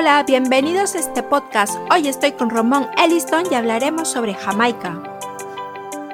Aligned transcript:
Hola, 0.00 0.22
bienvenidos 0.24 0.94
a 0.94 1.00
este 1.00 1.24
podcast. 1.24 1.76
Hoy 1.90 2.06
estoy 2.06 2.30
con 2.30 2.50
Ramón 2.50 2.86
Elliston 3.04 3.42
y 3.50 3.56
hablaremos 3.56 4.06
sobre 4.08 4.32
Jamaica. 4.32 5.02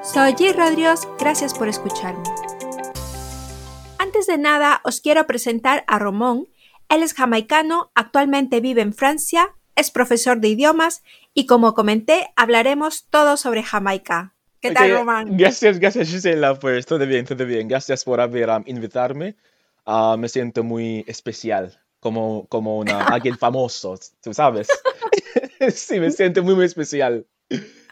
Soy 0.02 0.32
G. 0.32 0.54
Rodríguez, 0.56 1.06
gracias 1.18 1.52
por 1.52 1.68
escucharme. 1.68 2.22
Antes 3.98 4.26
de 4.26 4.38
nada, 4.38 4.80
os 4.84 5.02
quiero 5.02 5.26
presentar 5.26 5.84
a 5.86 5.98
Ramón. 5.98 6.48
Él 6.88 7.02
es 7.02 7.12
jamaicano, 7.12 7.90
actualmente 7.94 8.62
vive 8.62 8.80
en 8.80 8.94
Francia, 8.94 9.54
es 9.76 9.90
profesor 9.90 10.40
de 10.40 10.48
idiomas 10.48 11.02
y 11.34 11.44
como 11.44 11.74
comenté, 11.74 12.30
hablaremos 12.36 13.06
todo 13.10 13.36
sobre 13.36 13.62
Jamaica. 13.62 14.32
¿Qué 14.62 14.70
tal, 14.70 14.92
Román? 14.92 15.36
Gracias, 15.36 15.78
gracias 15.78 16.08
Gisela, 16.08 16.58
pues 16.58 16.86
todo 16.86 17.06
bien, 17.06 17.26
todo 17.26 17.44
bien. 17.44 17.68
Gracias 17.68 18.02
por 18.04 18.18
haber 18.22 18.48
um, 18.48 18.62
invitarme. 18.64 19.36
Uh, 19.84 20.16
me 20.16 20.30
siento 20.30 20.64
muy 20.64 21.04
especial, 21.06 21.78
como, 22.04 22.46
como 22.48 22.76
una, 22.76 23.06
alguien 23.06 23.38
famoso, 23.38 23.98
tú 24.20 24.34
sabes. 24.34 24.68
sí, 25.74 25.98
me 25.98 26.10
siento 26.10 26.42
muy, 26.42 26.54
muy 26.54 26.66
especial. 26.66 27.26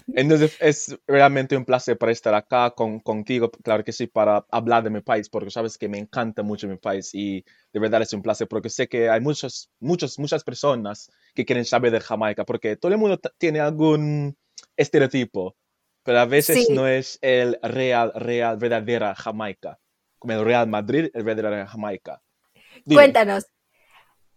Entonces 0.08 0.54
es 0.60 0.98
realmente 1.06 1.56
un 1.56 1.64
placer 1.64 1.96
para 1.96 2.12
estar 2.12 2.34
acá 2.34 2.72
con, 2.72 3.00
contigo, 3.00 3.50
claro 3.50 3.82
que 3.82 3.92
sí, 3.92 4.06
para 4.06 4.44
hablar 4.50 4.84
de 4.84 4.90
mi 4.90 5.00
país, 5.00 5.30
porque 5.30 5.50
sabes 5.50 5.78
que 5.78 5.88
me 5.88 5.96
encanta 5.96 6.42
mucho 6.42 6.68
mi 6.68 6.76
país 6.76 7.14
y 7.14 7.42
de 7.72 7.80
verdad 7.80 8.02
es 8.02 8.12
un 8.12 8.20
placer 8.20 8.46
porque 8.48 8.68
sé 8.68 8.86
que 8.86 9.08
hay 9.08 9.22
muchos, 9.22 9.70
muchos, 9.80 10.18
muchas 10.18 10.44
personas 10.44 11.10
que 11.34 11.46
quieren 11.46 11.64
saber 11.64 11.90
de 11.90 12.00
Jamaica, 12.00 12.44
porque 12.44 12.76
todo 12.76 12.92
el 12.92 12.98
mundo 12.98 13.18
tiene 13.38 13.60
algún 13.60 14.36
estereotipo, 14.76 15.56
pero 16.02 16.18
a 16.18 16.26
veces 16.26 16.68
no 16.68 16.86
es 16.86 17.18
el 17.22 17.58
real, 17.62 18.12
real, 18.14 18.58
verdadera 18.58 19.14
Jamaica, 19.14 19.78
como 20.18 20.34
el 20.34 20.44
Real 20.44 20.68
Madrid, 20.68 21.08
el 21.14 21.24
verdadero 21.24 21.66
Jamaica. 21.66 22.20
Cuéntanos, 22.84 23.46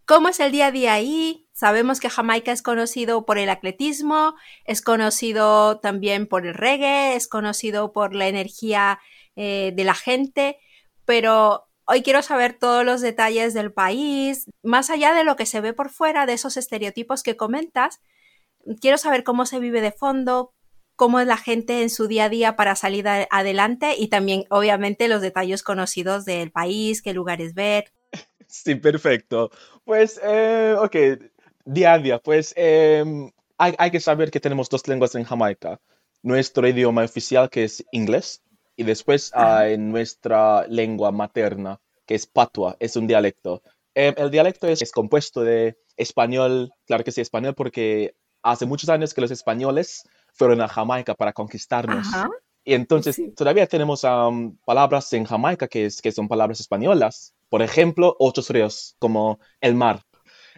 ¿cómo 0.06 0.28
es 0.28 0.40
el 0.40 0.52
día 0.52 0.66
a 0.66 0.70
día 0.70 0.94
ahí? 0.94 1.46
Sabemos 1.52 2.00
que 2.00 2.08
Jamaica 2.08 2.52
es 2.52 2.62
conocido 2.62 3.26
por 3.26 3.38
el 3.38 3.48
atletismo, 3.48 4.34
es 4.64 4.80
conocido 4.80 5.80
también 5.80 6.26
por 6.26 6.46
el 6.46 6.54
reggae, 6.54 7.16
es 7.16 7.28
conocido 7.28 7.92
por 7.92 8.14
la 8.14 8.28
energía 8.28 9.00
eh, 9.34 9.72
de 9.74 9.84
la 9.84 9.94
gente, 9.94 10.58
pero 11.04 11.68
hoy 11.86 12.02
quiero 12.02 12.22
saber 12.22 12.58
todos 12.58 12.84
los 12.84 13.00
detalles 13.00 13.52
del 13.52 13.72
país, 13.72 14.46
más 14.62 14.90
allá 14.90 15.12
de 15.12 15.24
lo 15.24 15.36
que 15.36 15.46
se 15.46 15.60
ve 15.60 15.72
por 15.72 15.90
fuera, 15.90 16.26
de 16.26 16.34
esos 16.34 16.56
estereotipos 16.56 17.22
que 17.22 17.36
comentas. 17.36 18.00
Quiero 18.80 18.98
saber 18.98 19.24
cómo 19.24 19.46
se 19.46 19.60
vive 19.60 19.80
de 19.80 19.92
fondo, 19.92 20.52
cómo 20.96 21.20
es 21.20 21.26
la 21.26 21.36
gente 21.36 21.82
en 21.82 21.90
su 21.90 22.06
día 22.08 22.24
a 22.24 22.28
día 22.28 22.56
para 22.56 22.76
salir 22.76 23.06
adelante 23.08 23.94
y 23.96 24.08
también, 24.08 24.44
obviamente, 24.50 25.08
los 25.08 25.20
detalles 25.20 25.62
conocidos 25.62 26.24
del 26.24 26.50
país, 26.50 27.02
qué 27.02 27.12
lugares 27.12 27.54
ver. 27.54 27.92
Sí, 28.48 28.74
perfecto. 28.76 29.50
Pues, 29.84 30.20
eh, 30.22 30.74
ok, 30.78 30.96
Día 31.66 31.94
a 31.94 31.98
día, 31.98 32.20
pues 32.20 32.54
em, 32.56 33.28
hay, 33.58 33.74
hay, 33.78 33.90
que 33.90 33.98
saber 33.98 34.30
que 34.30 34.38
tenemos 34.38 34.68
dos 34.68 34.86
lenguas 34.86 35.16
en 35.16 35.24
Jamaica. 35.24 35.80
Nuestro 36.22 36.68
idioma 36.68 37.02
oficial, 37.02 37.50
que 37.50 37.64
es 37.64 37.84
inglés, 37.90 38.42
y 38.76 38.84
después 38.84 39.32
hay 39.34 39.76
nuestra 39.76 40.64
lengua 40.68 41.10
materna, 41.10 41.80
que 42.06 42.14
es 42.14 42.26
patua, 42.28 42.76
es 42.78 42.94
un 42.94 43.08
dialecto. 43.08 43.62
Em, 43.94 44.14
el 44.16 44.30
dialecto 44.30 44.68
es, 44.68 44.80
es, 44.80 44.92
compuesto 44.92 45.42
de 45.42 45.76
español, 45.96 46.72
claro 46.86 47.02
que 47.02 47.10
sí, 47.10 47.20
español, 47.20 47.54
porque 47.56 48.14
hace 48.42 48.64
muchos 48.64 48.88
años 48.88 49.12
que 49.12 49.20
los 49.20 49.32
españoles 49.32 50.08
fueron 50.34 50.60
a 50.60 50.68
Jamaica 50.68 51.14
para 51.14 51.32
conquistarnos. 51.32 52.06
Y 52.64 52.74
entonces 52.74 53.20
todavía 53.36 53.66
tenemos 53.66 54.02
palabras 54.64 55.12
en 55.12 55.24
Jamaica 55.24 55.68
que, 55.68 55.86
es, 55.86 56.02
que 56.02 56.12
son 56.12 56.28
palabras 56.28 56.60
españolas. 56.60 57.34
Por 57.48 57.62
ejemplo, 57.62 58.16
otros 58.18 58.50
ríos, 58.50 58.96
como 58.98 59.38
el 59.60 59.74
mar. 59.74 60.02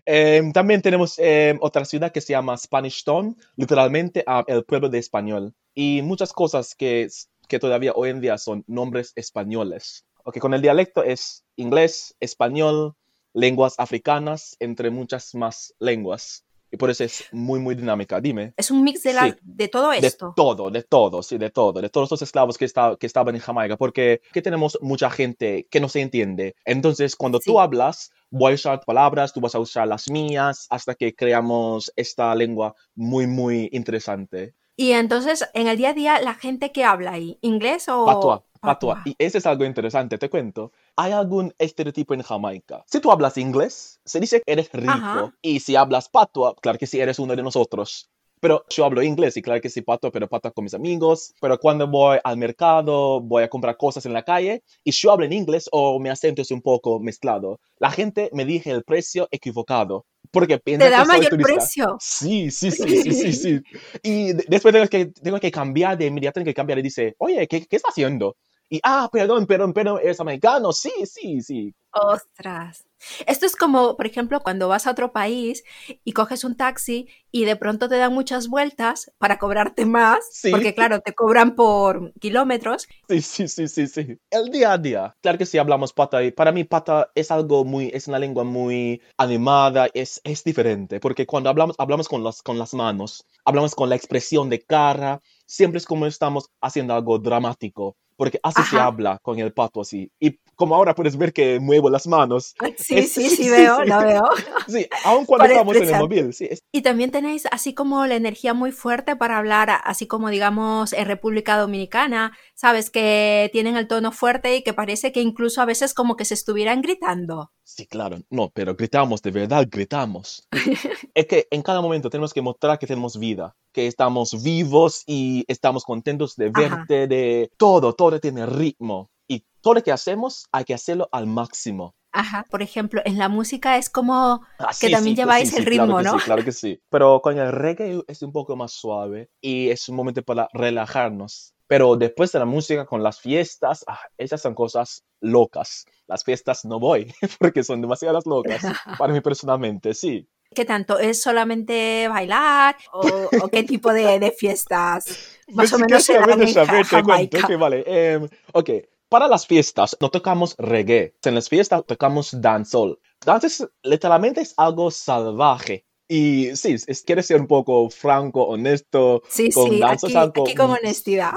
Em, 0.06 0.52
también 0.52 0.80
tenemos 0.80 1.18
em, 1.18 1.58
otra 1.60 1.84
ciudad 1.84 2.12
que 2.12 2.20
se 2.20 2.32
llama 2.32 2.56
Spanish 2.56 3.04
Town, 3.04 3.36
literalmente 3.56 4.24
el 4.46 4.64
pueblo 4.64 4.88
de 4.88 4.98
español. 4.98 5.54
Y 5.74 6.00
muchas 6.02 6.32
cosas 6.32 6.74
que, 6.74 7.08
que 7.46 7.58
todavía 7.58 7.92
hoy 7.94 8.10
en 8.10 8.20
día 8.20 8.38
son 8.38 8.64
nombres 8.66 9.12
españoles. 9.16 10.06
Okay, 10.24 10.40
con 10.40 10.54
el 10.54 10.62
dialecto 10.62 11.02
es 11.02 11.44
inglés, 11.56 12.16
español, 12.20 12.94
lenguas 13.34 13.74
africanas, 13.78 14.56
entre 14.60 14.90
muchas 14.90 15.34
más 15.34 15.74
lenguas. 15.78 16.44
Y 16.70 16.76
por 16.76 16.90
eso 16.90 17.04
es 17.04 17.24
muy, 17.32 17.60
muy 17.60 17.74
dinámica. 17.74 18.20
Dime. 18.20 18.52
Es 18.56 18.70
un 18.70 18.84
mix 18.84 19.02
de, 19.02 19.14
la, 19.14 19.36
de 19.40 19.68
todo 19.68 19.92
esto. 19.92 20.28
De 20.28 20.32
todo, 20.36 20.70
de 20.70 20.82
todo, 20.82 21.22
sí, 21.22 21.38
de 21.38 21.50
todo. 21.50 21.80
De 21.80 21.88
todos 21.88 22.10
los 22.10 22.22
esclavos 22.22 22.58
que, 22.58 22.64
está, 22.64 22.96
que 22.98 23.06
estaban 23.06 23.34
en 23.34 23.40
Jamaica. 23.40 23.76
Porque 23.76 24.20
aquí 24.30 24.42
tenemos 24.42 24.78
mucha 24.82 25.10
gente 25.10 25.66
que 25.70 25.80
no 25.80 25.88
se 25.88 26.00
entiende. 26.00 26.54
Entonces, 26.64 27.16
cuando 27.16 27.40
tú 27.40 27.58
hablas, 27.60 28.10
voy 28.30 28.52
a 28.52 28.54
usar 28.56 28.80
palabras, 28.84 29.32
tú 29.32 29.40
vas 29.40 29.54
a 29.54 29.60
usar 29.60 29.88
las 29.88 30.10
mías, 30.10 30.66
hasta 30.70 30.94
que 30.94 31.14
creamos 31.14 31.92
esta 31.96 32.34
lengua 32.34 32.74
muy, 32.94 33.26
muy 33.26 33.68
interesante. 33.72 34.54
Y 34.80 34.92
entonces, 34.92 35.48
en 35.54 35.66
el 35.66 35.76
día 35.76 35.88
a 35.88 35.94
día, 35.94 36.20
la 36.20 36.34
gente 36.34 36.70
que 36.70 36.84
habla 36.84 37.12
ahí, 37.12 37.36
¿inglés 37.40 37.88
o...? 37.88 38.06
Patua, 38.06 38.44
patua. 38.58 39.02
Y 39.04 39.14
ese 39.18 39.38
es 39.38 39.46
algo 39.46 39.64
interesante, 39.64 40.18
te 40.18 40.28
cuento. 40.28 40.72
¿Hay 40.96 41.12
algún 41.12 41.54
estereotipo 41.58 42.14
en 42.14 42.22
Jamaica? 42.22 42.84
Si 42.86 43.00
tú 43.00 43.10
hablas 43.10 43.38
inglés, 43.38 44.00
se 44.04 44.20
dice 44.20 44.42
que 44.44 44.52
eres 44.52 44.70
rico. 44.72 45.32
Y 45.42 45.60
si 45.60 45.76
hablas 45.76 46.08
patua, 46.08 46.54
claro 46.60 46.78
que 46.78 46.86
sí, 46.86 47.00
eres 47.00 47.18
uno 47.18 47.34
de 47.34 47.42
nosotros. 47.42 48.10
Pero 48.40 48.64
yo 48.68 48.84
hablo 48.84 49.02
inglés 49.02 49.36
y 49.36 49.42
claro 49.42 49.60
que 49.60 49.68
sí 49.68 49.82
pato, 49.82 50.12
pero 50.12 50.28
pato 50.28 50.52
con 50.52 50.64
mis 50.64 50.74
amigos. 50.74 51.34
Pero 51.40 51.58
cuando 51.58 51.88
voy 51.88 52.18
al 52.22 52.36
mercado, 52.36 53.20
voy 53.20 53.42
a 53.42 53.48
comprar 53.48 53.76
cosas 53.76 54.06
en 54.06 54.12
la 54.12 54.22
calle 54.22 54.62
y 54.84 54.92
yo 54.92 55.10
hablo 55.10 55.26
en 55.26 55.32
inglés 55.32 55.68
o 55.72 55.98
mi 55.98 56.08
acento 56.08 56.42
es 56.42 56.50
un 56.50 56.62
poco 56.62 57.00
mezclado. 57.00 57.60
La 57.78 57.90
gente 57.90 58.30
me 58.32 58.44
dice 58.44 58.70
el 58.70 58.84
precio 58.84 59.28
equivocado. 59.30 60.06
Porque 60.30 60.58
piensa 60.58 60.86
¿Te 60.86 60.90
da 60.90 61.02
que 61.02 61.08
mayor 61.08 61.30
soy 61.30 61.38
precio? 61.42 61.96
Sí, 62.00 62.50
sí, 62.50 62.70
sí, 62.70 63.02
sí, 63.02 63.12
sí, 63.12 63.32
sí. 63.32 63.60
Y 64.02 64.32
después 64.32 64.72
tengo 64.72 64.86
que, 64.88 65.06
tengo 65.06 65.40
que 65.40 65.50
cambiar 65.50 65.96
de 65.96 66.06
inmediato, 66.06 66.34
tengo 66.34 66.46
que 66.46 66.54
cambiar 66.54 66.78
y 66.78 66.82
dice, 66.82 67.14
oye, 67.18 67.46
¿qué, 67.48 67.66
qué 67.66 67.76
está 67.76 67.88
haciendo? 67.88 68.36
Y, 68.70 68.80
ah, 68.82 69.08
perdón, 69.10 69.46
perdón, 69.46 69.72
perdón, 69.72 70.00
eres 70.02 70.20
americano. 70.20 70.72
Sí, 70.72 70.92
sí, 71.06 71.40
sí. 71.40 71.74
Ostras. 71.92 72.84
Esto 73.26 73.46
es 73.46 73.56
como, 73.56 73.96
por 73.96 74.06
ejemplo, 74.06 74.40
cuando 74.40 74.68
vas 74.68 74.86
a 74.86 74.90
otro 74.90 75.12
país 75.12 75.64
y 76.04 76.12
coges 76.12 76.44
un 76.44 76.56
taxi 76.56 77.08
y 77.30 77.44
de 77.44 77.56
pronto 77.56 77.88
te 77.88 77.96
dan 77.96 78.12
muchas 78.12 78.48
vueltas 78.48 79.12
para 79.18 79.38
cobrarte 79.38 79.86
más, 79.86 80.18
porque 80.50 80.74
claro, 80.74 81.00
te 81.00 81.14
cobran 81.14 81.54
por 81.54 82.12
kilómetros. 82.14 82.88
Sí, 83.08 83.22
sí, 83.22 83.48
sí, 83.48 83.68
sí, 83.68 83.86
sí. 83.86 84.18
El 84.30 84.50
día 84.50 84.72
a 84.72 84.78
día, 84.78 85.16
claro 85.22 85.38
que 85.38 85.46
sí 85.46 85.58
hablamos 85.58 85.92
pata 85.92 86.22
y 86.24 86.32
para 86.32 86.52
mí 86.52 86.64
pata 86.64 87.10
es 87.14 87.30
algo 87.30 87.64
muy, 87.64 87.90
es 87.94 88.08
una 88.08 88.18
lengua 88.18 88.44
muy 88.44 89.00
animada, 89.16 89.88
es, 89.94 90.20
es 90.24 90.42
diferente, 90.42 90.98
porque 91.00 91.24
cuando 91.24 91.50
hablamos, 91.50 91.76
hablamos 91.78 92.08
con, 92.08 92.24
las, 92.24 92.42
con 92.42 92.58
las 92.58 92.74
manos, 92.74 93.24
hablamos 93.44 93.74
con 93.74 93.88
la 93.88 93.96
expresión 93.96 94.50
de 94.50 94.60
cara, 94.60 95.20
siempre 95.46 95.78
es 95.78 95.86
como 95.86 96.06
estamos 96.06 96.50
haciendo 96.60 96.94
algo 96.94 97.18
dramático 97.18 97.96
porque 98.18 98.40
así 98.42 98.60
se 98.64 98.78
habla 98.80 99.20
con 99.22 99.38
el 99.38 99.52
pato 99.52 99.80
así. 99.80 100.10
Y 100.18 100.40
como 100.56 100.74
ahora 100.74 100.96
puedes 100.96 101.16
ver 101.16 101.32
que 101.32 101.60
muevo 101.60 101.88
las 101.88 102.06
manos. 102.06 102.54
Sí, 102.78 103.02
sí, 103.02 103.28
sí, 103.30 103.48
veo, 103.48 103.84
la 103.84 103.98
veo. 104.04 104.24
Sí, 104.66 104.86
aun 105.04 105.24
cuando 105.24 105.46
estamos 105.46 105.76
en 105.76 105.88
el 105.88 106.00
móvil. 106.00 106.32
Sí, 106.32 106.48
Y 106.72 106.82
también 106.82 107.10
tenéis 107.10 107.46
así 107.50 107.74
como 107.74 108.06
la 108.06 108.16
energía 108.16 108.54
muy 108.54 108.72
fuerte 108.72 109.14
para 109.14 109.38
hablar, 109.38 109.70
así 109.84 110.06
como 110.06 110.30
digamos 110.30 110.92
en 110.92 111.06
República 111.06 111.56
Dominicana, 111.56 112.36
sabes 112.54 112.90
que 112.90 113.50
tienen 113.52 113.76
el 113.76 113.86
tono 113.86 114.10
fuerte 114.10 114.56
y 114.56 114.62
que 114.62 114.74
parece 114.74 115.12
que 115.12 115.20
incluso 115.20 115.60
a 115.60 115.64
veces 115.64 115.94
como 115.94 116.16
que 116.16 116.24
se 116.24 116.34
estuvieran 116.34 116.82
gritando. 116.82 117.52
Sí, 117.62 117.86
claro, 117.86 118.18
no, 118.30 118.50
pero 118.50 118.74
gritamos, 118.74 119.22
de 119.22 119.30
verdad 119.30 119.68
gritamos. 119.70 120.48
es 121.14 121.26
que 121.26 121.46
en 121.50 121.62
cada 121.62 121.80
momento 121.80 122.10
tenemos 122.10 122.32
que 122.32 122.42
mostrar 122.42 122.78
que 122.78 122.86
tenemos 122.86 123.18
vida, 123.18 123.54
que 123.78 123.86
estamos 123.86 124.42
vivos 124.42 125.04
y 125.06 125.44
estamos 125.46 125.84
contentos 125.84 126.34
de 126.34 126.50
verte, 126.50 127.06
de 127.06 127.48
todo, 127.56 127.92
todo 127.92 128.18
tiene 128.18 128.44
ritmo. 128.44 129.08
Y 129.28 129.44
todo 129.60 129.74
lo 129.74 129.84
que 129.84 129.92
hacemos 129.92 130.48
hay 130.50 130.64
que 130.64 130.74
hacerlo 130.74 131.08
al 131.12 131.28
máximo. 131.28 131.94
Ajá, 132.10 132.44
por 132.50 132.60
ejemplo, 132.60 133.00
en 133.04 133.18
la 133.18 133.28
música 133.28 133.76
es 133.76 133.88
como 133.88 134.40
ah, 134.58 134.70
que 134.80 134.90
también 134.90 135.14
lleváis 135.14 135.52
el 135.52 135.64
ritmo, 135.64 136.02
¿no? 136.02 136.18
Sí, 136.18 136.24
claro 136.24 136.44
que 136.44 136.50
sí. 136.50 136.80
Pero 136.90 137.20
con 137.22 137.38
el 137.38 137.52
reggae 137.52 138.02
es 138.08 138.22
un 138.22 138.32
poco 138.32 138.56
más 138.56 138.72
suave 138.72 139.30
y 139.40 139.68
es 139.68 139.88
un 139.88 139.94
momento 139.94 140.24
para 140.24 140.48
relajarnos. 140.52 141.54
Pero 141.68 141.94
después 141.94 142.32
de 142.32 142.40
la 142.40 142.46
música, 142.46 142.84
con 142.84 143.04
las 143.04 143.20
fiestas, 143.20 143.84
ah, 143.86 144.00
esas 144.16 144.42
son 144.42 144.54
cosas 144.54 145.04
locas. 145.20 145.84
Las 146.08 146.24
fiestas 146.24 146.64
no 146.64 146.80
voy 146.80 147.14
porque 147.38 147.62
son 147.62 147.80
demasiadas 147.80 148.26
locas 148.26 148.60
para 148.98 149.12
mí 149.12 149.20
personalmente, 149.20 149.94
sí. 149.94 150.26
¿Qué 150.54 150.64
tanto? 150.64 150.98
¿Es 150.98 151.22
solamente 151.22 152.08
bailar 152.08 152.76
o, 152.92 153.48
qué 153.48 153.62
tipo 153.62 153.92
de, 153.92 154.18
de 154.18 154.30
fiestas? 154.30 155.38
Más 155.48 155.72
o 155.72 155.78
menos 155.78 156.08
en 156.08 156.84
Jamaica. 156.84 157.44
Okay, 157.44 157.56
vale. 157.56 157.84
Em, 157.86 158.28
ok, 158.52 158.70
para 159.08 159.28
las 159.28 159.46
fiestas 159.46 159.96
no 160.00 160.10
tocamos 160.10 160.54
reggae. 160.58 161.14
En 161.22 161.34
las 161.34 161.48
fiestas 161.48 161.84
tocamos 161.86 162.40
dancehall. 162.40 162.98
Dance 163.24 163.66
literalmente 163.82 164.40
es 164.40 164.54
algo 164.56 164.90
salvaje. 164.90 165.86
Y 166.08 166.56
sí, 166.56 166.76
es, 166.86 167.02
quiere 167.02 167.22
ser 167.22 167.40
un 167.40 167.46
poco 167.46 167.90
franco, 167.90 168.44
honesto. 168.44 169.22
Sí, 169.28 169.50
con 169.50 169.70
sí, 169.70 169.80
aquí, 169.82 170.16
aquí 170.16 170.54
con 170.54 170.70
honestidad. 170.70 171.32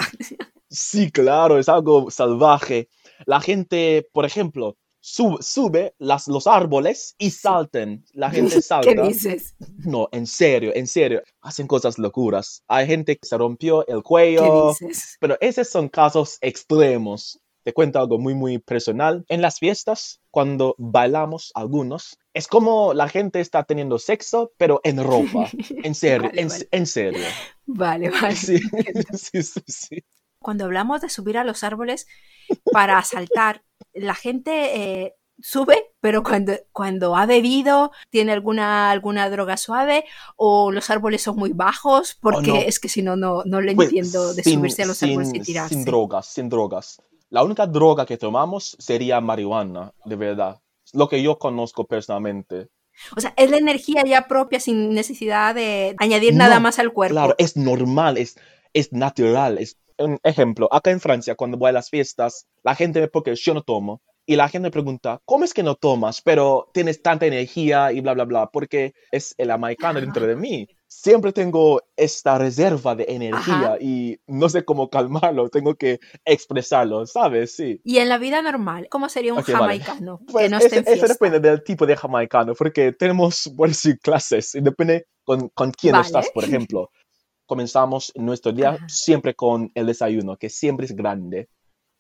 Sí, 0.74 1.12
claro, 1.12 1.60
es 1.60 1.68
algo 1.68 2.10
salvaje. 2.10 2.88
La 3.26 3.42
gente, 3.42 4.08
por 4.14 4.26
ejemplo, 4.26 4.78
sub- 5.02 5.42
sube 5.44 5.94
las, 6.00 6.28
los 6.30 6.48
árboles 6.48 7.16
y 7.18 7.32
salten. 7.32 8.06
La 8.14 8.32
gente 8.32 8.62
salta. 8.62 8.94
¿Qué 8.94 9.02
dices? 9.02 9.56
No, 9.80 10.08
en 10.14 10.26
serio, 10.28 10.72
en 10.74 10.88
serio. 10.88 11.22
Hacen 11.42 11.68
cosas 11.68 11.98
locuras. 12.00 12.64
Hay 12.70 12.88
gente 12.88 13.18
que 13.18 13.28
se 13.28 13.38
rompió 13.38 13.86
el 13.88 13.98
¿Qué 13.98 14.04
cuello. 14.04 14.70
dices? 14.80 15.18
Pero 15.20 15.38
esos 15.42 15.68
son 15.68 15.90
casos 15.90 16.38
extremos. 16.40 17.40
Te 17.64 17.74
cuento 17.74 18.00
algo 18.00 18.18
muy, 18.18 18.34
muy 18.34 18.58
personal. 18.58 19.24
En 19.28 19.42
las 19.44 19.60
fiestas, 19.60 20.20
cuando 20.32 20.74
bailamos 20.80 21.52
algunos, 21.54 22.18
es 22.34 22.48
como 22.48 22.96
la 22.96 23.08
gente 23.08 23.40
está 23.40 23.66
teniendo 23.66 24.00
sexo, 24.00 24.52
pero 24.58 24.82
en 24.84 25.04
ropa. 25.04 25.48
En 25.84 25.94
serio, 25.94 26.30
Vale, 26.30 26.42
en, 26.42 26.48
vale. 26.48 26.68
en 26.72 26.86
serio. 26.88 27.26
Vale, 27.68 28.10
vale. 28.10 28.36
Sí, 28.36 28.58
sí, 29.14 29.44
sí, 29.44 29.62
sí. 29.68 30.04
Cuando 30.40 30.66
hablamos 30.66 31.02
de 31.02 31.10
subir 31.10 31.38
a 31.38 31.44
los 31.44 31.64
árboles 31.64 32.08
para 32.72 33.02
saltar, 33.04 33.64
la 33.94 34.16
gente 34.16 34.52
eh, 35.04 35.16
sube, 35.40 35.94
pero 36.00 36.24
cuando, 36.24 36.54
cuando 36.72 37.16
ha 37.16 37.26
bebido, 37.26 37.92
tiene 38.10 38.32
alguna, 38.32 38.92
alguna 38.92 39.30
droga 39.30 39.58
suave 39.58 40.06
o 40.36 40.72
los 40.72 40.90
árboles 40.90 41.22
son 41.24 41.36
muy 41.38 41.52
bajos, 41.54 42.18
porque 42.22 42.48
no. 42.52 42.56
es 42.58 42.80
que 42.80 42.90
si 42.90 43.02
no, 43.02 43.16
no, 43.16 43.44
no 43.46 43.60
le 43.62 43.74
Pues, 43.76 43.88
entiendo 43.90 44.34
de 44.34 44.44
sin- 44.44 44.60
subirse 44.60 44.84
a 44.84 44.86
los 44.86 45.02
árboles 45.04 45.30
y 45.30 45.32
sin- 45.32 45.44
tirarse. 45.44 45.74
Sin 45.76 45.86
drogas, 45.86 46.26
sin 46.28 46.50
drogas. 46.50 47.02
La 47.30 47.44
única 47.44 47.66
droga 47.66 48.06
que 48.06 48.18
tomamos 48.18 48.76
sería 48.80 49.22
marihuana, 49.22 49.94
de 50.06 50.16
verdad. 50.16 50.60
Lo 50.94 51.08
que 51.08 51.24
yo 51.24 51.40
conozco 51.40 51.86
personalmente. 51.88 52.68
O 53.16 53.22
sea, 53.22 53.34
es 53.38 53.50
la 53.50 53.58
energía 53.58 54.04
ya 54.06 54.28
propia 54.28 54.60
sin 54.60 54.94
necesidad 54.94 55.56
de 55.56 55.96
añadir 55.98 56.36
nada 56.36 56.56
No, 56.56 56.62
más 56.62 56.78
al 56.78 56.92
cuerpo. 56.92 57.14
Claro, 57.16 57.36
es 57.38 57.56
normal, 57.56 58.18
es, 58.18 58.38
es 58.74 58.92
natural. 58.92 59.58
Es, 59.60 59.78
un 60.04 60.18
ejemplo, 60.24 60.68
acá 60.72 60.92
en 60.92 61.00
Francia, 61.00 61.36
cuando 61.36 61.58
voy 61.58 61.70
a 61.70 61.74
las 61.74 61.90
fiestas, 61.90 62.48
la 62.64 62.76
gente 62.76 63.00
ve 63.02 63.08
porque 63.08 63.36
yo 63.36 63.54
no 63.54 63.62
tomo. 63.64 64.02
Y 64.24 64.36
la 64.36 64.48
gente 64.50 64.68
me 64.68 64.72
pregunta, 64.72 65.20
¿cómo 65.26 65.44
es 65.46 65.54
que 65.54 65.64
no 65.64 65.76
tomas, 65.76 66.22
pero 66.22 66.70
tienes 66.74 67.02
tanta 67.02 67.26
energía 67.26 67.92
y 67.92 68.02
bla, 68.02 68.14
bla, 68.14 68.24
bla? 68.26 68.50
Porque 68.54 68.94
es 69.12 69.34
el 69.40 69.50
americano 69.50 70.00
dentro 70.00 70.28
de 70.28 70.36
mí. 70.36 70.68
Siempre 70.88 71.34
tengo 71.34 71.82
esta 71.96 72.38
reserva 72.38 72.96
de 72.96 73.06
energía 73.10 73.56
Ajá. 73.74 73.78
y 73.82 74.18
no 74.28 74.48
sé 74.48 74.64
cómo 74.64 74.90
calmarlo, 74.90 75.50
tengo 75.50 75.74
que 75.76 76.00
expresarlo, 76.24 77.06
¿sabes? 77.08 77.56
Sí. 77.56 77.82
Y 77.84 77.98
en 77.98 78.10
la 78.10 78.20
vida 78.20 78.42
normal, 78.44 78.88
¿cómo 78.90 79.10
sería 79.10 79.34
un 79.34 79.40
Ok, 79.40 79.48
vale. 79.50 79.80
jamaicano 79.80 80.20
que 80.20 80.32
Pues 80.32 80.52
no 80.52 80.58
esté 80.58 80.68
ese, 80.68 80.78
en 80.78 80.82
ese 80.84 81.08
fiesta? 81.08 81.08
depende 81.08 81.40
del 81.40 81.64
tipo 81.64 81.86
de 81.88 81.96
jamaicano, 81.98 82.54
porque 82.54 82.92
tenemos, 82.94 83.52
por 83.58 83.70
decir, 83.70 84.00
clases, 84.00 84.54
y 84.56 84.62
depende 84.62 85.08
con, 85.24 85.50
con 85.50 85.72
quién 85.72 85.94
Vale. 85.94 86.06
estás, 86.06 86.30
por 86.32 86.44
ejemplo. 86.44 86.90
Comenzamos 87.52 88.14
nuestro 88.16 88.54
día 88.54 88.70
Ajá. 88.70 88.88
siempre 88.88 89.36
con 89.36 89.74
el 89.76 89.86
desayuno, 89.86 90.38
que 90.38 90.48
siempre 90.48 90.86
es 90.86 90.96
grande. 90.96 91.50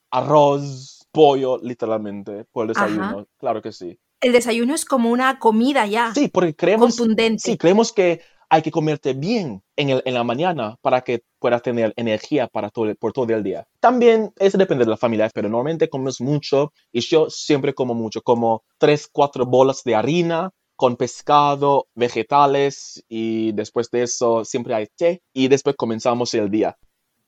Arroz, 0.09 1.06
pollo, 1.12 1.57
literalmente, 1.62 2.45
por 2.53 2.63
el 2.63 2.71
Ajá. 2.71 2.86
desayuno, 2.86 3.27
claro 3.38 3.62
que 3.62 3.74
sí. 3.74 4.00
El 4.21 4.31
desayuno 4.31 4.74
es 4.74 4.86
como 4.86 5.12
una 5.12 5.39
comida 5.39 5.86
ya, 5.86 6.13
Sí, 6.13 6.30
porque 6.30 6.56
creemos, 6.56 6.95
contundente. 6.95 7.42
sí, 7.44 7.57
creemos 7.57 7.92
que 7.92 8.21
hay 8.50 8.62
que 8.62 8.71
comerte 8.71 9.12
bien 9.12 9.62
en, 9.75 9.89
el, 9.89 10.01
en 10.06 10.13
la 10.13 10.24
mañana 10.24 10.77
para 10.81 11.01
que 11.01 11.24
puedas 11.38 11.62
tener 11.62 11.92
energía 11.97 12.47
para 12.47 12.69
todo, 12.69 12.95
por 12.95 13.12
todo 13.12 13.25
el 13.36 13.44
día. 13.44 13.68
También 13.81 14.31
eso 14.39 14.57
depende 14.57 14.86
de 14.86 14.92
la 14.92 14.95
familia, 14.95 15.30
pero 15.33 15.50
normalmente 15.50 15.89
comemos 15.89 16.21
mucho 16.21 16.71
y 16.94 17.01
yo 17.01 17.30
siempre 17.30 17.74
como 17.74 17.94
mucho, 17.94 18.21
como 18.21 18.63
tres, 18.77 19.09
cuatro 19.12 19.45
bolas 19.45 19.83
de 19.83 19.95
harina 19.95 20.50
con 20.81 20.95
pescado, 20.95 21.89
vegetales 21.94 23.06
y 23.07 23.51
después 23.51 23.92
de 23.92 24.01
eso 24.01 24.44
siempre 24.44 24.74
hay 24.74 24.88
té 24.88 25.22
y 25.31 25.48
después 25.48 25.75
comenzamos 25.75 26.33
el 26.33 26.50
día. 26.50 26.75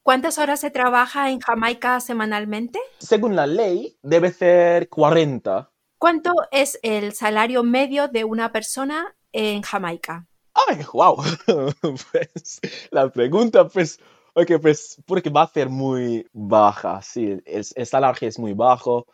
¿Cuántas 0.02 0.40
horas 0.40 0.60
se 0.60 0.72
trabaja 0.72 1.30
en 1.30 1.40
Jamaica 1.40 2.00
semanalmente? 2.00 2.80
Según 2.98 3.36
la 3.36 3.46
ley, 3.46 3.96
debe 4.02 4.32
ser 4.32 4.90
40. 4.90 5.70
¿Cuánto 6.00 6.32
es 6.52 6.80
el 6.82 7.14
salario 7.14 7.62
medio 7.62 8.08
de 8.08 8.24
una 8.24 8.52
persona 8.52 9.16
en 9.32 9.62
Jamaica? 9.62 10.26
Ay, 10.56 10.80
wow. 10.92 11.18
Pues 12.12 12.60
la 12.90 13.08
pregunta, 13.12 13.68
pues, 13.68 14.00
ok, 14.34 14.54
pues, 14.64 14.98
porque 15.06 15.30
va 15.30 15.44
a 15.44 15.48
ser 15.54 15.70
muy 15.70 16.28
baja, 16.34 17.04
sí, 17.04 17.40
el, 17.46 17.66
el 17.76 17.86
salario 17.86 18.28
es 18.28 18.40
muy 18.40 18.54
bajo, 18.54 19.06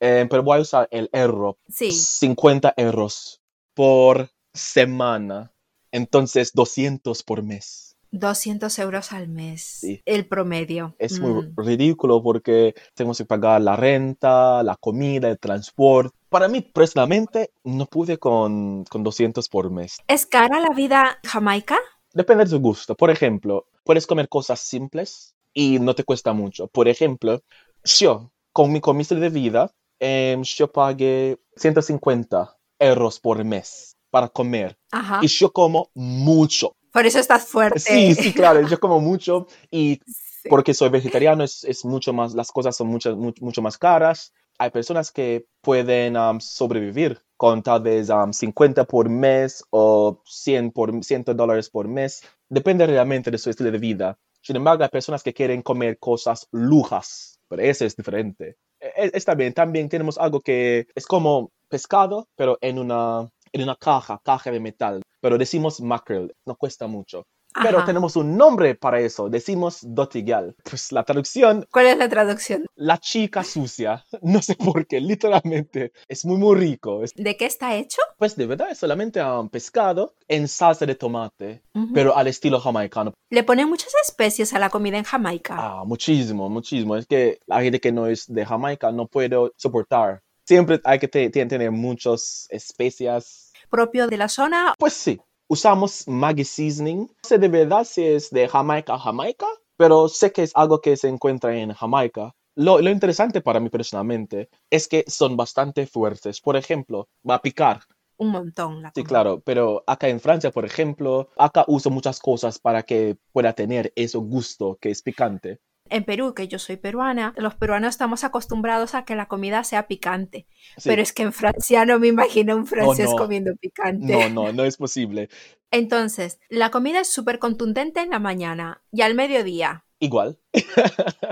eh, 0.00 0.26
pero 0.28 0.42
voy 0.42 0.58
a 0.58 0.60
usar 0.60 0.86
el 0.90 1.08
euro, 1.14 1.56
Sí, 1.66 1.90
50 1.90 2.74
euros 2.76 3.40
por 3.76 4.30
semana, 4.54 5.52
entonces 5.92 6.52
200 6.54 7.22
por 7.22 7.42
mes. 7.42 7.94
200 8.10 8.78
euros 8.78 9.12
al 9.12 9.28
mes, 9.28 9.60
Sí. 9.80 10.00
el 10.06 10.26
promedio. 10.26 10.94
Es 10.98 11.20
muy 11.20 11.32
Mm. 11.32 11.54
ridículo 11.58 12.22
porque 12.22 12.74
tenemos 12.94 13.18
que 13.18 13.26
pagar 13.26 13.60
la 13.60 13.76
renta, 13.76 14.62
la 14.62 14.76
comida, 14.76 15.28
el 15.28 15.38
transporte. 15.38 16.16
Para 16.30 16.48
mí, 16.48 16.62
personalmente, 16.62 17.50
no 17.64 17.84
pude 17.84 18.16
con, 18.16 18.84
con 18.84 19.02
200 19.02 19.48
por 19.50 19.70
mes. 19.70 19.98
¿Es 20.08 20.24
cara 20.24 20.58
la 20.58 20.74
vida 20.74 21.18
en 21.22 21.28
Jamaica? 21.30 21.76
Depende 22.14 22.44
de 22.44 22.50
tu 22.50 22.60
gusto. 22.60 22.94
Por 22.94 23.10
ejemplo, 23.10 23.66
puedes 23.84 24.06
comer 24.06 24.30
cosas 24.30 24.60
simples 24.60 25.34
y 25.52 25.78
no 25.80 25.94
te 25.94 26.04
cuesta 26.04 26.32
mucho. 26.32 26.68
Por 26.68 26.88
ejemplo, 26.88 27.42
yo, 27.84 28.32
con 28.52 28.72
mi, 28.72 28.80
estilo 29.00 29.20
de 29.20 29.28
vida, 29.28 29.70
em, 30.00 30.42
yo 30.42 30.72
pagué 30.72 31.38
150 31.56 32.55
euros 32.78 33.20
por 33.20 33.42
mes 33.44 33.96
para 34.10 34.28
comer. 34.28 34.76
Ajá. 34.92 35.20
Y 35.22 35.26
yo 35.28 35.52
como 35.52 35.90
mucho. 35.94 36.76
Por 36.92 37.04
eso 37.06 37.18
estás 37.18 37.46
fuerte. 37.46 37.78
Sí, 37.80 38.14
sí, 38.14 38.32
claro, 38.32 38.66
yo 38.66 38.78
como 38.80 39.00
mucho 39.00 39.46
y 39.70 40.00
Sí. 40.42 40.48
porque 40.50 40.74
soy 40.74 40.90
vegetariano 40.90 41.42
es, 41.42 41.64
es 41.64 41.84
mucho 41.84 42.12
más, 42.12 42.34
las 42.34 42.52
cosas 42.52 42.76
son 42.76 42.86
mucho, 42.88 43.16
mu- 43.16 43.32
mucho 43.40 43.62
más 43.62 43.76
caras. 43.78 44.32
Hay 44.58 44.70
personas 44.70 45.10
que 45.10 45.46
pueden 45.60 46.16
am, 46.16 46.40
sobrevivir 46.40 47.20
con 47.36 47.62
tal 47.62 47.82
vez 47.82 48.08
am, 48.10 48.32
50 48.32 48.84
por 48.84 49.08
mes 49.08 49.64
o 49.70 50.22
100, 50.24 50.70
por, 50.70 50.92
100 51.04 51.24
dólares 51.34 51.68
por 51.68 51.88
mes. 51.88 52.22
Depende 52.48 52.86
realmente 52.86 53.30
de 53.30 53.38
su 53.38 53.50
estilo 53.50 53.70
de 53.72 53.78
vida. 53.78 54.18
Sin 54.40 54.54
embargo, 54.56 54.84
hay 54.84 54.88
personas 54.90 55.22
que 55.24 55.34
quieren 55.34 55.62
comer 55.62 55.98
cosas 55.98 56.46
lujas, 56.52 57.40
pero 57.48 57.62
eso 57.62 57.84
es 57.84 57.96
diferente. 57.96 58.56
E- 58.78 58.92
e- 59.06 59.10
Está 59.14 59.34
bien, 59.34 59.52
también 59.52 59.88
tenemos 59.88 60.16
algo 60.16 60.40
que 60.40 60.86
es 60.94 61.06
como 61.06 61.50
pescado, 61.68 62.28
pero 62.36 62.58
en 62.60 62.78
una, 62.78 63.28
en 63.52 63.62
una 63.62 63.76
caja, 63.76 64.20
caja 64.24 64.50
de 64.50 64.60
metal. 64.60 65.02
Pero 65.20 65.38
decimos 65.38 65.80
mackerel, 65.80 66.32
no 66.46 66.56
cuesta 66.56 66.86
mucho. 66.86 67.24
Pero 67.62 67.78
Ajá. 67.78 67.86
tenemos 67.86 68.16
un 68.16 68.36
nombre 68.36 68.74
para 68.74 69.00
eso, 69.00 69.30
decimos 69.30 69.78
dotigal. 69.80 70.54
Pues 70.68 70.92
la 70.92 71.04
traducción, 71.04 71.66
¿Cuál 71.72 71.86
es 71.86 71.96
la 71.96 72.06
traducción? 72.06 72.66
la 72.74 72.98
chica 72.98 73.42
sucia. 73.44 74.04
No 74.20 74.42
sé 74.42 74.56
por 74.56 74.86
qué, 74.86 75.00
literalmente. 75.00 75.92
Es 76.06 76.26
muy, 76.26 76.36
muy 76.36 76.54
rico. 76.56 77.00
¿De 77.14 77.36
qué 77.38 77.46
está 77.46 77.74
hecho? 77.74 78.02
pues 78.18 78.36
de 78.36 78.46
verdad 78.46 78.70
es 78.70 78.78
solamente 78.78 79.22
um, 79.22 79.48
pescado 79.48 80.14
en 80.28 80.48
salsa 80.48 80.84
de 80.84 80.94
tomate, 80.96 81.62
Ujú. 81.74 81.94
pero 81.94 82.14
al 82.16 82.26
estilo 82.26 82.60
jamaicano. 82.60 83.14
Le 83.30 83.42
ponen 83.42 83.68
muchas 83.70 83.92
especies 84.06 84.52
a 84.52 84.58
la 84.58 84.68
comida 84.68 84.98
en 84.98 85.04
Jamaica. 85.04 85.54
Ah, 85.58 85.84
muchísimo, 85.86 86.50
muchísimo. 86.50 86.96
Es 86.96 87.06
que 87.06 87.38
la 87.46 87.62
gente 87.62 87.80
que 87.80 87.90
no 87.92 88.06
es 88.06 88.26
de 88.26 88.44
Jamaica 88.44 88.92
no 88.92 89.06
puede 89.06 89.34
soportar. 89.56 90.20
Siempre 90.46 90.80
hay 90.84 90.98
que 90.98 91.08
tener 91.08 91.70
muchas 91.70 92.46
especias. 92.50 93.52
Propio 93.68 94.06
de 94.06 94.16
la 94.16 94.28
zona. 94.28 94.74
Pues 94.78 94.92
sí, 94.92 95.20
usamos 95.48 96.06
Maggi 96.06 96.44
Seasoning. 96.44 97.00
No 97.00 97.28
sé 97.28 97.38
de 97.38 97.48
verdad 97.48 97.84
si 97.84 98.04
es 98.04 98.30
de 98.30 98.48
Jamaica 98.48 98.98
Jamaica, 98.98 99.46
pero 99.76 100.08
sé 100.08 100.32
que 100.32 100.44
es 100.44 100.52
algo 100.54 100.80
que 100.80 100.96
se 100.96 101.08
encuentra 101.08 101.56
en 101.56 101.72
Jamaica. 101.72 102.32
Lo, 102.54 102.80
lo 102.80 102.90
interesante 102.90 103.40
para 103.40 103.60
mí 103.60 103.68
personalmente 103.68 104.48
es 104.70 104.88
que 104.88 105.04
son 105.08 105.36
bastante 105.36 105.86
fuertes. 105.86 106.40
Por 106.40 106.56
ejemplo, 106.56 107.08
va 107.28 107.34
a 107.34 107.42
picar. 107.42 107.80
Un 108.18 108.30
montón. 108.30 108.80
La 108.80 108.88
Sí, 108.94 109.02
comida. 109.02 109.08
claro, 109.08 109.40
pero 109.44 109.84
acá 109.86 110.08
en 110.08 110.20
Francia, 110.20 110.50
por 110.50 110.64
ejemplo, 110.64 111.28
acá 111.36 111.64
uso 111.68 111.90
muchas 111.90 112.18
cosas 112.18 112.58
para 112.58 112.82
que 112.82 113.18
pueda 113.32 113.52
tener 113.52 113.92
ese 113.94 114.16
gusto 114.16 114.78
que 114.80 114.90
es 114.90 115.02
picante. 115.02 115.58
En 115.90 116.04
Perú, 116.04 116.34
que 116.34 116.48
yo 116.48 116.58
soy 116.58 116.76
peruana, 116.76 117.34
los 117.36 117.54
peruanos 117.54 117.90
estamos 117.90 118.24
acostumbrados 118.24 118.94
a 118.94 119.04
que 119.04 119.16
la 119.16 119.26
comida 119.26 119.64
sea 119.64 119.86
picante. 119.86 120.46
Sí. 120.76 120.88
Pero 120.88 121.02
es 121.02 121.12
que 121.12 121.22
en 121.22 121.32
Francia 121.32 121.84
no 121.84 121.98
me 121.98 122.08
imagino 122.08 122.56
un 122.56 122.66
francés 122.66 123.10
no. 123.10 123.16
comiendo 123.16 123.54
picante. 123.56 124.12
No, 124.12 124.28
no, 124.28 124.52
no 124.52 124.64
es 124.64 124.76
posible. 124.76 125.28
Entonces, 125.70 126.38
la 126.48 126.70
comida 126.70 127.00
es 127.00 127.08
súper 127.08 127.38
contundente 127.38 128.00
en 128.00 128.10
la 128.10 128.18
mañana 128.18 128.82
y 128.92 129.02
al 129.02 129.14
mediodía, 129.14 129.84
Igual. 129.98 130.38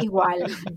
igual. 0.00 0.44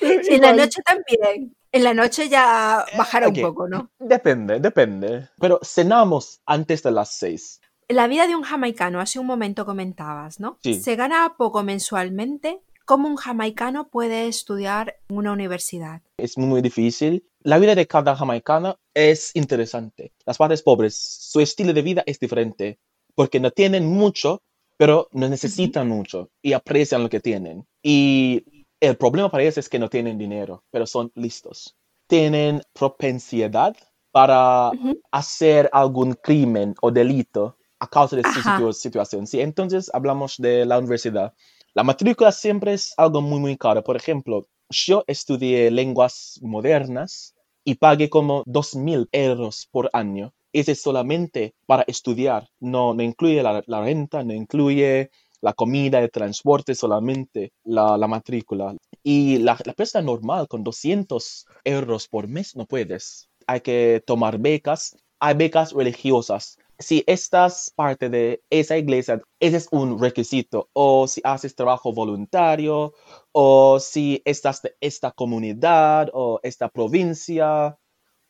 En 0.00 0.40
la 0.40 0.52
noche 0.52 0.80
también. 0.82 1.56
En 1.70 1.84
la 1.84 1.94
noche 1.94 2.28
ya 2.28 2.84
bajará 2.96 3.28
un 3.28 3.34
poco, 3.34 3.68
¿no? 3.68 3.90
Depende, 3.98 4.60
depende. 4.60 5.28
Pero 5.38 5.60
cenamos 5.62 6.40
antes 6.46 6.82
de 6.82 6.92
las 6.92 7.12
seis. 7.12 7.60
La 7.88 8.06
vida 8.06 8.26
de 8.26 8.36
un 8.36 8.42
jamaicano, 8.42 9.00
hace 9.00 9.18
un 9.18 9.26
momento 9.26 9.64
comentabas, 9.64 10.40
¿no? 10.40 10.58
Sí. 10.62 10.74
Se 10.74 10.94
gana 10.94 11.34
poco 11.38 11.62
mensualmente. 11.62 12.60
¿Cómo 12.84 13.08
un 13.08 13.16
jamaicano 13.16 13.88
puede 13.88 14.28
estudiar 14.28 14.96
en 15.08 15.16
una 15.16 15.32
universidad? 15.32 16.02
Es 16.18 16.36
muy, 16.36 16.60
difícil. 16.60 17.26
La 17.40 17.58
vida 17.58 17.74
de 17.74 17.86
cada 17.86 18.14
jamaicano 18.14 18.76
es 18.92 19.34
interesante. 19.34 20.12
Las 20.26 20.36
partes 20.36 20.62
pobres, 20.62 20.96
su 20.96 21.40
estilo 21.40 21.72
de 21.72 21.82
vida 21.82 22.02
es 22.06 22.18
diferente 22.20 22.78
porque 23.14 23.40
no 23.40 23.50
tienen 23.50 23.86
mucho, 23.86 24.42
pero 24.76 25.08
no 25.12 25.28
necesitan 25.28 25.88
mucho 25.88 26.30
y 26.42 26.52
aprecian 26.52 27.02
lo 27.02 27.08
que 27.08 27.20
tienen. 27.20 27.66
Y 27.82 28.66
el 28.80 28.96
problema 28.96 29.30
para 29.30 29.44
ellos 29.44 29.58
es 29.58 29.68
que 29.68 29.78
no 29.78 29.88
tienen 29.88 30.18
dinero, 30.18 30.64
pero 30.70 30.86
son 30.86 31.10
listos. 31.14 31.74
tienen 32.06 32.62
propensidad 32.72 33.76
para 34.10 34.70
Ujú. 34.70 34.98
hacer 35.10 35.68
algún 35.72 36.14
crimen 36.14 36.74
o 36.80 36.90
delito 36.90 37.57
a 37.80 37.86
causa 37.88 38.16
de 38.16 38.24
situ- 38.24 38.72
situación. 38.72 39.26
Sí, 39.26 39.40
entonces 39.40 39.90
hablamos 39.92 40.36
de 40.38 40.66
la 40.66 40.78
universidad. 40.78 41.32
La 41.74 41.82
matrícula 41.84 42.32
siempre 42.32 42.72
es 42.74 42.92
algo 42.96 43.20
muy, 43.20 43.40
muy 43.40 43.56
caro. 43.56 43.82
Por 43.84 43.96
ejemplo, 43.96 44.46
yo 44.70 45.04
estudié 45.06 45.70
lenguas 45.70 46.38
modernas 46.42 47.34
y 47.64 47.76
pagué 47.76 48.08
como 48.10 48.42
2.000 48.46 49.08
euros 49.12 49.68
por 49.70 49.90
año. 49.92 50.32
Ese 50.52 50.72
es 50.72 50.82
solamente 50.82 51.54
para 51.66 51.84
estudiar. 51.86 52.48
No, 52.60 52.94
no 52.94 53.02
incluye 53.02 53.42
la, 53.42 53.62
la 53.66 53.80
renta, 53.82 54.24
no 54.24 54.32
incluye 54.34 55.10
la 55.40 55.52
comida, 55.52 56.00
el 56.00 56.10
transporte, 56.10 56.74
solamente 56.74 57.52
la, 57.64 57.96
la 57.96 58.08
matrícula. 58.08 58.74
Y 59.02 59.38
la, 59.38 59.56
la 59.64 59.72
persona 59.74 60.04
normal 60.04 60.48
con 60.48 60.64
200 60.64 61.48
euros 61.64 62.08
por 62.08 62.28
mes 62.28 62.56
no 62.56 62.66
puedes. 62.66 63.28
Hay 63.46 63.60
que 63.60 64.02
tomar 64.06 64.38
becas. 64.38 64.96
Hay 65.20 65.34
becas 65.34 65.72
religiosas. 65.72 66.58
Si 66.78 67.02
estás 67.06 67.72
parte 67.74 68.08
de 68.08 68.42
esa 68.50 68.76
iglesia, 68.76 69.20
ese 69.40 69.56
es 69.56 69.68
un 69.72 70.00
requisito. 70.00 70.68
O 70.72 71.08
si 71.08 71.20
haces 71.24 71.54
trabajo 71.54 71.92
voluntario, 71.92 72.94
o 73.32 73.80
si 73.80 74.22
estás 74.24 74.62
de 74.62 74.76
esta 74.80 75.10
comunidad 75.10 76.08
o 76.12 76.38
esta 76.42 76.68
provincia, 76.68 77.76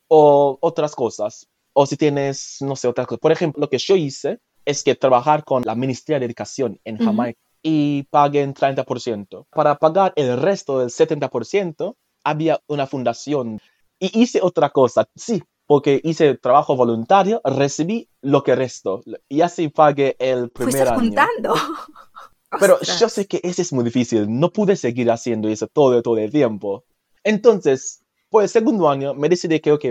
o 0.07 0.57
otras 0.61 0.95
cosas. 0.95 1.47
O 1.73 1.85
si 1.85 1.95
tienes, 1.95 2.57
no 2.61 2.75
sé, 2.75 2.87
otras 2.87 3.05
cosas. 3.05 3.19
Por 3.19 3.31
ejemplo, 3.31 3.61
lo 3.61 3.69
que 3.69 3.77
yo 3.77 3.95
hice 3.95 4.39
es 4.65 4.83
que 4.83 4.95
trabajar 4.95 5.43
con 5.43 5.63
la 5.63 5.75
Ministeria 5.75 6.19
de 6.19 6.25
Educación 6.25 6.79
en. 6.83 6.97
Jamaica 6.97 7.39
y 7.61 8.03
paguen 8.03 8.53
30%. 8.53 9.45
Para 9.49 9.75
pagar 9.75 10.13
el 10.15 10.39
resto 10.39 10.79
del 10.79 10.89
70%, 10.89 11.95
había 12.23 12.59
una 12.67 12.87
fundación. 12.87 13.59
Y 13.99 14.21
hice 14.21 14.39
otra 14.41 14.69
cosa, 14.69 15.07
sí, 15.15 15.43
porque 15.69 16.01
hice 16.03 16.35
trabajo 16.35 16.75
voluntario, 16.75 17.41
recibí 17.43 18.09
lo 18.23 18.41
que 18.41 18.55
resto. 18.55 19.03
Y 19.27 19.41
así 19.41 19.67
pagué 19.67 20.15
el 20.17 20.49
primer 20.49 20.73
Fuiste 20.73 20.89
año. 20.89 20.99
juntando. 20.99 21.53
Pero 22.59 22.73
Ostras. 22.81 22.99
yo 22.99 23.07
sé 23.07 23.27
que 23.27 23.39
eso 23.43 23.61
es 23.61 23.71
muy 23.71 23.83
difícil. 23.83 24.25
No 24.27 24.51
pude 24.51 24.75
seguir 24.75 25.11
haciendo 25.11 25.47
eso 25.47 25.67
todo, 25.67 26.01
todo 26.01 26.17
el 26.17 26.31
tiempo. 26.31 26.85
Entonces, 27.23 28.03
por 28.31 28.41
el 28.41 28.49
segundo 28.49 28.89
año, 28.89 29.13
me 29.13 29.29
decidí 29.29 29.59
que, 29.59 29.71
ok, 29.71 29.85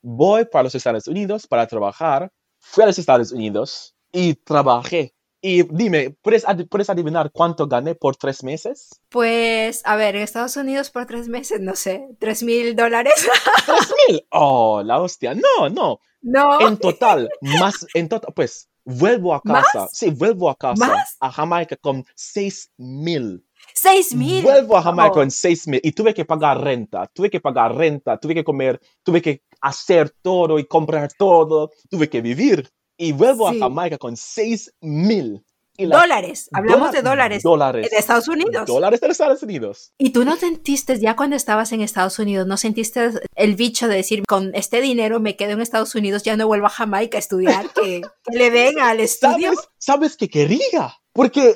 voy 0.00 0.46
para 0.46 0.62
los 0.62 0.74
Estados 0.74 1.06
Unidos 1.06 1.46
para 1.46 1.66
trabajar. 1.66 2.32
Fui 2.58 2.84
a 2.84 2.86
los 2.86 2.98
Estados 2.98 3.30
Unidos 3.30 3.94
y 4.10 4.32
trabajé. 4.32 5.12
Y 5.40 5.62
dime, 5.74 6.16
¿puedes, 6.22 6.44
¿puedes 6.68 6.90
adivinar 6.90 7.30
cuánto 7.32 7.68
gané 7.68 7.94
por 7.94 8.16
tres 8.16 8.42
meses? 8.42 8.88
Pues, 9.08 9.82
a 9.84 9.94
ver, 9.96 10.16
en 10.16 10.22
Estados 10.22 10.56
Unidos 10.56 10.90
por 10.90 11.06
tres 11.06 11.28
meses, 11.28 11.60
no 11.60 11.76
sé, 11.76 12.08
tres 12.18 12.42
mil 12.42 12.74
dólares. 12.74 13.14
¡Tres 13.66 13.94
mil! 14.08 14.26
¡Oh, 14.32 14.82
la 14.84 15.00
hostia! 15.00 15.34
No, 15.34 15.68
no. 15.68 16.00
No. 16.22 16.60
En 16.66 16.76
total, 16.76 17.28
más, 17.60 17.86
en 17.94 18.08
total, 18.08 18.32
pues, 18.34 18.68
vuelvo 18.84 19.32
a 19.32 19.40
¿Más? 19.44 19.64
casa. 19.72 19.88
Sí, 19.92 20.10
vuelvo 20.10 20.50
a 20.50 20.56
casa. 20.56 20.86
¿Más? 20.88 21.16
A 21.20 21.30
Jamaica 21.30 21.76
con 21.76 22.04
seis 22.16 22.72
mil. 22.76 23.44
Seis 23.74 24.12
mil. 24.14 24.42
Vuelvo 24.42 24.76
a 24.76 24.82
Jamaica 24.82 25.10
Oh. 25.12 25.14
con 25.14 25.30
seis 25.30 25.68
mil 25.68 25.80
y 25.84 25.92
tuve 25.92 26.14
que 26.14 26.24
pagar 26.24 26.60
renta, 26.60 27.06
tuve 27.14 27.30
que 27.30 27.38
pagar 27.40 27.76
renta, 27.76 28.18
tuve 28.18 28.34
que 28.34 28.42
comer, 28.42 28.80
tuve 29.04 29.22
que 29.22 29.42
hacer 29.60 30.10
todo 30.22 30.58
y 30.58 30.64
comprar 30.66 31.10
todo, 31.16 31.70
tuve 31.88 32.08
que 32.08 32.20
vivir. 32.20 32.68
Y 32.98 33.12
vuelvo 33.12 33.50
Sí. 33.50 33.56
a 33.56 33.60
Jamaica 33.60 33.96
con 33.96 34.16
seis 34.16 34.74
mil. 34.80 35.42
Y 35.80 35.86
la- 35.86 36.00
Dólares. 36.00 36.48
Hablamos 36.52 36.90
de 36.90 36.98
Dólar- 37.02 37.04
dólares. 37.30 37.42
Dólares. 37.44 37.88
De 37.92 37.96
Estados 37.98 38.26
Unidos. 38.26 38.66
Dólares 38.66 39.00
de 39.00 39.06
Estados 39.06 39.42
Unidos. 39.44 39.92
¿Y 39.96 40.10
tú 40.10 40.24
no 40.24 40.34
sentiste 40.36 40.98
ya 40.98 41.14
cuando 41.14 41.36
estabas 41.36 41.70
en 41.70 41.82
Estados 41.82 42.18
Unidos, 42.18 42.48
no 42.48 42.56
sentiste 42.56 43.10
el 43.36 43.54
bicho 43.54 43.86
de 43.86 43.94
decir, 43.94 44.24
con 44.26 44.50
este 44.56 44.80
dinero 44.80 45.20
me 45.20 45.36
quedo 45.36 45.52
en 45.52 45.60
Estados 45.60 45.94
Unidos, 45.94 46.24
ya 46.24 46.36
no 46.36 46.48
vuelvo 46.48 46.66
a 46.66 46.70
Jamaica 46.70 47.16
a 47.18 47.20
estudiar, 47.20 47.72
que, 47.74 48.00
que 48.24 48.36
le 48.36 48.50
den 48.50 48.80
al 48.80 48.98
estudio? 48.98 49.52
¿Sabes? 49.54 49.68
¿Sabes 49.78 50.16
que 50.16 50.28
quería? 50.28 50.94
Porque 51.12 51.50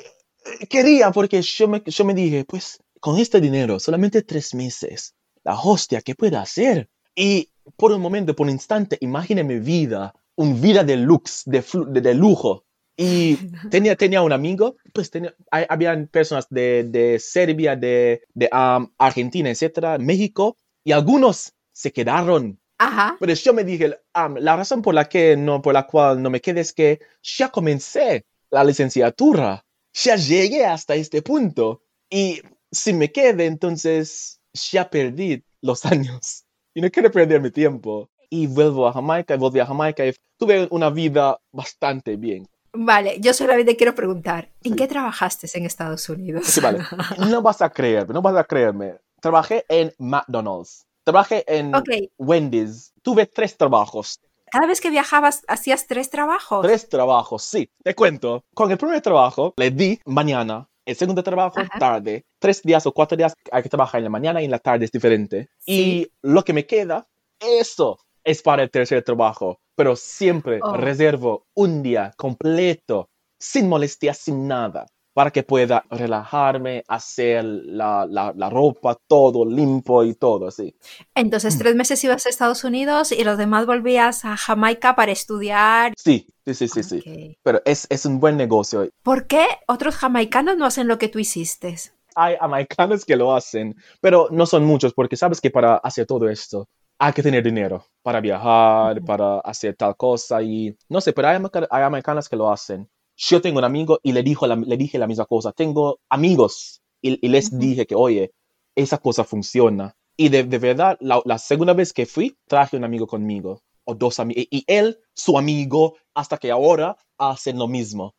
eh, 0.61 0.67
quería, 0.69 1.11
porque 1.11 1.41
yo 1.41 1.67
me, 1.67 1.83
yo 1.85 2.05
me 2.05 2.13
dije, 2.13 2.45
pues 2.45 2.79
con 3.01 3.19
este 3.19 3.41
dinero, 3.41 3.77
solamente 3.81 4.21
tres 4.21 4.53
meses, 4.53 5.15
la 5.43 5.59
hostia, 5.59 5.99
¿qué 6.01 6.15
puedo 6.15 6.39
hacer? 6.39 6.89
Y 7.13 7.49
por 7.75 7.91
un 7.91 7.99
momento, 7.99 8.33
por 8.33 8.45
un 8.47 8.51
instante, 8.53 8.97
imaginé 9.01 9.43
mi 9.43 9.59
vida, 9.59 10.13
una 10.35 10.55
vida 10.59 10.83
de 10.83 10.97
lux, 10.97 11.43
de, 11.45 11.63
de, 11.89 12.01
de 12.01 12.13
lujo. 12.13 12.65
Y 12.97 13.37
tenía, 13.71 13.95
tenía 13.95 14.21
un 14.21 14.31
amigo, 14.33 14.75
pues 14.93 15.09
tenía, 15.09 15.33
hay- 15.51 15.65
habían 15.69 16.07
personas 16.07 16.47
de, 16.49 16.83
de 16.85 17.19
Serbia, 17.19 17.75
de, 17.75 18.21
de 18.33 18.49
um, 18.53 18.87
Argentina, 18.97 19.49
etcétera, 19.49 19.97
México, 19.97 20.57
y 20.83 20.91
algunos 20.91 21.53
se 21.71 21.91
quedaron 21.91 22.59
Ajá. 22.77 23.15
pero 23.19 23.33
yo 23.33 23.53
me 23.53 23.63
dije, 23.63 23.97
la 24.13 24.55
razón 24.57 24.81
por 24.81 24.93
la 24.93 25.07
que 25.07 25.37
no, 25.37 25.61
por 25.61 25.73
la 25.73 25.87
cual 25.87 26.21
no 26.21 26.29
me 26.29 26.41
quedé 26.41 26.61
es 26.61 26.73
que 26.73 26.99
ya 27.21 27.49
comencé 27.49 28.25
la 28.51 28.63
licenciatura, 28.63 29.65
ya 29.93 30.15
llegué 30.15 30.65
hasta 30.65 30.95
este 30.95 31.21
punto 31.21 31.83
y 32.09 32.41
si 32.71 32.93
me 32.93 33.11
quedé, 33.11 33.45
entonces 33.45 34.39
ya 34.71 34.89
perdí 34.89 35.43
los 35.61 35.85
años 35.85 36.43
y 36.73 36.81
no 36.81 36.89
quiero 36.91 37.11
perder 37.11 37.41
mi 37.41 37.51
tiempo. 37.51 38.09
Y 38.35 38.47
vuelvo 38.47 38.87
a 38.87 38.93
Jamaica, 38.93 39.35
y 39.35 39.37
volví 39.37 39.59
a 39.59 39.65
Jamaica 39.67 40.03
y 40.07 40.11
tuve 40.39 40.67
una 40.71 40.89
vida 40.89 41.37
bastante 41.51 42.15
bien. 42.15 42.47
Vale, 42.75 43.19
yo 43.19 43.31
solamente 43.31 43.75
quiero 43.75 43.93
preguntar, 43.93 44.49
¿en 44.63 44.71
Sí. 44.71 44.75
qué 44.75 44.87
trabajaste 44.87 45.47
en 45.53 45.67
Estados 45.67 46.09
Unidos? 46.09 46.47
Sí, 46.47 46.59
vale. 46.59 46.79
No 47.37 47.43
vas 47.43 47.61
a 47.61 47.69
creerme, 47.69 48.11
no 48.15 48.23
vas 48.23 48.35
a 48.35 48.43
creerme. 48.43 48.95
Trabajé 49.21 49.65
en 49.69 49.93
McDonald's, 49.99 50.87
trabajé 51.03 51.43
en 51.47 51.75
Ok, 51.75 51.89
Wendy's, 52.17 52.91
tuve 53.03 53.27
tres 53.27 53.55
trabajos. 53.55 54.19
cada 54.51 54.65
vez 54.65 54.81
que 54.81 54.89
viajabas 54.89 55.43
hacías 55.47 55.85
tres 55.85 56.09
trabajos. 56.09 56.63
Tres 56.65 56.89
trabajos, 56.89 57.43
sí. 57.43 57.69
Te 57.83 57.93
cuento. 57.93 58.43
Con 58.55 58.71
el 58.71 58.77
primer 58.79 58.99
trabajo 59.01 59.53
le 59.57 59.69
di 59.69 59.99
mañana. 60.05 60.67
El 60.85 60.95
segundo 60.95 61.21
trabajo, 61.21 61.59
Ajá. 61.59 61.77
tarde. 61.77 62.25
Tres 62.39 62.63
días 62.63 62.83
o 62.87 62.91
cuatro 62.91 63.15
días 63.15 63.33
hay 63.51 63.61
que 63.61 63.69
trabajar 63.69 63.99
en 63.99 64.05
la 64.05 64.09
mañana 64.09 64.41
y 64.41 64.45
en 64.45 64.51
la 64.51 64.59
tarde 64.59 64.85
es 64.85 64.91
diferente. 64.91 65.49
Sí. 65.59 65.73
Y 65.73 66.11
lo 66.23 66.43
que 66.43 66.53
me 66.53 66.65
queda, 66.65 67.07
eso 67.39 67.99
es 68.23 68.41
para 68.41 68.63
el 68.63 68.69
tercer 68.71 69.03
trabajo. 69.03 69.59
Pero 69.75 69.95
siempre 69.95 70.59
Oh. 70.61 70.77
reservo 70.77 71.45
un 71.55 71.81
día 71.81 72.13
completo, 72.17 73.09
sin 73.39 73.67
molestias, 73.67 74.17
sin 74.19 74.47
nada, 74.47 74.85
para 75.15 75.31
que 75.31 75.43
pueda 75.43 75.83
relajarme, 75.89 76.83
hacer 76.87 77.43
la, 77.43 78.05
la, 78.09 78.33
la 78.35 78.49
ropa, 78.49 78.97
todo 79.07 79.45
limpio 79.45 80.03
y 80.03 80.13
todo 80.15 80.47
así. 80.47 80.75
Entonces, 81.15 81.57
tres 81.57 81.75
meses 81.75 82.03
ibas 82.03 82.25
a 82.25 82.29
Estados 82.29 82.63
Unidos 82.63 83.11
y 83.11 83.23
los 83.23 83.37
demás 83.37 83.65
volvías 83.65 84.25
a 84.25 84.37
Jamaica 84.37 84.95
para 84.95 85.11
estudiar. 85.11 85.93
Sí, 85.97 86.27
sí, 86.45 86.53
sí, 86.53 86.67
sí, 86.67 86.83
sí. 86.83 86.97
Ok. 86.99 87.37
Pero 87.43 87.61
es, 87.65 87.85
es 87.89 88.05
un 88.05 88.19
buen 88.19 88.37
negocio. 88.37 88.89
¿Por 89.03 89.27
qué 89.27 89.45
otros 89.67 89.95
jamaicanos 89.95 90.57
no 90.57 90.65
hacen 90.65 90.87
lo 90.87 90.97
que 90.97 91.09
tú 91.09 91.19
hiciste? 91.19 91.75
hay 92.15 92.35
americanos 92.39 93.05
que 93.05 93.15
lo 93.15 93.33
hacen, 93.35 93.75
pero 93.99 94.27
no 94.29 94.45
son 94.45 94.63
muchos 94.65 94.93
porque 94.93 95.15
sabes 95.17 95.41
que 95.41 95.49
para 95.49 95.77
hacer 95.77 96.05
todo 96.05 96.29
esto 96.29 96.67
hay 96.99 97.13
que 97.13 97.23
tener 97.23 97.43
dinero 97.43 97.85
para 98.01 98.21
viajar, 98.21 99.03
para 99.03 99.39
hacer 99.39 99.75
tal 99.75 99.95
cosa 99.97 100.41
y 100.41 100.75
no 100.89 101.01
sé, 101.01 101.13
pero 101.13 101.27
hay, 101.27 101.37
hay 101.69 101.83
americanos 101.83 102.29
que 102.29 102.35
lo 102.35 102.51
hacen. 102.51 102.89
Yo 103.15 103.41
tengo 103.41 103.59
un 103.59 103.65
amigo 103.65 103.99
y 104.03 104.11
le, 104.13 104.23
dijo 104.23 104.47
la- 104.47 104.55
le 104.55 104.77
dije 104.77 104.97
la 104.97 105.07
misma 105.07 105.25
cosa. 105.25 105.51
Tengo 105.51 105.99
amigos 106.09 106.81
y, 107.01 107.25
y 107.25 107.29
les 107.29 107.57
dije 107.57 107.85
que, 107.85 107.95
oye, 107.95 108.31
esa 108.75 108.97
cosa 108.97 109.23
funciona. 109.23 109.95
Y 110.17 110.29
de, 110.29 110.43
de 110.43 110.57
verdad, 110.59 110.97
la, 111.01 111.21
la 111.25 111.37
segunda 111.37 111.73
vez 111.73 111.91
que 111.93 112.05
fui, 112.05 112.35
traje 112.47 112.77
un 112.77 112.83
amigo 112.83 113.07
conmigo, 113.07 113.61
o 113.85 113.95
dos 113.95 114.19
amigos, 114.19 114.45
y 114.49 114.63
él, 114.67 114.97
su 115.13 115.37
amigo, 115.37 115.95
hasta 116.13 116.37
que 116.37 116.51
ahora 116.51 116.95
hacen 117.17 117.57
lo 117.57 117.67
mismo. 117.67 118.13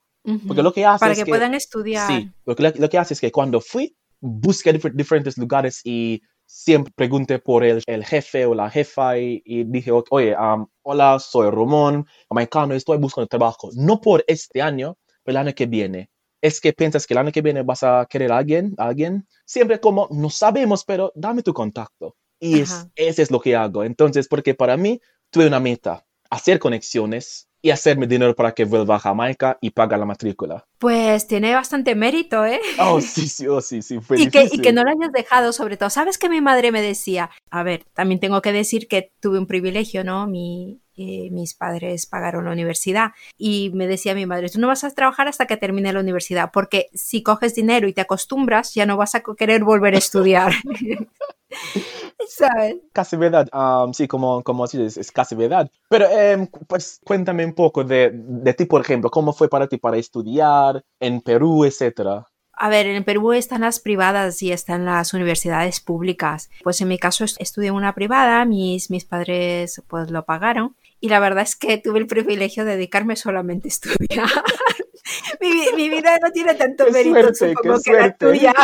Porque 0.47 0.63
lo 0.63 0.73
que 0.73 0.85
hace 0.85 1.01
Para 1.01 1.13
es 1.13 1.19
que 1.19 1.25
que... 1.25 1.31
puedan 1.31 1.55
estudiar. 1.55 2.07
Sí, 2.07 2.29
lo 2.45 2.55
que, 2.57 2.73
lo 2.77 2.89
que 2.89 2.99
hace 2.99 3.15
es 3.15 3.21
que 3.21 3.31
cuando 3.33 3.61
fui, 3.61 3.95
busqué 4.21 4.73
difer- 4.75 4.93
diferentes 4.95 5.37
lugares 5.39 5.81
y 5.85 6.21
siempre 6.55 6.93
pregunté 6.97 7.39
por 7.39 7.65
el, 7.65 7.83
el 7.87 8.05
jefe 8.05 8.47
o 8.47 8.55
la 8.55 8.71
jefa 8.71 9.19
y, 9.19 9.43
y 9.45 9.65
dije, 9.65 9.91
"O- 9.93 10.05
oye, 10.11 10.35
am, 10.37 10.67
hola, 10.83 11.19
soy 11.19 11.51
Ramón, 11.51 12.07
americano, 12.31 12.75
estoy 12.75 12.99
buscando 12.99 13.27
trabajo. 13.29 13.71
No 13.75 14.01
por 14.01 14.25
este 14.27 14.63
año, 14.63 14.97
pero 15.23 15.39
el 15.39 15.47
año 15.47 15.55
que 15.55 15.67
viene. 15.67 16.11
Es 16.43 16.61
que 16.61 16.73
piensas 16.73 17.07
que 17.07 17.15
el 17.15 17.19
año 17.19 17.33
que 17.33 17.41
viene 17.43 17.63
vas 17.63 17.83
a 17.83 18.07
querer 18.09 18.31
a 18.33 18.39
alguien, 18.39 18.75
a 18.79 18.87
alguien. 18.89 19.27
Siempre 19.47 19.81
como, 19.81 20.09
no 20.11 20.29
sabemos, 20.31 20.85
pero 20.85 21.11
dame 21.15 21.43
tu 21.43 21.55
contacto. 21.55 22.17
Y 22.39 22.61
es, 22.61 22.89
ese 22.95 23.23
es 23.23 23.31
lo 23.31 23.41
que 23.41 23.57
hago. 23.57 23.83
Entonces, 23.85 24.29
porque 24.29 24.55
para 24.55 24.77
mí, 24.77 25.01
tuve 25.31 25.47
una 25.47 25.61
meta, 25.61 26.07
hacer 26.31 26.59
conexiones 26.59 27.49
y 27.65 27.71
hacerme 27.71 28.07
dinero 28.07 28.35
para 28.35 28.53
que 28.53 28.67
vuelva 28.67 28.97
a 28.97 28.99
Jamaica 28.99 29.57
y 29.59 29.71
paga 29.71 29.97
la 29.97 30.05
matrícula. 30.05 30.67
Pues 30.77 31.27
tiene 31.27 31.55
bastante 31.55 31.95
mérito, 31.95 32.45
¿eh? 32.45 32.61
Oh, 32.79 33.01
sí, 33.01 33.27
sí, 33.27 33.49
oh, 33.49 33.63
sí, 33.63 33.81
sí, 33.81 34.01
fue 34.01 34.21
Y 34.21 34.29
que, 34.29 34.51
y 34.53 34.59
que 34.59 34.75
no 34.75 34.83
lo 34.85 34.91
hayas 34.91 35.11
dejado, 35.13 35.51
sobre 35.55 35.79
todo. 35.79 35.89
¿Sabes 35.89 36.19
que 36.19 36.29
mi 36.29 36.43
madre 36.43 36.73
me 36.73 36.83
decía? 36.83 37.31
A 37.51 37.63
ver, 37.63 37.85
también 37.95 38.21
tengo 38.21 38.43
que 38.43 38.53
decir 38.53 38.87
que 38.87 39.13
tuve 39.19 39.39
un 39.39 39.47
privilegio, 39.47 40.05
¿no? 40.05 40.27
Mi, 40.27 40.83
eh, 40.97 41.29
mis 41.31 41.55
padres 41.55 42.07
pagaron 42.07 42.45
la 42.45 42.53
universidad 42.53 43.13
y 43.37 43.71
me 43.75 43.87
decía 43.87 44.15
mi 44.15 44.27
madre, 44.27 44.49
tú 44.49 44.61
no 44.61 44.69
vas 44.69 44.85
a 44.85 44.91
trabajar 44.91 45.29
hasta 45.29 45.47
que 45.47 45.57
termine 45.57 45.93
la 45.93 46.01
universidad, 46.01 46.51
porque 46.53 46.89
si 46.95 47.23
coges 47.23 47.55
dinero 47.55 47.89
y 47.89 47.93
te 47.93 48.01
acostumbras, 48.01 48.75
ya 48.75 48.87
no 48.87 48.97
vas 48.97 49.15
a 49.15 49.23
querer 49.37 49.65
volver 49.65 49.95
a 49.95 49.99
estudiar. 49.99 50.53
¿Sabes? 52.29 52.77
Casi 52.93 53.17
verdad, 53.17 53.49
sí, 53.93 54.09
como, 54.09 54.43
como 54.43 54.65
así 54.65 54.83
es, 54.83 54.97
es 54.97 55.13
casi 55.13 55.35
verdad. 55.35 55.71
Pero 55.89 56.09
em, 56.09 56.47
pues 56.47 57.01
cuéntame 57.05 57.45
un 57.45 57.55
poco 57.55 57.85
de, 57.85 58.11
de 58.13 58.55
ti, 58.55 58.65
por 58.65 58.81
ejemplo, 58.81 59.11
¿cómo 59.11 59.33
fue 59.33 59.49
para 59.49 59.69
ti 59.69 59.79
para 59.79 59.97
estudiar 59.97 60.85
en 61.01 61.21
Perú, 61.21 61.65
etcétera? 61.65 62.27
A 62.57 62.69
ver, 62.69 62.87
en 62.87 63.03
Perú 63.05 63.33
están 63.33 63.63
las 63.63 63.81
privadas 63.81 64.41
y 64.43 64.53
están 64.53 64.85
las 64.85 65.13
universidades 65.13 65.81
públicas. 65.81 66.51
Pues 66.63 66.81
en 66.81 66.89
mi 66.89 66.99
caso 66.99 67.25
estudié 67.25 67.69
en 67.69 67.75
una 67.75 67.95
privada, 67.95 68.45
mis, 68.45 68.91
mis 68.91 69.05
padres 69.05 69.83
pues 69.89 70.11
lo 70.11 70.25
pagaron 70.25 70.77
y 71.05 71.11
la 71.11 71.21
verdad 71.21 71.43
es 71.43 71.55
que 71.55 71.77
tuve 71.77 71.99
el 71.99 72.07
privilegio 72.07 72.65
de 72.65 72.77
dedicarme 72.77 73.15
solamente 73.15 73.69
a 73.69 73.73
estudiar. 73.73 74.27
mi, 75.77 75.91
vida 75.91 76.19
no 76.19 76.31
tiene 76.33 76.55
tanto 76.55 76.91
mérito 76.91 77.35
supongo 77.35 77.79
que 77.85 77.93
la 77.93 78.17
tuya. 78.17 78.55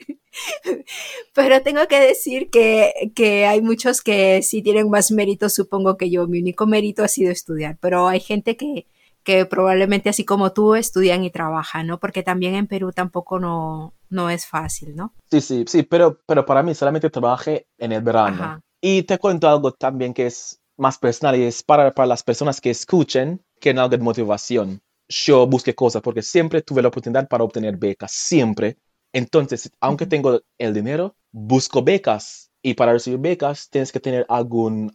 Pero 1.32 1.62
tengo 1.62 1.86
que 1.86 2.00
decir 2.00 2.50
que, 2.50 3.12
que, 3.14 3.46
hay 3.46 3.62
muchos 3.62 4.02
que 4.02 4.42
sí 4.42 4.62
tienen 4.62 4.90
más 4.90 5.12
mérito, 5.12 5.48
supongo 5.48 5.96
que 5.96 6.10
yo. 6.10 6.26
Mi 6.26 6.40
único 6.40 6.66
mérito 6.66 7.04
ha 7.04 7.08
sido 7.08 7.30
estudiar, 7.30 7.78
pero 7.80 8.08
hay 8.08 8.18
gente 8.18 8.56
que, 8.56 8.88
que 9.22 9.46
probablemente 9.46 10.08
así 10.08 10.24
como 10.24 10.52
tú 10.52 10.74
estudian 10.74 11.22
y 11.22 11.30
trabajan, 11.30 11.86
¿no? 11.86 12.00
Porque 12.00 12.24
también 12.24 12.56
en 12.56 12.66
Perú 12.66 12.90
tampoco 12.90 13.38
no, 13.38 13.94
no 14.08 14.28
es 14.28 14.44
fácil, 14.44 14.96
¿no? 14.96 15.14
Sí, 15.30 15.40
sí, 15.40 15.64
sí, 15.68 15.84
pero, 15.84 16.18
pero 16.26 16.44
para 16.44 16.64
mí 16.64 16.74
solamente 16.74 17.10
trabajé 17.10 17.68
en 17.78 17.92
el 17.92 18.02
verano. 18.02 18.60
Y 18.80 19.04
te 19.04 19.18
cuento 19.18 19.48
algo 19.48 19.72
también 19.72 20.14
que 20.14 20.26
es 20.26 20.59
más 20.80 20.98
personal 20.98 21.36
y 21.36 21.44
es 21.44 21.62
para, 21.62 21.92
para 21.92 22.06
las 22.06 22.22
personas 22.22 22.60
que 22.60 22.70
escuchen, 22.70 23.44
que 23.60 23.70
en 23.70 23.78
algo 23.78 23.90
de 23.90 23.98
motivación. 23.98 24.80
Yo 25.08 25.46
busqué 25.46 25.74
cosas 25.74 26.02
porque 26.02 26.22
siempre 26.22 26.62
tuve 26.62 26.82
la 26.82 26.88
oportunidad 26.88 27.28
para 27.28 27.44
obtener 27.44 27.76
becas, 27.76 28.12
siempre. 28.12 28.78
Entonces, 29.12 29.70
aunque 29.80 30.06
tengo 30.06 30.40
el 30.58 30.74
dinero, 30.74 31.16
busco 31.32 31.82
becas 31.82 32.50
y 32.62 32.74
para 32.74 32.92
recibir 32.92 33.18
becas 33.18 33.68
tienes 33.68 33.92
que 33.92 34.00
tener 34.00 34.24
algún, 34.28 34.92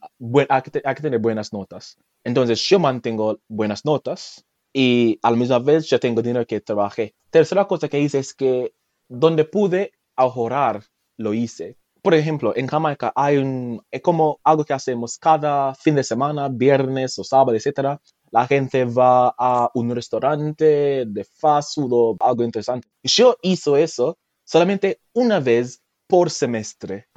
hay, 0.49 0.61
que, 0.61 0.71
tener 0.71 1.19
buenas 1.19 1.53
notas. 1.53 1.97
Entonces 2.23 2.59
yo 2.67 2.79
mantengo 2.79 3.39
buenas 3.47 3.85
notas 3.85 4.45
y 4.73 5.19
a 5.21 5.31
la 5.31 5.37
misma 5.37 5.59
vez 5.59 5.87
yo 5.87 5.99
tengo 5.99 6.21
dinero 6.21 6.45
que 6.45 6.61
trabajé. 6.61 7.13
Tercera 7.29 7.67
cosa 7.67 7.89
que 7.89 7.99
hice 7.99 8.19
es 8.19 8.33
que 8.33 8.73
donde 9.07 9.45
pude 9.45 9.91
ahorrar, 10.15 10.83
lo 11.17 11.33
hice. 11.33 11.77
Por 12.05 12.13
ejemplo, 12.13 12.53
en 12.55 12.67
Jamaica 12.67 13.11
hay 13.15 13.37
un, 13.37 13.81
es 13.89 13.99
como 13.99 14.39
algo 14.43 14.63
que 14.63 14.73
hacemos 14.73 15.17
cada 15.17 15.73
fin 15.73 15.95
de 15.95 16.03
semana, 16.03 16.49
viernes 16.49 17.17
o 17.17 17.23
sábado, 17.23 17.55
etcétera. 17.55 17.99
La 18.29 18.45
gente 18.45 18.85
va 18.85 19.33
a 19.35 19.71
un 19.73 19.89
restaurante 19.89 21.05
de 21.07 21.23
fast 21.23 21.73
food 21.73 21.91
o 21.91 22.15
algo 22.19 22.43
interesante. 22.43 22.87
Yo 23.01 23.37
hice 23.41 23.81
eso 23.81 24.19
solamente 24.43 24.99
una 25.13 25.39
vez 25.39 25.81
por 26.05 26.29
semestre. 26.29 27.07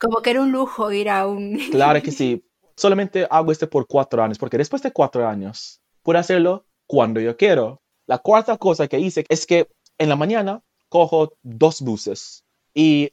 Como 0.00 0.20
que 0.20 0.30
era 0.30 0.40
un 0.40 0.50
lujo 0.50 0.90
ir 0.90 1.10
a 1.10 1.28
un... 1.28 1.56
Claro 1.70 2.02
que 2.02 2.10
sí. 2.10 2.44
Solamente 2.74 3.28
hago 3.30 3.52
este 3.52 3.68
por 3.68 3.86
cuatro 3.86 4.20
años, 4.20 4.36
porque 4.36 4.58
después 4.58 4.82
de 4.82 4.90
cuatro 4.90 5.28
años 5.28 5.80
puedo 6.02 6.18
hacerlo 6.18 6.66
cuando 6.88 7.20
yo 7.20 7.36
quiero. 7.36 7.82
La 8.08 8.18
cuarta 8.18 8.58
cosa 8.58 8.88
que 8.88 8.98
hice 8.98 9.24
es 9.28 9.46
que 9.46 9.68
en 9.96 10.08
la 10.08 10.16
mañana 10.16 10.60
cojo 10.88 11.34
dos 11.44 11.80
buses 11.82 12.44
y 12.74 13.12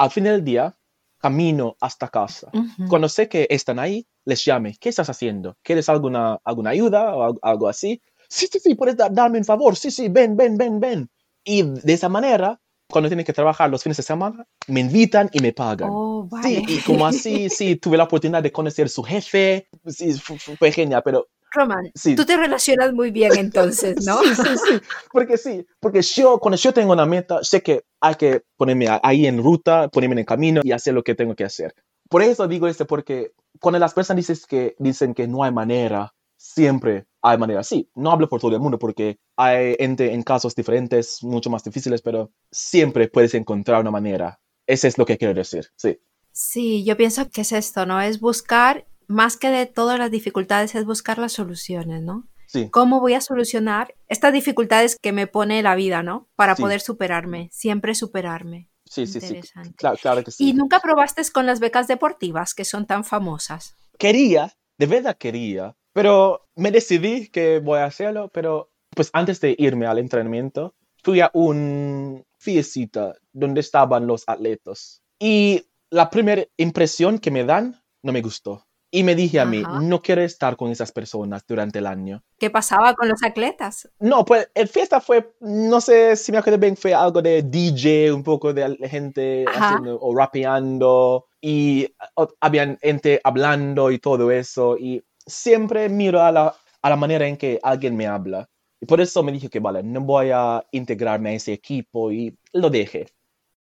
al 0.00 0.10
fin 0.10 0.24
del 0.24 0.42
día 0.42 0.74
camino 1.18 1.76
hasta 1.80 2.08
casa. 2.08 2.50
Cuando 2.88 3.08
sé 3.08 3.28
que 3.28 3.46
están 3.50 3.78
ahí, 3.78 4.06
les 4.24 4.42
llame. 4.44 4.76
¿Qué 4.80 4.88
estás 4.88 5.10
haciendo? 5.10 5.58
¿Quieres 5.62 5.90
alguna, 5.90 6.40
alguna 6.42 6.70
ayuda 6.70 7.14
o 7.14 7.38
algo 7.42 7.68
así? 7.68 8.02
Sí, 8.26 8.48
sí, 8.50 8.58
sí, 8.58 8.74
puedes 8.74 8.96
darme 8.96 9.38
un 9.38 9.44
favor. 9.44 9.76
Sí, 9.76 9.90
sí, 9.90 10.08
ven, 10.08 10.36
ven, 10.36 10.56
ven, 10.56 10.80
ven. 10.80 11.10
Y 11.44 11.62
de 11.62 11.92
esa 11.92 12.08
manera 12.08 12.58
cuando 12.90 13.08
tienen 13.08 13.24
que 13.24 13.32
trabajar 13.32 13.70
los 13.70 13.82
fines 13.82 13.96
de 13.96 14.02
semana, 14.02 14.44
me 14.66 14.80
invitan 14.80 15.30
y 15.32 15.40
me 15.40 15.52
pagan. 15.52 15.90
Oh, 15.92 16.28
Sí, 16.42 16.64
y 16.66 16.78
como 16.80 17.06
así, 17.06 17.48
sí, 17.50 17.76
tuve 17.76 17.96
la 17.96 18.04
oportunidad 18.04 18.42
de 18.42 18.50
conocer 18.50 18.88
su 18.88 19.02
jefe, 19.02 19.68
sí, 19.86 20.12
fue, 20.58 20.72
genial, 20.72 21.02
pero... 21.04 21.28
Roman, 21.52 21.90
sí. 21.94 22.14
tú 22.14 22.24
te 22.24 22.36
relacionas 22.36 22.92
muy 22.92 23.10
bien 23.10 23.32
entonces, 23.36 24.04
¿no? 24.06 24.22
sí, 24.22 24.34
sí, 24.34 24.56
sí, 24.68 24.80
porque 25.12 25.36
sí, 25.36 25.66
porque 25.80 26.02
yo, 26.02 26.38
cuando 26.38 26.56
yo 26.56 26.72
tengo 26.72 26.92
una 26.92 27.06
meta, 27.06 27.42
sé 27.42 27.62
que 27.62 27.84
hay 28.00 28.14
que 28.14 28.42
ponerme 28.56 28.86
ahí 29.02 29.26
en 29.26 29.42
ruta, 29.42 29.88
ponerme 29.88 30.20
en 30.20 30.26
camino 30.26 30.60
y 30.64 30.72
hacer 30.72 30.94
lo 30.94 31.02
que 31.02 31.14
tengo 31.14 31.34
que 31.34 31.44
hacer. 31.44 31.74
Por 32.08 32.22
eso 32.22 32.48
digo 32.48 32.66
esto, 32.66 32.86
porque 32.86 33.32
cuando 33.60 33.78
las 33.78 33.94
personas 33.94 34.26
dicen 34.26 34.44
que, 34.48 34.74
dicen 34.78 35.14
que 35.14 35.28
no 35.28 35.44
hay 35.44 35.52
manera, 35.52 36.12
siempre 36.36 37.06
hay 37.22 37.38
manera. 37.38 37.62
Sí, 37.62 37.90
no 37.94 38.10
hablo 38.10 38.28
por 38.28 38.40
todo 38.40 38.54
el 38.54 38.60
mundo 38.60 38.78
porque 38.78 39.18
hay 39.36 39.76
gente 39.78 40.12
en 40.12 40.22
casos 40.22 40.54
diferentes, 40.54 41.22
mucho 41.22 41.50
más 41.50 41.62
difíciles, 41.62 42.02
pero 42.02 42.32
siempre 42.50 43.08
puedes 43.08 43.34
encontrar 43.34 43.80
una 43.80 43.90
manera. 43.90 44.40
Ese 44.66 44.88
es 44.88 44.98
lo 44.98 45.04
que 45.04 45.18
quiero 45.18 45.34
decir, 45.34 45.66
sí. 45.76 46.00
Sí, 46.32 46.84
yo 46.84 46.96
pienso 46.96 47.28
que 47.30 47.42
es 47.42 47.52
esto, 47.52 47.86
¿no? 47.86 48.00
Es 48.00 48.20
buscar, 48.20 48.86
más 49.06 49.36
que 49.36 49.50
de 49.50 49.66
todas 49.66 49.98
las 49.98 50.10
dificultades, 50.10 50.74
es 50.74 50.84
buscar 50.86 51.18
las 51.18 51.32
soluciones, 51.32 52.02
¿no? 52.02 52.28
Sí. 52.50 52.68
¿Cómo 52.70 52.98
voy 52.98 53.14
a 53.14 53.20
solucionar 53.20 53.94
estas 54.08 54.32
dificultades 54.32 54.96
que 55.00 55.12
me 55.12 55.28
pone 55.28 55.62
la 55.62 55.76
vida, 55.76 56.02
¿no? 56.02 56.28
Para 56.34 56.56
poder 56.56 56.80
superarme, 56.80 57.48
siempre 57.52 57.94
superarme. 57.94 58.68
Sí, 58.86 59.06
sí, 59.06 59.20
sí. 59.20 59.40
Claro, 59.76 59.96
claro 60.02 60.24
que 60.24 60.32
sí. 60.32 60.48
¿Y 60.48 60.52
nunca 60.52 60.80
probaste 60.80 61.22
con 61.32 61.46
las 61.46 61.60
becas 61.60 61.86
deportivas 61.86 62.54
que 62.54 62.64
son 62.64 62.86
tan 62.86 63.04
famosas? 63.04 63.76
Quería, 63.98 64.52
de 64.78 64.86
verdad 64.86 65.16
quería, 65.16 65.76
pero 65.92 66.48
me 66.56 66.72
decidí 66.72 67.28
que 67.28 67.60
voy 67.60 67.78
a 67.78 67.84
hacerlo, 67.84 68.30
pero 68.34 68.72
pues 68.96 69.10
antes 69.12 69.40
de 69.40 69.54
irme 69.56 69.86
al 69.86 69.98
entrenamiento, 69.98 70.74
fui 71.04 71.20
a 71.20 71.30
un 71.32 72.24
fiesta 72.36 73.14
donde 73.32 73.60
estaban 73.60 74.08
los 74.08 74.24
atletas. 74.26 75.02
Y 75.20 75.68
la 75.88 76.10
primera 76.10 76.44
impresión 76.56 77.20
que 77.20 77.30
me 77.30 77.44
dan 77.44 77.80
no 78.02 78.12
me 78.12 78.22
gustó. 78.22 78.66
Y 78.92 79.04
me 79.04 79.14
dije 79.14 79.38
a 79.38 79.44
mí, 79.44 79.62
no 79.82 80.02
quiero 80.02 80.20
estar 80.22 80.56
con 80.56 80.70
esas 80.70 80.90
personas 80.90 81.44
durante 81.46 81.78
el 81.78 81.86
año. 81.86 82.24
¿Qué 82.38 82.50
pasaba 82.50 82.94
con 82.94 83.08
los 83.08 83.22
atletas? 83.22 83.88
No, 84.00 84.24
pues 84.24 84.50
el 84.52 84.66
fiesta 84.66 85.00
fue, 85.00 85.32
no 85.40 85.80
sé 85.80 86.16
si 86.16 86.32
me 86.32 86.38
acuerdo 86.38 86.58
bien, 86.58 86.76
fue 86.76 86.92
algo 86.92 87.22
de 87.22 87.42
DJ, 87.42 88.12
un 88.12 88.24
poco 88.24 88.52
de 88.52 88.76
gente 88.88 89.44
haciendo, 89.46 89.96
o 90.00 90.16
rapeando, 90.16 91.26
y 91.40 91.94
habían 92.40 92.78
gente 92.82 93.20
hablando 93.22 93.92
y 93.92 94.00
todo 94.00 94.30
eso. 94.32 94.76
Y 94.76 95.04
siempre 95.24 95.88
miro 95.88 96.20
a 96.20 96.32
la, 96.32 96.56
a 96.82 96.90
la 96.90 96.96
manera 96.96 97.28
en 97.28 97.36
que 97.36 97.60
alguien 97.62 97.96
me 97.96 98.08
habla. 98.08 98.48
Y 98.80 98.86
por 98.86 99.00
eso 99.00 99.22
me 99.22 99.30
dije 99.30 99.48
que, 99.48 99.60
vale, 99.60 99.82
no 99.82 100.00
voy 100.00 100.30
a 100.32 100.64
integrarme 100.72 101.30
a 101.30 101.34
ese 101.34 101.52
equipo 101.52 102.10
y 102.10 102.36
lo 102.52 102.70
dejé. 102.70 103.06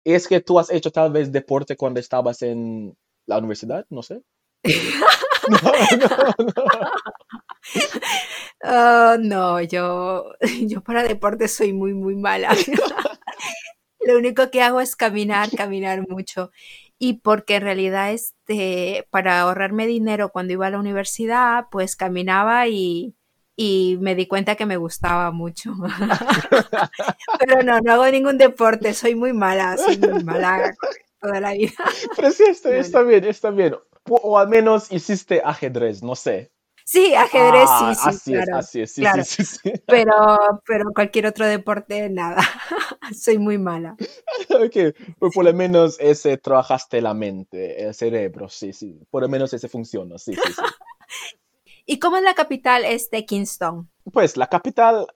¿Es 0.03 0.27
que 0.27 0.41
tú 0.41 0.59
has 0.59 0.69
hecho 0.69 0.91
tal 0.91 1.11
vez 1.11 1.31
deporte 1.31 1.77
cuando 1.77 1.99
estabas 1.99 2.41
en 2.41 2.97
la 3.25 3.37
universidad? 3.37 3.85
No 3.89 4.03
sé. 4.03 4.21
no, 5.49 5.57
no, 5.97 6.53
no. 8.63 9.17
No, 9.17 9.61
yo, 9.61 10.33
yo 10.61 10.81
para 10.81 11.03
deporte 11.03 11.47
soy 11.47 11.73
muy, 11.73 11.93
muy 11.93 12.15
mala. 12.15 12.55
Lo 13.99 14.17
único 14.17 14.51
que 14.51 14.61
hago 14.61 14.81
es 14.81 14.95
caminar, 14.95 15.49
caminar 15.55 16.07
mucho 16.07 16.51
y 16.99 17.15
porque 17.15 17.55
en 17.57 17.63
realidad 17.63 18.11
este, 18.11 19.07
para 19.09 19.41
ahorrarme 19.41 19.87
dinero 19.87 20.29
cuando 20.29 20.53
iba 20.53 20.67
a 20.67 20.69
la 20.69 20.79
universidad, 20.79 21.65
pues 21.71 21.95
caminaba 21.95 22.67
y, 22.67 23.15
y 23.55 23.97
me 24.01 24.15
di 24.15 24.27
cuenta 24.27 24.55
que 24.55 24.65
me 24.65 24.77
gustaba 24.77 25.31
mucho. 25.31 25.73
Pero 27.39 27.63
no, 27.63 27.79
no 27.81 27.93
hago 27.93 28.07
ningún 28.07 28.37
deporte, 28.37 28.93
soy 28.93 29.15
muy 29.15 29.33
mala, 29.33 29.77
soy 29.77 29.97
muy 29.97 30.23
mala 30.23 30.73
toda 31.21 31.39
la 31.39 31.53
vida. 31.53 31.73
Pero 32.15 32.31
sí, 32.31 32.43
está, 32.47 32.75
está 32.75 33.03
bien, 33.03 33.23
está 33.25 33.51
bien. 33.51 33.75
O 34.09 34.37
al 34.37 34.47
menos 34.49 34.91
hiciste 34.91 35.41
ajedrez, 35.43 36.03
no 36.03 36.15
sé. 36.15 36.51
Sí, 36.85 37.15
ajedrez 37.15 37.69
sí, 37.69 37.85
ah, 37.85 37.95
sí, 37.95 38.09
así 38.09 38.31
claro. 38.31 38.59
Es, 38.59 38.65
así 38.65 38.81
es, 38.81 38.91
sí, 38.91 39.03
sí, 39.23 39.45
sí, 39.45 39.73
Pero, 39.87 40.13
pero 40.65 40.85
cualquier 40.93 41.27
otro 41.27 41.47
deporte, 41.47 42.09
nada. 42.09 42.41
Soy 43.17 43.37
muy 43.37 43.57
mala. 43.57 43.95
ok, 44.49 44.95
pues 45.17 45.33
por 45.33 45.45
lo 45.45 45.53
menos 45.53 45.97
ese 45.99 46.37
trabajaste 46.37 47.01
la 47.01 47.13
mente, 47.13 47.83
el 47.83 47.93
cerebro, 47.93 48.49
sí, 48.49 48.73
sí. 48.73 48.99
Por 49.09 49.23
lo 49.23 49.29
menos 49.29 49.53
ese 49.53 49.69
funciona, 49.69 50.17
sí, 50.17 50.33
sí, 50.35 50.53
sí. 50.53 50.61
¿Y 51.85 51.99
cómo 51.99 52.17
es 52.17 52.23
la 52.23 52.33
capital 52.33 52.85
este 52.85 53.25
Kingston? 53.25 53.89
Pues 54.11 54.35
la 54.37 54.47
capital, 54.47 55.07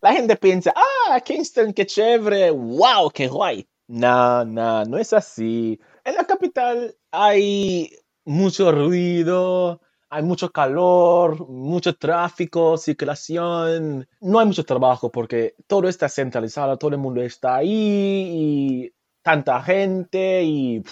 la 0.00 0.12
gente 0.12 0.36
piensa, 0.36 0.72
ah, 0.74 1.20
Kingston, 1.20 1.72
qué 1.72 1.86
chévere, 1.86 2.50
wow, 2.50 3.10
qué 3.10 3.28
guay. 3.28 3.68
No, 3.88 4.44
no, 4.44 4.84
no 4.84 4.98
es 4.98 5.12
así. 5.12 5.80
En 6.04 6.14
la 6.14 6.24
capital 6.24 6.96
hay 7.10 7.90
mucho 8.28 8.70
ruido, 8.70 9.80
hay 10.10 10.22
mucho 10.22 10.50
calor, 10.50 11.48
mucho 11.48 11.94
tráfico, 11.96 12.76
circulación, 12.76 14.06
no 14.20 14.38
hay 14.38 14.46
mucho 14.46 14.64
trabajo 14.64 15.10
porque 15.10 15.54
todo 15.66 15.88
está 15.88 16.10
centralizado, 16.10 16.76
todo 16.76 16.90
el 16.90 16.98
mundo 16.98 17.22
está 17.22 17.56
ahí 17.56 17.70
y 17.72 18.92
tanta 19.22 19.62
gente 19.62 20.42
y 20.44 20.82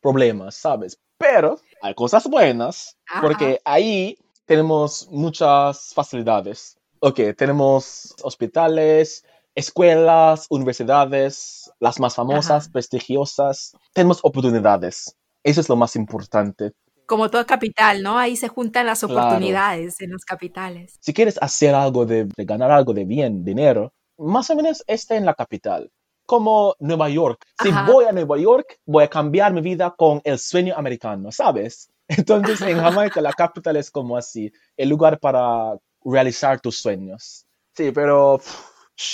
problemas, 0.00 0.56
¿sabes? 0.56 1.00
Pero 1.16 1.60
hay 1.80 1.94
cosas 1.94 2.26
buenas 2.26 2.96
porque 3.20 3.60
ahí 3.64 4.18
tenemos 4.44 5.08
muchas 5.12 5.94
facilidades. 5.94 6.76
Ok, 6.98 7.20
tenemos 7.36 8.16
hospitales, 8.22 9.24
escuelas, 9.54 10.46
universidades, 10.50 11.72
las 11.78 12.00
más 12.00 12.16
famosas, 12.16 12.64
Ajá. 12.64 12.72
prestigiosas. 12.72 13.76
Tenemos 13.92 14.18
oportunidades. 14.22 15.16
Eso 15.44 15.60
es 15.60 15.68
lo 15.68 15.76
más 15.76 15.96
importante. 15.96 16.72
Como 17.06 17.28
toda 17.30 17.44
capital, 17.44 18.02
¿no? 18.02 18.18
Ahí 18.18 18.36
se 18.36 18.48
juntan 18.48 18.86
las 18.86 19.00
Claro. 19.00 19.18
oportunidades 19.18 20.00
en 20.00 20.10
las 20.12 20.24
capitales. 20.24 20.96
Si 21.00 21.12
quieres 21.12 21.38
hacer 21.42 21.74
algo 21.74 22.06
de, 22.06 22.24
de 22.36 22.44
ganar 22.44 22.70
algo 22.70 22.92
de 22.92 23.04
bien, 23.04 23.44
dinero, 23.44 23.92
más 24.18 24.48
o 24.50 24.56
menos 24.56 24.84
esté 24.86 25.16
en 25.16 25.24
la 25.26 25.34
capital. 25.34 25.90
Como 26.26 26.76
Nueva 26.78 27.08
York. 27.08 27.44
Si 27.60 27.70
Ajá. 27.70 27.90
voy 27.90 28.04
a 28.04 28.12
Nueva 28.12 28.38
York, 28.38 28.78
voy 28.86 29.02
a 29.04 29.08
cambiar 29.08 29.52
mi 29.52 29.60
vida 29.60 29.92
con 29.96 30.20
el 30.22 30.38
sueño 30.38 30.74
americano, 30.76 31.32
¿sabes? 31.32 31.90
Entonces 32.08 32.60
en 32.60 32.78
Jamaica 32.78 33.20
la 33.20 33.32
capital 33.32 33.76
es 33.76 33.90
como 33.90 34.16
así, 34.16 34.52
el 34.76 34.88
lugar 34.88 35.18
para 35.18 35.76
realizar 36.04 36.60
tus 36.60 36.80
sueños. 36.80 37.46
Sí, 37.76 37.90
pero 37.92 38.38
pff, 38.38 38.60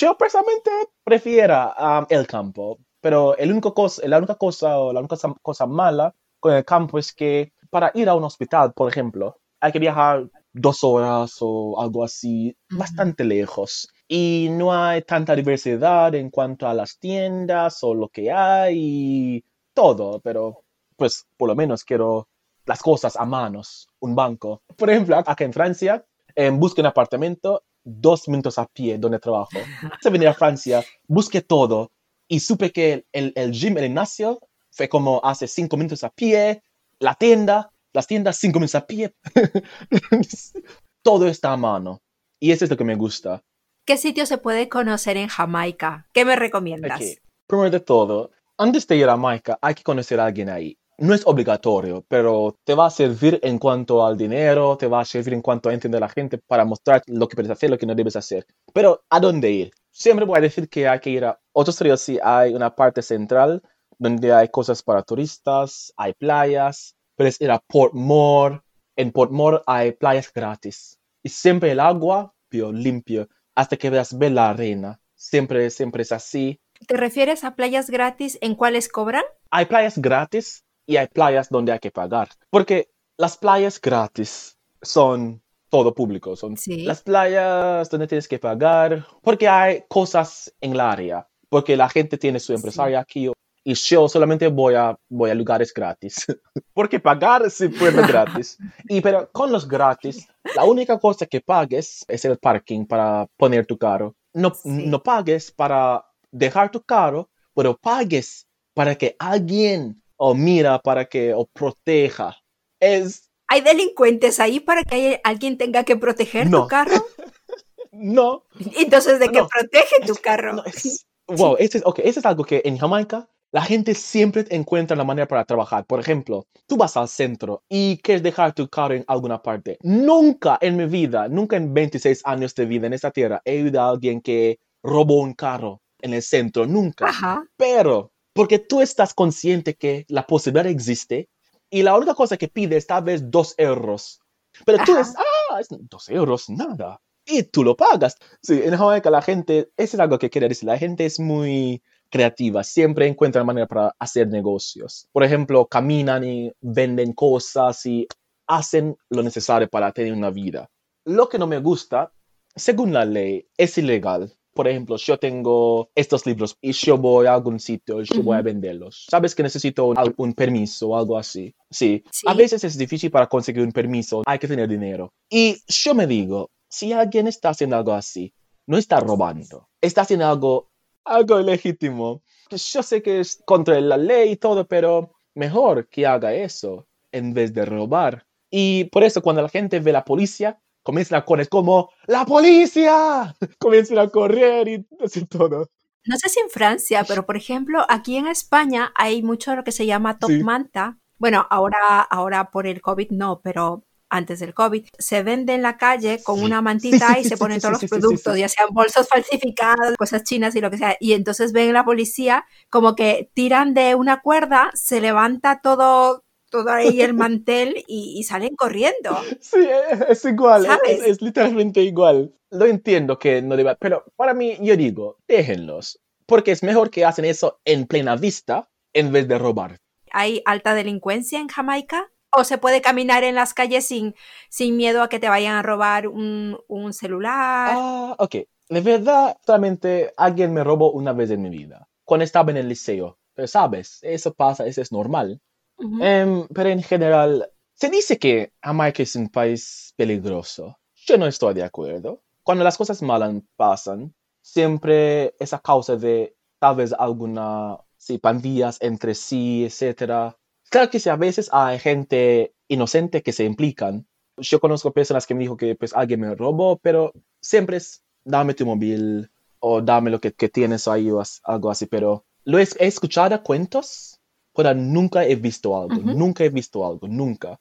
yo 0.01 0.17
personalmente 0.19 0.71
prefiero 1.05 1.73
um, 1.79 2.07
el 2.11 2.27
campo. 2.27 2.79
Pero 3.01 3.37
el 3.37 3.51
único 3.51 3.75
cosa, 3.75 4.07
la 4.07 4.19
única 4.19 4.35
cosa 4.37 4.79
o 4.79 4.93
la 4.93 5.01
única 5.01 5.17
cosa, 5.43 5.67
mala 5.67 6.15
con 6.41 6.53
el 6.53 6.65
campo 6.65 6.99
es 6.99 7.13
que 7.13 7.53
para 7.71 7.91
ir 7.95 8.09
a 8.09 8.15
un 8.15 8.25
hospital, 8.25 8.73
por 8.73 8.89
ejemplo, 8.89 9.39
hay 9.61 9.73
que 9.73 9.79
viajar 9.79 10.29
dos 10.53 10.83
horas 10.85 11.37
o 11.41 11.81
algo 11.81 12.05
así, 12.05 12.57
Ujú. 12.71 12.79
bastante 12.79 13.25
lejos. 13.25 13.89
Y 14.09 14.49
no 14.51 14.73
hay 14.73 15.03
tanta 15.03 15.35
diversidad 15.35 16.15
en 16.15 16.31
cuanto 16.31 16.67
a 16.67 16.75
las 16.75 16.99
tiendas 16.99 17.83
o 17.83 17.95
lo 17.95 18.09
que 18.09 18.31
hay 18.33 18.77
y 18.79 19.45
todo, 19.75 20.21
pero 20.21 20.63
pues 20.97 21.27
por 21.37 21.49
lo 21.49 21.55
menos 21.57 21.85
quiero 21.85 22.29
las 22.65 22.83
cosas 22.83 23.17
a 23.17 23.25
manos, 23.25 23.89
un 24.01 24.15
banco. 24.15 24.63
Por 24.77 24.91
ejemplo, 24.91 25.17
acá 25.17 25.45
en 25.45 25.53
Francia, 25.53 26.05
en 26.35 26.59
busque 26.59 26.81
un 26.81 26.87
apartamento, 26.87 27.63
dos 27.85 28.29
minutos 28.29 28.59
a 28.59 28.67
pie 28.67 28.99
donde 28.99 29.19
trabajo. 29.19 29.61
Se 30.01 30.11
venir 30.11 30.29
a 30.29 30.35
Francia, 30.35 30.85
busqué 31.07 31.43
todo 31.43 31.93
y 32.29 32.41
supe 32.41 32.73
que 32.73 32.93
el, 32.93 33.07
el, 33.13 33.33
el 33.37 33.53
gym, 33.53 33.77
el 33.79 33.85
gimnasio, 33.85 34.41
fue 34.71 34.89
como 34.89 35.21
hace 35.25 35.49
cinco 35.49 35.77
minutos 35.77 36.05
a 36.05 36.11
pie, 36.11 36.63
la 36.99 37.15
tienda, 37.15 37.71
las 37.93 38.07
tiendas 38.07 38.37
cinco 38.37 38.59
minutos 38.59 38.75
a 38.75 38.87
pie. 38.87 39.15
todo 41.03 41.29
está 41.29 41.53
a 41.53 41.57
mano. 41.57 42.03
Y 42.39 42.51
eso 42.51 42.65
es 42.65 42.71
lo 42.71 42.77
que 42.77 42.85
me 42.85 42.97
gusta. 42.97 43.43
¿Qué 43.87 43.97
sitio 43.97 44.27
se 44.27 44.39
puede 44.39 44.69
conocer 44.69 45.17
en 45.17 45.29
Jamaica? 45.29 46.09
¿Qué 46.13 46.25
me 46.25 46.37
recomiendas? 46.37 47.01
Ok, 47.01 47.07
Primero 47.47 47.71
de 47.71 47.81
todo, 47.81 48.33
antes 48.59 48.87
de 48.87 48.97
ir 48.97 49.05
a 49.05 49.13
Jamaica, 49.13 49.59
hay 49.63 49.75
que 49.75 49.85
conocer 49.85 50.19
a 50.19 50.27
alguien 50.27 50.51
ahí. 50.51 50.77
No 50.99 51.15
es 51.15 51.25
obligatorio, 51.27 52.05
pero 52.09 52.59
te 52.65 52.75
va 52.75 52.87
a 52.87 52.91
servir 52.91 53.39
en 53.43 53.59
cuanto 53.59 54.05
al 54.05 54.17
dinero, 54.17 54.77
te 54.77 54.89
va 54.89 55.03
a 55.03 55.05
servir 55.05 55.35
en 55.35 55.43
cuanto 55.43 55.69
a 55.69 55.75
entender 55.75 56.03
a 56.03 56.07
la 56.07 56.13
gente 56.13 56.39
para 56.39 56.65
mostrar 56.65 57.03
lo 57.07 57.29
que 57.29 57.37
puedes 57.37 57.53
hacer, 57.53 57.71
lo 57.71 57.79
que 57.79 57.87
no 57.87 57.95
debes 57.95 58.17
hacer. 58.17 58.47
Pero, 58.73 59.05
¿a 59.09 59.21
dónde 59.21 59.51
ir? 59.51 59.71
Siempre 59.99 60.27
voy 60.27 60.37
a 60.37 60.43
decir 60.43 60.69
que 60.69 60.87
hay 60.87 61.01
que 61.01 61.09
ir 61.09 61.25
a 61.25 61.41
otros 61.53 61.81
ríos. 61.81 62.03
Sí, 62.03 62.19
hay 62.23 62.53
una 62.53 62.75
parte 62.77 63.01
central 63.01 63.63
donde 63.97 64.31
hay 64.31 64.51
cosas 64.51 64.83
para 64.83 65.03
turistas, 65.03 65.91
hay 65.97 66.13
playas. 66.13 66.99
Puedes 67.17 67.41
ir 67.41 67.51
a 67.51 67.61
Port 67.61 67.95
More. 67.95 68.61
En 68.95 69.11
Port 69.11 69.33
More 69.33 69.63
hay 69.67 69.93
playas 69.93 70.31
gratis. 70.31 70.99
Y 71.23 71.31
siempre 71.31 71.71
el 71.71 71.81
agua, 71.81 72.35
pio, 72.51 72.73
limpio, 72.73 73.31
hasta 73.55 73.79
que 73.79 73.89
veas 73.89 74.19
ver 74.19 74.33
la 74.33 74.51
arena. 74.51 75.01
Siempre, 75.15 75.71
siempre 75.71 76.03
es 76.03 76.13
así. 76.13 76.61
¿Te 76.87 76.99
refieres 76.99 77.43
a 77.43 77.57
playas 77.57 77.89
gratis 77.89 78.37
en 78.43 78.55
cuáles 78.55 78.91
cobran? 78.91 79.25
Hay 79.51 79.65
playas 79.65 79.97
gratis 79.97 80.63
y 80.85 80.99
hay 80.99 81.07
playas 81.07 81.49
donde 81.49 81.73
hay 81.73 81.79
que 81.79 81.91
pagar. 81.91 82.29
Porque 82.51 82.91
las 83.17 83.39
playas 83.39 83.81
gratis 83.81 84.59
son 84.83 85.43
todo 85.69 85.95
público. 85.95 86.37
Son 86.37 86.57
Sí. 86.57 86.83
las 86.85 87.03
playas 87.03 87.89
donde 87.91 88.07
tienes 88.07 88.29
que 88.29 88.39
pagar. 88.39 89.07
Porque 89.23 89.49
hay 89.49 89.85
cosas 89.89 90.53
en 90.61 90.73
el 90.73 90.81
área. 90.81 91.27
Porque 91.49 91.77
la 91.77 91.89
gente 91.89 92.19
tiene 92.19 92.39
su 92.41 92.53
Sí. 92.53 92.55
empresario 92.57 92.99
aquí. 92.99 93.31
Y 93.65 93.75
yo 93.75 94.09
solamente 94.09 94.47
voy 94.47 94.75
a, 94.75 94.97
voy 95.09 95.31
a 95.31 95.35
lugares 95.35 95.73
gratis. 95.75 96.25
Porque 96.73 97.01
pagar 97.01 97.51
sí 97.51 97.69
puedo 97.69 98.01
gratis. 98.07 98.59
Y 98.89 99.01
pero 99.01 99.29
con 99.33 99.51
los 99.51 99.67
gratis, 99.67 100.29
la 100.55 100.65
única 100.65 100.99
cosa 100.99 101.27
que 101.27 101.41
pagues 101.41 102.05
es 102.09 102.25
el 102.25 102.39
parking 102.39 102.87
para 102.87 103.27
poner 103.37 103.67
tu 103.67 103.77
carro. 103.77 104.15
No, 104.35 104.55
Sí. 104.55 104.69
no 104.87 105.03
pagues 105.03 105.51
para 105.51 106.05
dejar 106.31 106.71
tu 106.71 106.81
carro, 106.83 107.29
pero 107.55 107.77
pagues 107.77 108.47
para 108.75 108.95
que 108.95 109.17
alguien 109.19 110.01
o 110.17 110.35
mira 110.35 110.79
para 110.79 111.07
que 111.07 111.35
o 111.35 111.47
proteja. 111.47 112.37
Es 112.81 113.26
¿Hay 113.49 113.61
delincuentes 113.61 114.41
ahí 114.41 114.61
para 114.61 114.83
que 114.85 114.95
hay- 114.95 115.21
alguien 115.25 115.57
tenga 115.59 115.85
que 115.85 115.97
proteger 115.97 116.49
No. 116.51 116.63
tu 116.63 116.69
carro? 116.69 116.91
no, 117.93 118.45
Entonces, 118.77 119.19
¿de 119.21 119.29
qué 119.29 119.39
No. 119.41 119.49
protege 119.49 120.01
tu 120.07 120.15
carro? 120.17 120.53
no, 120.55 120.65
es, 120.65 121.07
wow, 121.29 121.57
eso 121.59 121.79
es, 121.79 121.85
okay, 121.87 122.07
eso 122.09 122.21
es 122.21 122.27
algo 122.27 122.45
que 122.45 122.63
en 122.65 122.79
Jamaica 122.79 123.29
la 123.53 123.63
gente 123.63 123.95
siempre 123.95 124.45
encuentra 124.51 124.97
la 124.97 125.05
manera 125.05 125.27
para 125.29 125.45
trabajar. 125.45 125.87
Por 125.87 126.01
ejemplo, 126.01 126.47
tú 126.67 126.77
vas 126.77 126.97
al 126.97 127.09
centro 127.09 127.63
y 127.69 127.99
quieres 127.99 128.23
dejar 128.23 128.53
tu 128.55 128.69
carro 128.69 128.95
en 128.95 129.05
alguna 129.07 129.41
parte. 129.41 129.79
Nunca 129.83 130.59
en 130.61 130.77
mi 130.77 130.87
vida, 130.87 131.29
nunca 131.29 131.57
en 131.57 131.73
26 131.73 132.23
años 132.25 132.55
de 132.55 132.67
vida 132.67 132.87
en 132.87 132.93
esta 132.93 133.11
tierra, 133.13 133.41
he 133.45 133.63
oído 133.63 133.81
a 133.81 133.89
alguien 133.91 134.21
que 134.21 134.59
robó 134.83 135.21
un 135.23 135.33
carro 135.35 135.81
en 136.03 136.13
el 136.13 136.23
centro. 136.23 136.67
Nunca. 136.67 137.07
Ajá. 137.09 137.45
Pero, 137.57 138.13
porque 138.35 138.59
tú 138.59 138.83
estás 138.83 139.15
consciente 139.15 139.75
que 139.75 140.05
la 140.09 140.27
posibilidad 140.27 140.67
existe 140.67 141.29
y 141.71 141.83
la 141.83 141.97
única 141.97 142.15
cosa 142.15 142.37
que 142.37 142.49
pide 142.49 142.77
es 142.77 142.87
tal 142.87 143.05
vez 143.05 143.31
dos 143.31 143.55
euros. 143.59 144.21
Pero 144.65 144.79
tú 144.85 144.97
dices, 144.97 145.15
ah, 145.17 145.61
es 145.61 145.69
dos 145.71 146.09
euros, 146.09 146.49
nada. 146.49 147.01
Y 147.27 147.43
tú 147.43 147.65
lo 147.65 147.77
pagas. 147.77 148.17
Sí, 148.41 148.61
en 148.63 148.77
Jamaica 148.77 149.11
la 149.11 149.21
gente, 149.21 149.71
eso 149.77 149.97
es 149.97 150.01
algo 150.01 150.19
que 150.19 150.31
quiero 150.31 150.49
decir, 150.49 150.67
la 150.67 150.79
gente 150.79 151.05
es 151.05 151.19
muy 151.19 151.83
creativa, 152.09 152.63
siempre 152.63 153.09
encuentra 153.09 153.45
manera 153.45 153.67
para 153.67 153.95
hacer 153.99 154.29
negocios. 154.29 155.09
Por 155.13 155.25
ejemplo, 155.25 155.67
caminan 155.67 156.25
y 156.25 156.53
venden 156.61 157.13
cosas 157.13 157.85
y 157.85 158.07
hacen 158.47 158.97
lo 159.11 159.23
necesario 159.23 159.69
para 159.69 159.93
tener 159.93 160.13
una 160.13 160.31
vida. 160.31 160.71
Lo 161.05 161.29
que 161.29 161.39
no 161.39 161.47
me 161.47 161.59
gusta, 161.59 162.13
según 162.55 162.93
la 162.93 163.05
ley, 163.05 163.49
es 163.57 163.77
ilegal. 163.79 164.33
Por 164.57 164.67
ejemplo, 164.67 164.97
yo 164.97 165.19
tengo 165.19 165.91
estos 165.95 166.27
libros 166.27 166.57
y 166.61 166.73
yo 166.73 166.99
voy 166.99 167.27
a 167.27 167.35
algún 167.35 167.61
sitio 167.61 168.01
y 168.01 168.07
yo 168.07 168.23
voy 168.23 168.39
a 168.39 168.43
venderlos. 168.43 169.07
Sabes 169.09 169.35
que 169.35 169.45
necesito 169.45 169.85
un, 169.85 169.97
un 170.17 170.33
permiso 170.33 170.89
o 170.89 170.99
algo 170.99 171.17
así. 171.17 171.55
Sí. 171.71 172.03
Sí. 172.11 172.27
A 172.27 172.35
veces 172.35 172.65
es 172.65 172.77
difícil 172.77 173.11
para 173.11 173.29
conseguir 173.29 173.63
un 173.63 173.71
permiso, 173.71 174.23
hay 174.27 174.39
que 174.39 174.49
tener 174.49 174.69
dinero. 174.69 175.13
Y 175.31 175.59
yo 175.69 175.95
me 175.95 176.07
digo, 176.07 176.51
si 176.69 176.93
alguien 176.93 177.27
está 177.27 177.51
haciendo 177.51 177.77
algo 177.77 177.93
así, 177.93 178.35
no 178.67 178.79
está 178.79 178.99
robando, 178.99 179.69
está 179.81 180.03
haciendo 180.03 180.27
algo, 180.27 180.71
algo 181.05 181.39
ilegítimo. 181.39 182.23
Yo 182.51 182.83
sé 182.83 183.03
que 183.03 183.21
es 183.21 183.43
contra 183.45 183.81
la 183.81 183.97
ley 183.97 184.33
y 184.33 184.37
todo, 184.37 184.67
pero 184.67 185.13
mejor 185.35 185.89
que 185.89 186.07
haga 186.07 186.35
eso 186.35 186.89
en 187.13 187.35
vez 187.35 187.53
de 187.53 187.65
robar. 187.65 188.27
Y 188.51 188.85
por 188.85 189.05
eso 189.05 189.23
cuando 189.23 189.43
la 189.43 189.49
gente 189.49 189.81
ve 189.81 189.93
la 189.93 190.05
policía, 190.05 190.61
comienzan 190.87 191.19
a 191.19 191.25
correr 191.25 191.49
como 191.51 191.91
¡La 192.07 192.25
policía! 192.25 193.35
Comienzan 193.59 193.99
a 193.99 194.09
correr 194.09 194.69
y 194.69 194.87
así 195.05 195.27
todo. 195.27 195.69
No 196.07 196.17
sé 196.17 196.29
si 196.29 196.39
en 196.41 196.49
Francia, 196.49 197.05
pero 197.07 197.27
por 197.27 197.37
ejemplo, 197.37 197.85
aquí 197.89 198.17
en 198.17 198.29
España 198.29 198.93
hay 198.95 199.23
mucho 199.23 199.57
lo 199.57 199.65
que 199.65 199.73
se 199.73 199.87
llama 199.87 200.19
top 200.19 200.31
Sí. 200.31 200.43
manta. 200.43 200.99
Bueno, 201.19 201.47
ahora, 201.51 202.01
ahora 202.01 202.51
por 202.51 202.67
el 202.69 202.81
COVID 202.81 203.11
no, 203.11 203.41
pero 203.43 203.83
antes 204.09 204.39
del 204.39 204.55
COVID 204.55 204.87
se 204.99 205.23
vende 205.25 205.55
en 205.55 205.63
la 205.63 205.77
calle 205.79 206.23
con 206.23 206.41
una 206.43 206.63
mantita 206.63 207.09
sí, 207.15 207.21
y 207.21 207.23
sí, 207.25 207.31
se 207.31 207.37
ponen 207.37 207.61
sí, 207.61 207.67
todos 207.67 207.83
los 207.83 207.91
productos, 207.91 208.39
ya 208.39 208.49
sean 208.49 208.69
bolsos 208.71 209.09
falsificados, 209.09 209.97
cosas 209.99 210.23
chinas 210.23 210.55
y 210.55 210.61
lo 210.61 210.71
que 210.71 210.79
sea. 210.79 210.97
Y 211.01 211.15
entonces 211.15 211.53
ven 211.53 211.73
la 211.73 211.85
policía 211.85 212.45
como 212.71 212.95
que 212.95 213.31
tiran 213.35 213.75
de 213.75 213.97
una 213.97 214.21
cuerda, 214.23 214.71
se 214.75 215.01
levanta 215.01 215.61
todo, 215.61 216.23
todo 216.57 216.71
ahí 216.71 217.01
el 217.01 217.15
mantel 217.15 217.85
y, 217.87 218.19
y 218.19 218.23
salen 218.23 218.55
corriendo. 218.57 219.19
Sí, 219.41 219.67
es, 220.09 220.25
igual, 220.25 220.67
es, 220.87 221.03
es 221.03 221.23
literalmente 221.23 221.83
igual. 221.83 222.35
Lo 222.51 222.65
entiendo 222.65 223.19
que 223.19 223.43
no 223.43 223.57
deba, 223.57 223.75
pero 223.75 224.05
para 224.17 224.33
mí, 224.33 224.57
yo 224.61 224.77
digo, 224.77 225.19
déjenlos, 225.29 226.01
porque 226.27 226.53
es 226.53 226.63
mejor 226.63 226.91
que 226.91 227.05
hacen 227.05 227.25
eso 227.25 227.61
en 227.65 227.87
plena 227.87 228.17
vista 228.17 228.71
en 228.93 229.13
vez 229.13 229.29
de 229.29 229.39
robar. 229.39 229.81
¿Hay 230.13 230.43
alta 230.45 230.75
delincuencia 230.75 231.39
en 231.39 231.49
Jamaica? 231.49 232.11
¿O 232.33 232.45
se 232.45 232.59
puede 232.59 232.81
caminar 232.81 233.25
en 233.25 233.35
las 233.35 233.55
calles 233.55 233.87
sin, 233.87 234.15
sin 234.49 234.77
miedo 234.77 235.03
a 235.03 235.09
que 235.09 235.19
te 235.19 235.29
vayan 235.29 235.57
a 235.57 235.63
robar 235.63 236.09
un, 236.09 236.59
un 236.69 236.93
celular? 236.93 237.75
Ah, 237.77 238.17
ok. 238.19 238.37
De 238.69 238.81
verdad, 238.81 239.37
solamente 239.45 240.13
alguien 240.17 240.53
me 240.53 240.65
robó 240.65 240.93
una 240.93 241.13
vez 241.13 241.31
en 241.31 241.43
mi 241.43 241.51
vida, 241.51 241.89
cuando 242.05 242.25
estaba 242.25 242.51
en 242.51 242.57
el 242.59 242.69
liceo. 242.69 243.19
Pero 243.35 243.49
sabes, 243.49 243.99
eso 244.03 244.33
pasa, 244.33 244.67
eso 244.67 244.81
es 244.81 244.93
normal. 244.93 245.41
Ujú. 245.79 246.03
Em, 246.03 246.47
pero 246.55 246.69
en 246.71 246.83
general, 246.83 247.51
se 247.75 247.91
dice 247.91 248.19
que 248.19 248.53
Jamaica 248.63 249.03
es 249.03 249.17
un 249.17 249.29
país 249.29 249.93
peligroso. 249.97 250.79
Yo 251.07 251.19
no 251.19 251.27
estoy 251.27 251.55
de 251.55 251.63
acuerdo. 251.65 252.23
Cuando 252.43 252.65
las 252.65 252.79
cosas 252.79 253.03
malas 253.03 253.35
pasan, 253.57 254.15
siempre 254.43 255.35
es 255.39 255.53
a 255.53 255.59
causa 255.61 255.97
de 255.97 256.35
tal 256.59 256.77
vez 256.77 256.93
alguna, 256.99 257.77
sí, 257.97 258.19
pandillas 258.19 258.79
entre 258.81 259.15
sí, 259.15 259.65
etcétera. 259.65 260.37
Claro 260.71 260.91
que 260.91 260.99
sí, 261.01 261.09
a 261.11 261.17
veces 261.17 261.49
hay 261.53 261.79
gente 261.79 262.55
inocente 262.69 263.23
que 263.23 263.33
se 263.33 263.45
implican, 263.45 264.07
Yo 264.39 264.61
conozco 264.61 264.93
personas 264.93 265.27
que 265.27 265.35
me 265.35 265.41
dijo 265.41 265.57
que 265.57 265.75
pues 265.77 265.95
alguien 265.95 266.21
me 266.21 266.35
robó, 266.35 266.77
pero 266.79 267.13
siempre 267.41 267.79
es 267.79 268.03
dame 268.25 268.53
tu 268.55 268.67
móvil 268.67 269.31
o 269.61 269.81
dame 269.81 270.11
lo 270.11 270.21
que, 270.21 270.33
que 270.33 270.49
tienes 270.51 270.87
ahí 270.89 271.11
o 271.11 271.23
algo 271.45 271.71
así, 271.71 271.87
pero 271.87 272.25
lo 272.45 272.59
he, 272.59 272.65
he 272.79 272.87
escuchado 272.87 273.43
cuentos, 273.43 274.16
pero 274.57 274.75
nunca 274.75 275.25
he 275.25 275.37
visto 275.37 275.77
algo, 275.79 276.01
nunca 276.03 276.45
he 276.45 276.49
visto 276.49 276.87
algo, 276.87 277.07
nunca. 277.07 277.61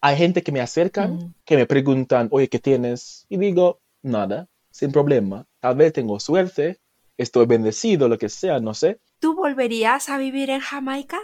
Hay 0.00 0.16
gente 0.16 0.42
que 0.42 0.52
me 0.52 0.60
acercan, 0.60 1.34
que 1.44 1.56
me 1.56 1.66
preguntan, 1.66 2.28
oye, 2.30 2.48
¿qué 2.48 2.58
tienes? 2.58 3.26
Y 3.28 3.36
digo, 3.36 3.80
nada, 4.02 4.48
sin 4.70 4.92
problema. 4.92 5.46
Tal 5.60 5.76
vez 5.76 5.92
tengo 5.92 6.20
suerte, 6.20 6.78
estoy 7.16 7.46
bendecido, 7.46 8.08
lo 8.08 8.16
que 8.16 8.28
sea, 8.28 8.60
no 8.60 8.74
sé. 8.74 9.00
¿Tú 9.18 9.34
volverías 9.34 10.08
a 10.08 10.18
vivir 10.18 10.50
en 10.50 10.60
Jamaica? 10.60 11.18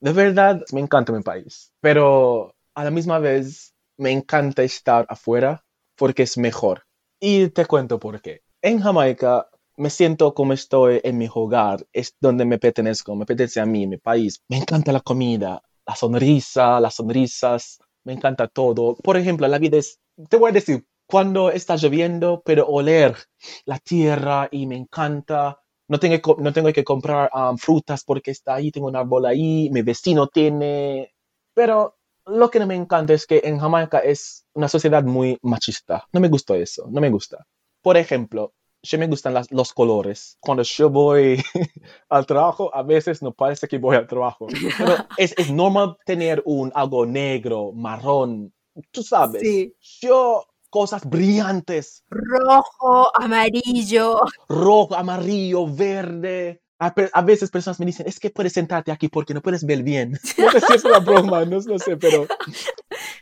De 0.00 0.12
verdad, 0.12 0.62
me 0.72 0.80
encanta 0.80 1.12
mi 1.12 1.22
país, 1.22 1.72
pero 1.80 2.54
a 2.74 2.84
la 2.84 2.90
misma 2.90 3.18
vez 3.18 3.74
me 3.96 4.10
encanta 4.10 4.62
estar 4.62 5.06
afuera 5.08 5.64
porque 5.96 6.24
es 6.24 6.36
mejor. 6.36 6.84
Y 7.20 7.48
te 7.48 7.64
cuento 7.64 7.98
por 7.98 8.20
qué. 8.20 8.42
En 8.60 8.80
Jamaica 8.80 9.48
me 9.76 9.90
siento 9.90 10.34
como 10.34 10.52
estoy 10.52 11.00
en 11.02 11.18
mi 11.18 11.28
hogar, 11.32 11.86
es 11.92 12.16
donde 12.20 12.44
me 12.44 12.58
pertenezco, 12.58 13.14
me 13.16 13.26
pertenece 13.26 13.60
a 13.60 13.66
mí, 13.66 13.86
mi 13.86 13.98
país. 13.98 14.42
Me 14.48 14.58
encanta 14.58 14.92
la 14.92 15.00
comida, 15.00 15.62
la 15.86 15.96
sonrisa, 15.96 16.80
las 16.80 16.94
sonrisas, 16.94 17.78
me 18.04 18.12
encanta 18.12 18.48
todo. 18.48 18.96
Por 18.96 19.16
ejemplo, 19.16 19.48
la 19.48 19.58
vida 19.58 19.78
es, 19.78 19.98
te 20.28 20.36
voy 20.36 20.50
a 20.50 20.52
decir, 20.52 20.86
cuando 21.06 21.50
está 21.50 21.76
lloviendo, 21.76 22.42
pero 22.44 22.66
oler 22.66 23.16
la 23.64 23.78
tierra 23.78 24.48
y 24.50 24.66
me 24.66 24.76
encanta. 24.76 25.60
No 25.88 25.98
tengo, 25.98 26.36
no 26.38 26.52
tengo 26.52 26.72
que 26.72 26.84
comprar 26.84 27.30
um, 27.34 27.58
frutas 27.58 28.04
porque 28.04 28.30
está 28.30 28.54
ahí, 28.54 28.70
tengo 28.70 28.86
un 28.88 28.96
árbol 28.96 29.26
ahí, 29.26 29.68
mi 29.70 29.82
vecino 29.82 30.28
tiene. 30.28 31.12
Pero 31.52 31.98
lo 32.26 32.50
que 32.50 32.58
no 32.58 32.66
me 32.66 32.74
encanta 32.74 33.12
es 33.12 33.26
que 33.26 33.42
en 33.44 33.58
Jamaica 33.58 33.98
es 33.98 34.46
una 34.54 34.68
sociedad 34.68 35.04
muy 35.04 35.38
machista. 35.42 36.06
No 36.12 36.20
me 36.20 36.28
gusta 36.28 36.56
eso, 36.56 36.86
no 36.90 37.00
me 37.00 37.10
gusta. 37.10 37.46
Por 37.82 37.98
ejemplo, 37.98 38.54
yo 38.84 38.98
me 38.98 39.06
gustan 39.06 39.34
los 39.50 39.72
colores. 39.72 40.36
Cuando 40.40 40.62
yo 40.62 40.90
voy 40.90 41.42
al 42.08 42.26
trabajo, 42.26 42.74
a 42.74 42.82
veces 42.82 43.22
no 43.22 43.32
parece 43.32 43.66
que 43.66 43.78
voy 43.78 43.96
al 43.96 44.06
trabajo. 44.06 44.46
Pero 44.78 44.94
es, 45.16 45.34
es 45.36 45.50
normal 45.50 45.96
tener 46.04 46.42
un 46.44 46.70
algo 46.74 47.06
negro, 47.06 47.72
marrón, 47.72 48.52
tú 48.90 49.02
sabes. 49.02 49.42
Sí. 49.42 49.74
Yo 50.00 50.44
cosas 50.70 51.08
brillantes. 51.08 52.04
Rojo, 52.10 53.10
amarillo. 53.20 54.20
Rojo, 54.48 54.94
amarillo, 54.94 55.66
verde. 55.72 56.60
A, 56.80 57.22
veces 57.22 57.50
personas 57.50 57.80
me 57.80 57.86
dicen, 57.86 58.06
es 58.06 58.20
que 58.20 58.30
puedes 58.30 58.52
sentarte 58.52 58.92
aquí 58.92 59.08
porque 59.08 59.32
no 59.32 59.40
puedes 59.40 59.64
ver 59.64 59.82
bien. 59.82 60.18
No 60.38 60.50
sé 60.50 60.60
si 60.60 60.74
es 60.74 60.84
una 60.84 60.98
broma, 60.98 61.44
no, 61.44 61.60
sé, 61.60 61.96
pero... 61.96 62.24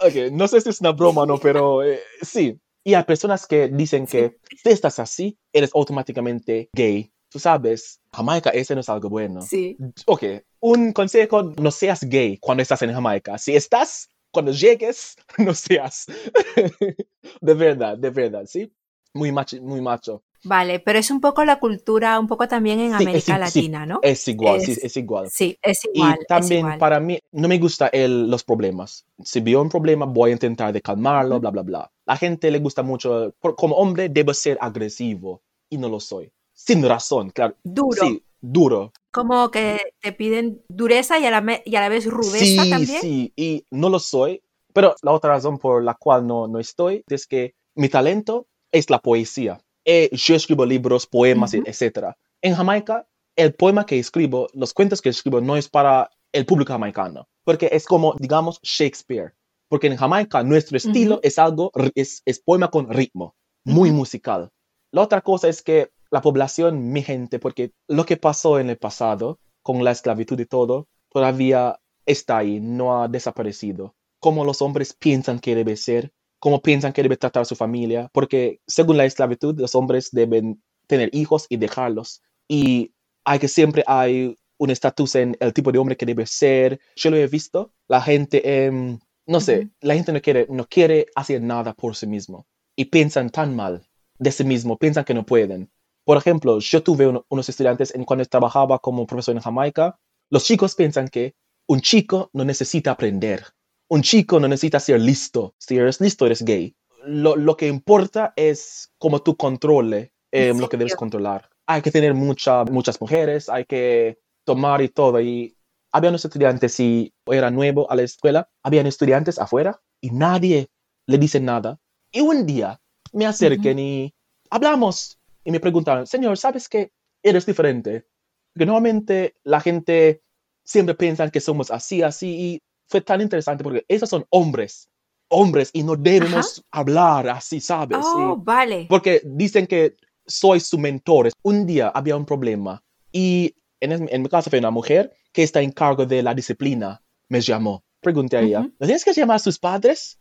Ok, 0.00 0.32
no 0.32 0.48
sé 0.48 0.60
si 0.60 0.70
es 0.70 0.80
una 0.80 0.92
broma 0.92 1.22
o 1.22 1.26
no, 1.26 1.38
pero 1.38 1.84
eh, 1.84 2.00
sí. 2.22 2.58
Y 2.84 2.94
hay 2.94 3.04
personas 3.04 3.46
que 3.46 3.68
dicen 3.68 4.06
que 4.06 4.38
si 4.62 4.68
estás 4.68 4.98
así, 4.98 5.38
eres 5.52 5.70
automáticamente 5.74 6.68
gay. 6.72 7.12
Tú 7.28 7.38
sabes, 7.38 8.00
Jamaica, 8.12 8.50
ese 8.50 8.74
no 8.74 8.80
es 8.80 8.88
algo 8.88 9.08
bueno. 9.08 9.40
Sí. 9.40 9.76
Ok, 10.06 10.24
un 10.60 10.92
consejo, 10.92 11.42
no 11.42 11.70
seas 11.70 12.04
gay 12.04 12.38
cuando 12.38 12.62
estás 12.62 12.82
en 12.82 12.92
Jamaica. 12.92 13.38
Si 13.38 13.56
estás, 13.56 14.10
cuando 14.30 14.52
llegues, 14.52 15.16
no 15.38 15.54
seas. 15.54 16.06
de 17.40 17.54
verdad, 17.54 17.96
de 17.96 18.10
verdad, 18.10 18.44
¿sí? 18.46 18.72
Muy 19.14 19.32
macho, 19.32 19.62
muy 19.62 19.80
macho. 19.80 20.22
Vale, 20.44 20.80
pero 20.80 20.98
es 20.98 21.10
un 21.10 21.20
poco 21.20 21.44
la 21.44 21.60
cultura, 21.60 22.18
un 22.18 22.26
poco 22.26 22.48
también 22.48 22.80
en 22.80 22.94
América 22.94 23.38
Latina, 23.38 23.86
¿no? 23.86 24.00
Es 24.02 24.26
igual, 24.26 24.60
sí, 24.60 24.76
es 24.82 24.96
igual. 24.96 25.30
Sí, 25.30 25.56
es 25.62 25.84
igual. 25.84 26.18
Y 26.20 26.24
también 26.26 26.78
para 26.78 26.98
mí 26.98 27.18
no 27.30 27.46
me 27.46 27.58
gusta 27.58 27.86
el, 27.88 28.28
los 28.28 28.42
problemas. 28.42 29.06
Si 29.22 29.40
veo 29.40 29.62
un 29.62 29.68
problema, 29.68 30.04
voy 30.04 30.30
a 30.30 30.32
intentar 30.32 30.72
de 30.72 30.82
calmarlo, 30.82 31.38
bla, 31.38 31.50
bla, 31.50 31.62
bla. 31.62 31.91
La 32.12 32.18
gente 32.18 32.50
le 32.50 32.58
gusta 32.58 32.82
mucho, 32.82 33.34
como 33.40 33.76
hombre 33.76 34.10
debo 34.10 34.34
ser 34.34 34.58
agresivo 34.60 35.40
y 35.70 35.78
no 35.78 35.88
lo 35.88 35.98
soy. 35.98 36.30
Sin 36.52 36.86
razón, 36.86 37.30
claro. 37.30 37.56
Duro. 37.64 38.06
Sí, 38.06 38.22
duro. 38.38 38.92
Como 39.10 39.50
que 39.50 39.78
te 39.98 40.12
piden 40.12 40.62
dureza 40.68 41.18
y 41.18 41.24
a 41.24 41.30
la, 41.30 41.62
y 41.64 41.74
a 41.74 41.80
la 41.80 41.88
vez 41.88 42.04
rudeza 42.04 42.68
también. 42.68 43.00
Sí, 43.00 43.32
y 43.34 43.64
no 43.70 43.88
lo 43.88 43.98
soy. 43.98 44.42
Pero 44.74 44.94
la 45.00 45.12
otra 45.12 45.30
razón 45.30 45.56
por 45.56 45.82
la 45.82 45.94
cual 45.94 46.26
no, 46.26 46.48
no 46.48 46.58
estoy 46.58 47.02
es 47.08 47.26
que 47.26 47.54
mi 47.74 47.88
talento 47.88 48.46
es 48.72 48.90
la 48.90 48.98
poesía. 48.98 49.58
Eh, 49.86 50.10
yo 50.12 50.34
escribo 50.34 50.66
libros, 50.66 51.06
poemas, 51.06 51.54
etc. 51.54 52.08
En 52.42 52.54
Jamaica, 52.54 53.08
el 53.36 53.54
poema 53.54 53.86
que 53.86 53.98
escribo, 53.98 54.48
los 54.52 54.74
cuentos 54.74 55.00
que 55.00 55.08
escribo 55.08 55.40
no 55.40 55.56
es 55.56 55.70
para 55.70 56.10
el 56.32 56.44
público 56.44 56.74
jamaicano, 56.74 57.26
porque 57.42 57.70
es 57.72 57.86
como, 57.86 58.14
digamos, 58.18 58.60
Shakespeare. 58.62 59.32
Porque 59.72 59.86
en 59.86 59.96
Jamaica 59.96 60.42
nuestro 60.42 60.76
estilo 60.76 61.18
es 61.22 61.38
algo, 61.38 61.72
es, 61.94 62.20
es, 62.26 62.40
poema 62.40 62.70
con 62.70 62.90
ritmo, 62.90 63.36
muy 63.64 63.90
musical. 63.90 64.50
La 64.90 65.00
otra 65.00 65.22
cosa 65.22 65.48
es 65.48 65.62
que 65.62 65.88
la 66.10 66.20
población, 66.20 66.92
mi 66.92 67.00
gente, 67.00 67.38
porque 67.38 67.72
lo 67.88 68.04
que 68.04 68.18
pasó 68.18 68.58
en 68.58 68.68
el 68.68 68.76
pasado 68.76 69.38
con 69.62 69.82
la 69.82 69.92
esclavitud 69.92 70.38
y 70.38 70.44
todo, 70.44 70.88
todavía 71.08 71.80
está 72.04 72.36
ahí, 72.36 72.60
no 72.60 73.00
ha 73.00 73.08
desaparecido. 73.08 73.94
Como 74.20 74.44
los 74.44 74.60
hombres 74.60 74.92
piensan 74.92 75.40
que 75.40 75.54
debe 75.54 75.78
ser, 75.78 76.12
cómo 76.38 76.60
piensan 76.60 76.92
que 76.92 77.02
debe 77.02 77.16
tratar 77.16 77.40
a 77.40 77.46
su 77.46 77.56
familia, 77.56 78.10
porque 78.12 78.60
según 78.66 78.98
la 78.98 79.06
esclavitud, 79.06 79.58
los 79.58 79.74
hombres 79.74 80.10
deben 80.12 80.62
tener 80.86 81.08
hijos 81.14 81.46
y 81.48 81.56
dejarlos. 81.56 82.20
Y 82.46 82.92
hay 83.24 83.38
que 83.38 83.48
siempre 83.48 83.84
hay 83.86 84.36
un 84.58 84.68
estatus 84.68 85.14
en 85.14 85.34
el 85.40 85.54
tipo 85.54 85.72
de 85.72 85.78
hombre 85.78 85.96
que 85.96 86.04
debe 86.04 86.26
ser. 86.26 86.78
Yo 86.94 87.08
lo 87.08 87.16
he 87.16 87.26
visto, 87.26 87.72
la 87.88 88.02
gente, 88.02 88.66
em, 88.66 88.98
no 89.26 89.40
sé, 89.40 89.70
la 89.80 89.94
gente 89.94 90.12
no 90.12 90.20
quiere, 90.20 90.46
no 90.50 90.66
quiere 90.66 91.06
hacer 91.14 91.40
nada 91.42 91.74
por 91.74 91.96
sí 91.96 92.06
mismo 92.06 92.46
y 92.76 92.86
piensan 92.86 93.30
tan 93.30 93.54
mal 93.54 93.86
de 94.18 94.32
sí 94.32 94.44
mismo, 94.44 94.78
piensan 94.78 95.04
que 95.04 95.14
no 95.14 95.24
pueden. 95.24 95.70
Por 96.04 96.16
ejemplo, 96.16 96.58
yo 96.58 96.82
tuve 96.82 97.06
unos 97.28 97.48
estudiantes 97.48 97.94
en 97.94 98.04
cuando 98.04 98.24
trabajaba 98.24 98.78
como 98.78 99.06
profesor 99.06 99.36
en 99.36 99.42
Jamaica, 99.42 99.98
los 100.30 100.44
chicos 100.44 100.74
piensan 100.74 101.08
que 101.08 101.34
un 101.68 101.80
chico 101.80 102.30
no 102.32 102.44
necesita 102.44 102.90
aprender, 102.92 103.44
un 103.88 104.02
chico 104.02 104.40
no 104.40 104.48
necesita 104.48 104.80
ser 104.80 105.00
listo. 105.00 105.54
Si 105.58 105.76
eres 105.76 106.00
listo, 106.00 106.26
eres 106.26 106.42
gay. 106.42 106.74
Lo, 107.04 107.56
que 107.56 107.66
importa 107.66 108.32
es 108.36 108.92
cómo 108.98 109.20
tú 109.20 109.36
controle 109.36 110.12
em, 110.30 110.58
lo 110.58 110.68
que 110.68 110.76
debes 110.76 110.96
controlar. 110.96 111.50
Hay 111.66 111.82
que 111.82 111.90
tener 111.90 112.14
mucha, 112.14 112.64
muchas 112.64 113.00
mujeres, 113.00 113.48
hay 113.48 113.64
que 113.64 114.18
tomar 114.44 114.80
y 114.82 114.88
todo. 114.88 115.20
Y 115.20 115.56
había 115.92 116.10
unos 116.10 116.24
estudiantes, 116.24 116.72
si 116.72 117.12
era 117.26 117.50
nuevo 117.50 117.90
a 117.90 117.94
la 117.94 118.02
escuela, 118.02 118.48
habían 118.62 118.86
estudiantes 118.86 119.38
afuera 119.38 119.80
y 120.00 120.10
nadie 120.10 120.68
le 121.06 121.18
dice 121.18 121.38
nada. 121.38 121.78
Y 122.10 122.20
un 122.20 122.46
día 122.46 122.80
me 123.12 123.26
acerquen 123.26 123.78
y 123.78 124.14
hablamos 124.50 125.18
y 125.44 125.50
me 125.50 125.60
preguntaron, 125.60 126.06
señor, 126.06 126.38
¿sabes 126.38 126.68
que 126.68 126.92
eres 127.22 127.46
diferente? 127.46 128.06
Porque 128.52 128.66
normalmente 128.66 129.34
la 129.44 129.60
gente 129.60 130.22
siempre 130.64 130.94
piensa 130.94 131.30
que 131.30 131.40
somos 131.40 131.70
así, 131.70 132.02
así, 132.02 132.28
y 132.28 132.62
fue 132.88 133.00
tan 133.00 133.20
interesante 133.20 133.64
porque 133.64 133.84
esos 133.88 134.08
son 134.08 134.26
hombres, 134.30 134.88
hombres, 135.28 135.70
y 135.72 135.82
no 135.82 135.96
debemos 135.96 136.64
hablar 136.70 137.28
así, 137.28 137.60
¿sabes? 137.60 137.98
Oh, 138.02 138.36
vale. 138.36 138.86
Porque 138.88 139.22
dicen 139.24 139.66
que 139.66 139.96
soy 140.26 140.60
su 140.60 140.78
mentor. 140.78 141.30
Un 141.42 141.66
día 141.66 141.88
había 141.88 142.16
un 142.16 142.24
problema 142.24 142.82
y 143.10 143.54
en, 143.82 144.08
en 144.10 144.22
mi 144.22 144.28
casa 144.28 144.50
fue 144.50 144.58
una 144.58 144.70
mujer 144.70 145.12
que 145.32 145.42
está 145.42 145.60
en 145.60 145.72
cargo 145.72 146.06
de 146.06 146.22
la 146.22 146.34
disciplina. 146.34 147.02
Me 147.28 147.40
llamó. 147.40 147.82
Pregunté 148.00 148.36
a 148.36 148.40
ella, 148.40 148.60
¿no 148.60 148.86
tienes 148.86 149.04
que 149.04 149.12
llamar 149.12 149.36
a 149.36 149.38
sus 149.38 149.58
padres? 149.58 150.18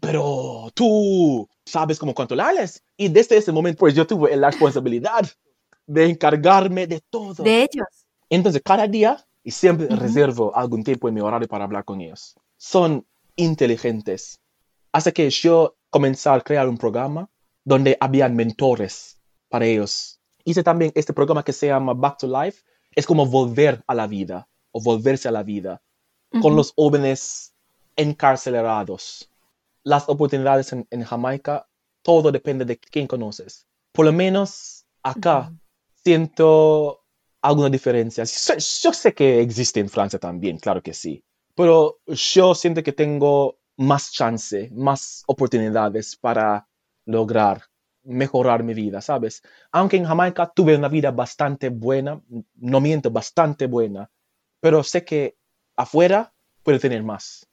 Pero 0.00 0.68
tú 0.74 1.48
sabes 1.64 1.98
cómo 1.98 2.14
controlarles. 2.14 2.82
Y 2.96 3.08
desde 3.08 3.36
ese 3.36 3.52
momento, 3.52 3.78
pues 3.78 3.94
yo 3.94 4.06
tuve 4.06 4.36
la 4.36 4.50
responsabilidad 4.50 5.28
de 5.86 6.06
encargarme 6.06 6.86
de 6.86 7.00
todo. 7.00 7.44
De 7.44 7.62
ellos. 7.62 8.06
Entonces, 8.28 8.62
cada 8.64 8.86
día 8.86 9.24
y 9.42 9.50
siempre 9.50 9.88
reservo 9.88 10.54
algún 10.54 10.82
tiempo 10.84 11.08
en 11.08 11.14
mi 11.14 11.20
horario 11.20 11.48
para 11.48 11.64
hablar 11.64 11.84
con 11.84 12.00
ellos. 12.00 12.36
Son 12.56 13.06
inteligentes. 13.36 14.40
Hace 14.92 15.12
que 15.12 15.30
yo 15.30 15.76
comencé 15.88 16.28
a 16.28 16.40
crear 16.40 16.68
un 16.68 16.78
programa 16.78 17.30
donde 17.64 17.96
habían 18.00 18.34
mentores 18.36 19.20
para 19.48 19.66
ellos. 19.66 20.20
Hice 20.44 20.62
también 20.62 20.92
este 20.94 21.12
programa 21.12 21.44
que 21.44 21.52
se 21.52 21.68
llama 21.68 21.94
Back 21.94 22.18
to 22.18 22.26
Life. 22.26 22.62
Es 22.94 23.06
como 23.06 23.26
volver 23.26 23.82
a 23.86 23.94
la 23.94 24.06
vida 24.06 24.48
o 24.72 24.80
volverse 24.82 25.28
a 25.28 25.32
la 25.32 25.42
vida 25.42 25.82
con 26.42 26.54
los 26.54 26.72
jóvenes 26.74 27.54
encarcelados. 27.96 29.30
Las 29.82 30.08
oportunidades 30.08 30.72
en, 30.72 31.02
Jamaica, 31.02 31.68
todo 32.02 32.30
depende 32.30 32.64
de 32.64 32.78
quién 32.78 33.06
conoces. 33.06 33.66
Por 33.92 34.06
lo 34.06 34.12
menos 34.12 34.86
acá 35.02 35.52
siento 35.94 37.04
alguna 37.42 37.68
diferencia. 37.68 38.24
Yo 38.24 38.92
sé 38.92 39.14
que 39.14 39.40
existe 39.40 39.80
en 39.80 39.88
Francia 39.88 40.18
también, 40.18 40.58
claro 40.58 40.82
que 40.82 40.94
sí, 40.94 41.24
pero 41.54 41.98
yo 42.06 42.54
siento 42.54 42.82
que 42.82 42.92
tengo 42.92 43.58
más 43.76 44.12
chance, 44.12 44.70
más 44.72 45.24
oportunidades 45.26 46.16
para 46.16 46.68
lograr 47.06 47.69
mejorar 48.04 48.62
mi 48.62 48.74
vida, 48.74 49.00
¿sabes? 49.00 49.42
Aunque 49.72 49.96
en 49.96 50.04
Jamaica 50.04 50.50
tuve 50.54 50.76
una 50.76 50.88
vida 50.88 51.10
bastante 51.10 51.68
buena, 51.68 52.20
no 52.56 52.80
miento, 52.80 53.10
bastante 53.10 53.66
buena, 53.66 54.10
pero 54.60 54.82
sé 54.82 55.04
que 55.04 55.36
afuera 55.76 56.32
puedo 56.62 56.78
tener 56.78 57.02
más 57.02 57.46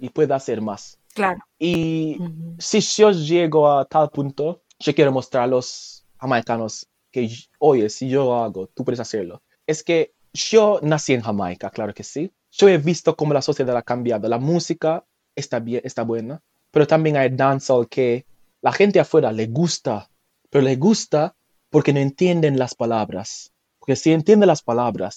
y 0.00 0.08
puedo 0.08 0.34
hacer 0.34 0.60
más. 0.60 0.98
Claro. 1.14 1.40
Y 1.58 2.18
si 2.58 2.80
yo 2.80 3.10
llego 3.10 3.70
a 3.70 3.84
tal 3.84 4.10
punto, 4.10 4.62
yo 4.78 4.94
quiero 4.94 5.12
mostrar 5.12 5.44
a 5.44 5.48
los 5.48 6.06
jamaicanos 6.18 6.86
que, 7.10 7.28
oye, 7.58 7.90
si 7.90 8.08
yo 8.08 8.34
hago, 8.34 8.68
tú 8.68 8.84
puedes 8.84 9.00
hacerlo. 9.00 9.42
Es 9.66 9.82
que 9.82 10.12
yo 10.32 10.78
nací 10.82 11.12
en 11.12 11.22
Jamaica, 11.22 11.70
claro 11.70 11.92
que 11.92 12.04
sí. 12.04 12.32
Yo 12.52 12.68
he 12.68 12.78
visto 12.78 13.16
cómo 13.16 13.34
la 13.34 13.42
sociedad 13.42 13.76
ha 13.76 13.82
cambiado. 13.82 14.28
La 14.28 14.38
música 14.38 15.04
está 15.34 15.60
bien, 15.60 15.82
está 15.84 16.02
buena, 16.02 16.40
pero 16.70 16.86
también 16.86 17.16
hay 17.16 17.30
dancehall 17.30 17.88
que 17.88 18.26
la 18.62 18.72
gente 18.72 19.00
afuera 19.00 19.32
le 19.32 19.46
gusta, 19.46 20.10
pero 20.50 20.62
le 20.62 20.76
gusta 20.76 21.36
porque 21.70 21.92
no 21.92 22.00
entienden 22.00 22.58
las 22.58 22.74
palabras. 22.74 23.52
Porque 23.78 23.96
si 23.96 24.12
entienden 24.12 24.48
las 24.48 24.62
palabras, 24.62 25.16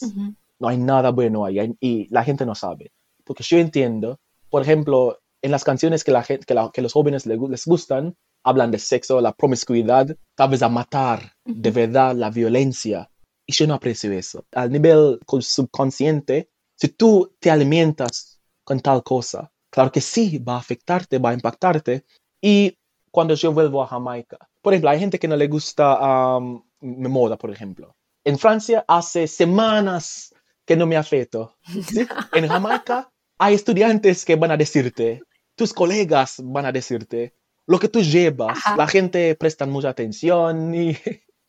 no 0.59 0.67
hay 0.67 0.77
nada 0.77 1.11
bueno 1.11 1.45
ahí 1.45 1.75
y 1.79 2.07
la 2.13 2.23
gente 2.23 2.45
no 2.45 2.55
sabe. 2.55 2.91
Porque 3.25 3.43
yo 3.43 3.57
entiendo, 3.57 4.19
por 4.49 4.61
ejemplo, 4.61 5.19
en 5.41 5.51
las 5.51 5.63
canciones 5.63 6.03
que, 6.03 6.11
la 6.11 6.23
gente, 6.23 6.45
que, 6.45 6.81
los 6.81 6.93
jóvenes 6.93 7.25
les, 7.25 7.39
les, 7.39 7.65
gustan, 7.65 8.15
hablan 8.43 8.71
de 8.71 8.79
sexo, 8.79 9.19
la 9.19 9.33
promiscuidad, 9.33 10.15
tal 10.35 10.49
vez 10.49 10.61
a 10.61 10.69
matar, 10.69 11.33
de 11.43 11.71
verdad, 11.71 12.15
la 12.15 12.29
violencia. 12.29 13.09
Y 13.45 13.53
yo 13.53 13.67
no 13.67 13.73
aprecio 13.73 14.11
eso. 14.13 14.45
Al 14.53 14.71
nivel 14.71 15.19
subconsciente, 15.41 16.49
si 16.75 16.89
tú 16.89 17.35
te 17.39 17.51
alimentas 17.51 18.39
con 18.63 18.79
tal 18.79 19.03
cosa, 19.03 19.51
claro 19.69 19.91
que 19.91 19.99
sí, 19.99 20.37
va 20.37 20.55
a 20.55 20.59
afectarte, 20.59 21.19
va 21.19 21.31
a 21.31 21.33
impactarte. 21.33 22.05
Y 22.41 22.77
cuando 23.13 23.35
yo 23.35 23.53
vuelvo 23.53 23.83
a 23.83 23.87
Jamaica, 23.87 24.39
por 24.59 24.73
ejemplo, 24.73 24.89
hay 24.89 24.99
gente 24.99 25.19
que 25.19 25.27
no 25.27 25.35
le 25.35 25.47
gusta 25.47 26.37
um, 26.37 26.63
mi 26.81 27.07
moda, 27.07 27.37
por 27.37 27.51
ejemplo. 27.51 27.95
En 28.23 28.39
Francia 28.39 28.83
hace 28.87 29.27
semanas 29.27 30.33
que 30.65 30.75
no 30.75 30.87
me 30.87 30.97
afeto. 30.97 31.55
En 32.33 32.47
Jamaica 32.47 33.11
hay 33.37 33.53
estudiantes 33.53 34.25
que 34.25 34.35
van 34.35 34.49
a 34.49 34.57
decirte, 34.57 35.21
tus 35.55 35.73
colegas 35.73 36.41
van 36.43 36.65
a 36.65 36.71
decirte, 36.71 37.35
lo 37.67 37.77
que 37.77 37.87
tú 37.87 38.01
llevas, 38.01 38.57
la 38.75 38.87
gente 38.87 39.35
presta 39.35 39.67
mucha 39.67 39.89
atención 39.89 40.73
y, 40.73 40.97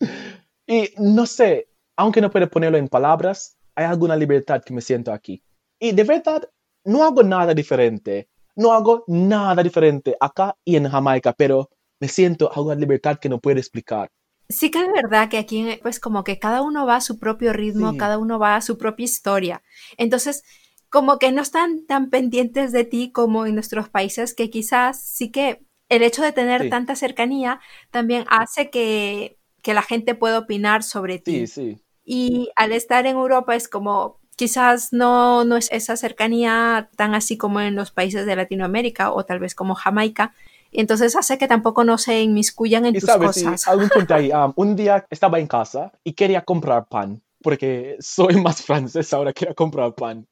y 0.66 0.90
no 0.98 1.24
sé, 1.24 1.68
aunque 1.96 2.20
no 2.20 2.30
puedo 2.30 2.50
ponerlo 2.50 2.76
en 2.76 2.88
palabras, 2.88 3.56
hay 3.74 3.86
alguna 3.86 4.16
libertad 4.16 4.62
que 4.62 4.74
me 4.74 4.82
siento 4.82 5.14
aquí. 5.14 5.42
Y 5.78 5.92
de 5.92 6.04
verdad, 6.04 6.42
no 6.84 7.04
hago 7.04 7.22
nada 7.22 7.54
diferente. 7.54 8.28
No 8.56 8.72
hago 8.72 9.04
nada 9.06 9.62
diferente 9.62 10.16
acá 10.20 10.56
y 10.64 10.76
en 10.76 10.88
Jamaica, 10.88 11.32
pero 11.32 11.70
me 12.00 12.08
siento 12.08 12.50
alguna 12.52 12.74
libertad 12.74 13.18
que 13.18 13.28
no 13.28 13.40
puedo 13.40 13.58
explicar. 13.58 14.10
Sí 14.48 14.70
que 14.70 14.78
es 14.78 14.92
verdad 14.92 15.28
que 15.28 15.38
aquí, 15.38 15.78
pues 15.82 15.98
como 16.00 16.22
que 16.22 16.38
cada 16.38 16.62
uno 16.62 16.84
va 16.84 16.96
a 16.96 17.00
su 17.00 17.18
propio 17.18 17.52
ritmo, 17.52 17.96
cada 17.96 18.18
uno 18.18 18.38
va 18.38 18.56
a 18.56 18.60
su 18.60 18.76
propia 18.76 19.04
historia. 19.04 19.62
Entonces, 19.96 20.44
como 20.90 21.18
que 21.18 21.32
no 21.32 21.42
están 21.42 21.86
tan 21.86 22.10
pendientes 22.10 22.70
de 22.70 22.84
ti 22.84 23.10
como 23.10 23.46
en 23.46 23.54
nuestros 23.54 23.88
países, 23.88 24.34
que 24.34 24.50
quizás 24.50 25.02
sí 25.02 25.32
que 25.32 25.64
el 25.88 26.02
hecho 26.02 26.22
de 26.22 26.32
tener 26.32 26.68
tanta 26.70 26.94
cercanía 26.94 27.60
también 27.90 28.24
hace 28.28 28.70
que, 28.70 29.38
que, 29.62 29.74
la 29.74 29.82
gente 29.82 30.14
pueda 30.14 30.38
opinar 30.38 30.82
sobre 30.82 31.18
ti. 31.18 31.46
Sí, 31.46 31.46
sí. 31.46 31.84
Y 32.04 32.50
al 32.54 32.72
estar 32.72 33.06
en 33.06 33.16
Europa 33.16 33.56
es 33.56 33.66
como, 33.66 34.20
quizás 34.36 34.92
no, 34.92 35.44
no 35.44 35.56
es 35.56 35.70
esa 35.72 35.96
cercanía 35.96 36.88
tan 36.96 37.14
así 37.14 37.36
como 37.36 37.60
en 37.60 37.74
los 37.74 37.90
países 37.90 38.26
de 38.26 38.36
Latinoamérica 38.36 39.12
o 39.12 39.24
tal 39.24 39.38
vez 39.38 39.54
como 39.54 39.74
Jamaica. 39.74 40.34
Y 40.70 40.80
entonces 40.80 41.14
hace 41.16 41.38
que 41.38 41.46
tampoco 41.46 41.84
no 41.84 41.98
se 41.98 42.20
inmiscuyan 42.22 42.84
en 42.86 42.94
tus 42.94 43.06
cosas. 43.08 43.68
algún 43.68 43.88
punto 43.88 44.14
ahí, 44.14 44.30
um, 44.34 44.52
un 44.56 44.76
día 44.76 45.06
estaba 45.10 45.38
en 45.38 45.46
casa 45.46 45.92
y 46.02 46.12
quería 46.12 46.42
comprar 46.42 46.86
pan, 46.88 47.22
porque 47.42 47.96
soy 48.00 48.40
más 48.40 48.62
francés 48.62 49.12
ahora, 49.12 49.32
quería 49.32 49.54
comprar 49.54 49.94
pan. 49.94 50.26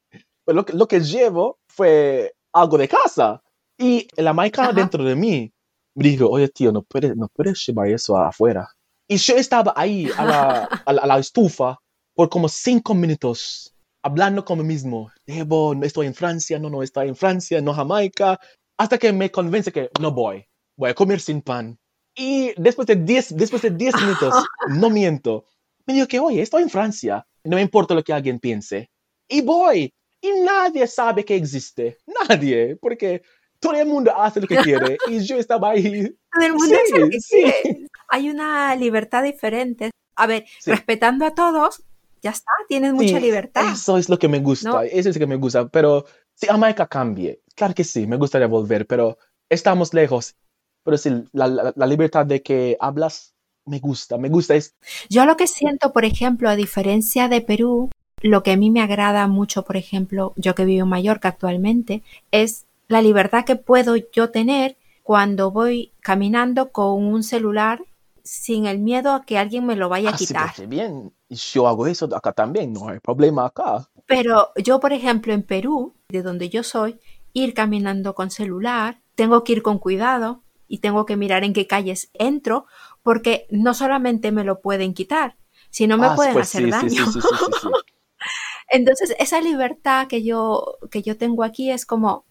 Pero 0.45 0.61
lo, 0.61 0.65
lo 0.77 0.87
que 0.87 0.99
llevo 0.99 1.59
fue 1.67 2.33
algo 2.53 2.77
de 2.77 2.87
casa. 2.87 3.41
Y 3.77 4.07
la 4.15 4.33
maica 4.33 4.71
dentro 4.71 5.03
de 5.03 5.15
mí 5.15 5.51
me 5.95 6.09
dijo, 6.09 6.29
oye 6.29 6.47
tío, 6.49 6.71
no 6.71 6.83
puedes, 6.83 7.15
no 7.15 7.27
puedes 7.27 7.65
llevar 7.65 7.87
eso 7.87 8.17
afuera. 8.17 8.67
Y 9.07 9.17
yo 9.17 9.35
estaba 9.35 9.73
ahí 9.75 10.09
a 10.17 10.25
la, 10.25 10.63
a 10.85 10.93
la, 10.93 11.19
estufa 11.19 11.79
por 12.13 12.29
como 12.29 12.47
cinco 12.47 12.93
minutos, 12.93 13.72
hablando 14.03 14.45
conmigo 14.45 14.67
mismo. 14.67 15.11
Debo, 15.25 15.73
no 15.73 15.85
estoy 15.85 16.07
en 16.07 16.13
Francia, 16.13 16.59
no, 16.59 16.69
no 16.69 16.83
estoy 16.83 17.07
en 17.07 17.15
Francia, 17.15 17.61
no 17.61 17.73
Jamaica. 17.73 18.39
Hasta 18.77 18.97
que 18.97 19.11
me 19.11 19.31
convence 19.31 19.71
que 19.71 19.89
no 19.99 20.11
voy, 20.11 20.45
voy 20.77 20.91
a 20.91 20.93
comer 20.93 21.19
sin 21.19 21.41
pan. 21.41 21.79
Y 22.15 22.53
después 22.57 22.87
de 22.87 22.97
diez, 22.97 23.35
después 23.35 23.61
de 23.61 23.71
diez 23.71 23.95
minutos, 23.95 24.35
no 24.69 24.89
miento, 24.89 25.45
me 25.85 25.95
dijo 25.95 26.07
que, 26.07 26.19
oye, 26.19 26.41
estoy 26.41 26.63
en 26.63 26.69
Francia, 26.69 27.25
no 27.43 27.55
me 27.55 27.61
importa 27.61 27.95
lo 27.95 28.03
que 28.03 28.13
alguien 28.13 28.39
piense. 28.39 28.89
Y 29.27 29.41
voy. 29.41 29.93
Y 30.21 30.31
nadie 30.41 30.87
sabe 30.87 31.25
que 31.25 31.35
existe. 31.35 31.97
Nadie. 32.29 32.77
Porque 32.77 33.23
todo 33.59 33.73
el 33.73 33.87
mundo 33.87 34.15
hace 34.15 34.41
lo 34.41 34.47
que 34.47 34.57
quiere 34.63 34.97
y 35.07 35.19
yo 35.19 35.37
estaba 35.37 35.71
ahí. 35.71 36.15
Todo 36.31 36.45
el 36.45 36.53
mundo 36.53 36.77
hace 36.81 36.99
lo 36.99 37.09
que 37.09 37.17
quiere. 37.17 37.87
Hay 38.09 38.29
una 38.29 38.75
libertad 38.75 39.23
diferente. 39.23 39.91
A 40.15 40.27
ver, 40.27 40.45
respetando 40.65 41.25
a 41.25 41.33
todos, 41.33 41.83
ya 42.23 42.31
está, 42.31 42.51
tienes 42.67 42.93
mucha 42.93 43.19
libertad. 43.19 43.71
Eso 43.71 43.97
es 43.97 44.09
lo 44.09 44.17
que 44.17 44.29
me 44.29 44.39
gusta, 44.39 44.85
eso 44.85 45.09
es 45.09 45.15
lo 45.15 45.19
que 45.19 45.27
me 45.27 45.35
gusta. 45.35 45.67
Pero 45.67 46.05
si 46.33 46.47
Jamaica 46.47 46.87
cambie, 46.87 47.41
claro 47.53 47.73
que 47.75 47.83
sí, 47.83 48.07
me 48.07 48.15
gustaría 48.15 48.47
volver, 48.47 48.87
pero 48.87 49.17
estamos 49.49 49.93
lejos. 49.93 50.35
Pero 50.83 50.97
sí, 50.97 51.11
la, 51.33 51.73
la, 51.75 51.85
libertad 51.85 52.25
de 52.25 52.41
que 52.41 52.77
hablas 52.79 53.33
me 53.65 53.79
gusta, 53.79 54.17
me 54.17 54.29
gusta. 54.29 54.55
Es... 54.55 54.75
Yo 55.09 55.25
lo 55.25 55.37
que 55.37 55.47
siento, 55.47 55.93
por 55.93 56.05
ejemplo, 56.05 56.49
a 56.49 56.55
diferencia 56.55 57.27
de 57.27 57.41
Perú, 57.41 57.89
lo 58.21 58.41
que 58.41 58.51
a 58.51 58.57
mí 58.57 58.69
me 58.69 58.81
agrada 58.81 59.27
mucho, 59.27 59.63
por 59.63 59.77
ejemplo, 59.77 60.33
yo 60.37 60.55
que 60.55 60.65
vivo 60.65 60.83
en 60.83 60.89
Mallorca 60.89 61.29
actualmente, 61.29 62.03
es 62.31 62.65
la 62.87 63.01
libertad 63.01 63.45
que 63.45 63.55
puedo 63.55 63.95
yo 63.95 64.29
tener 64.29 64.77
cuando 65.03 65.51
voy 65.51 65.91
caminando 66.01 66.71
con 66.71 67.03
un 67.03 67.23
celular 67.23 67.83
sin 68.23 68.65
el 68.65 68.79
miedo 68.79 69.11
a 69.11 69.25
que 69.25 69.37
alguien 69.37 69.65
me 69.65 69.75
lo 69.75 69.89
vaya 69.89 70.09
a 70.09 70.13
ah, 70.13 70.17
quitar. 70.17 70.53
Sí, 70.53 70.65
bien, 70.65 71.13
yo 71.29 71.67
hago 71.67 71.87
eso 71.87 72.07
acá 72.15 72.31
también, 72.31 72.71
no 72.73 72.89
hay 72.89 72.99
problema 72.99 73.45
acá. 73.45 73.89
Pero 74.05 74.49
yo, 74.55 74.79
por 74.79 74.93
ejemplo, 74.93 75.33
en 75.33 75.43
Perú, 75.43 75.93
de 76.09 76.21
donde 76.21 76.49
yo 76.49 76.63
soy, 76.63 76.99
ir 77.33 77.53
caminando 77.53 78.15
con 78.15 78.31
celular, 78.31 79.01
tengo 79.15 79.43
que 79.43 79.53
ir 79.53 79.61
con 79.61 79.79
cuidado 79.79 80.43
y 80.67 80.79
tengo 80.79 81.05
que 81.05 81.17
mirar 81.17 81.43
en 81.43 81.53
qué 81.53 81.67
calles 81.67 82.09
entro, 82.13 82.65
porque 83.01 83.47
no 83.49 83.73
solamente 83.73 84.31
me 84.31 84.43
lo 84.43 84.61
pueden 84.61 84.93
quitar, 84.93 85.37
sino 85.69 85.97
me 85.97 86.07
ah, 86.07 86.15
pueden 86.15 86.33
pues 86.33 86.47
hacer 86.47 86.69
daño. 86.69 87.05
Entonces, 88.69 89.15
esa 89.19 89.41
libertad 89.41 90.07
que 90.07 90.23
yo, 90.23 90.77
que 90.89 91.01
yo 91.01 91.17
tengo 91.17 91.43
aquí 91.43 91.69
es 91.69 91.85
como, 91.85 92.25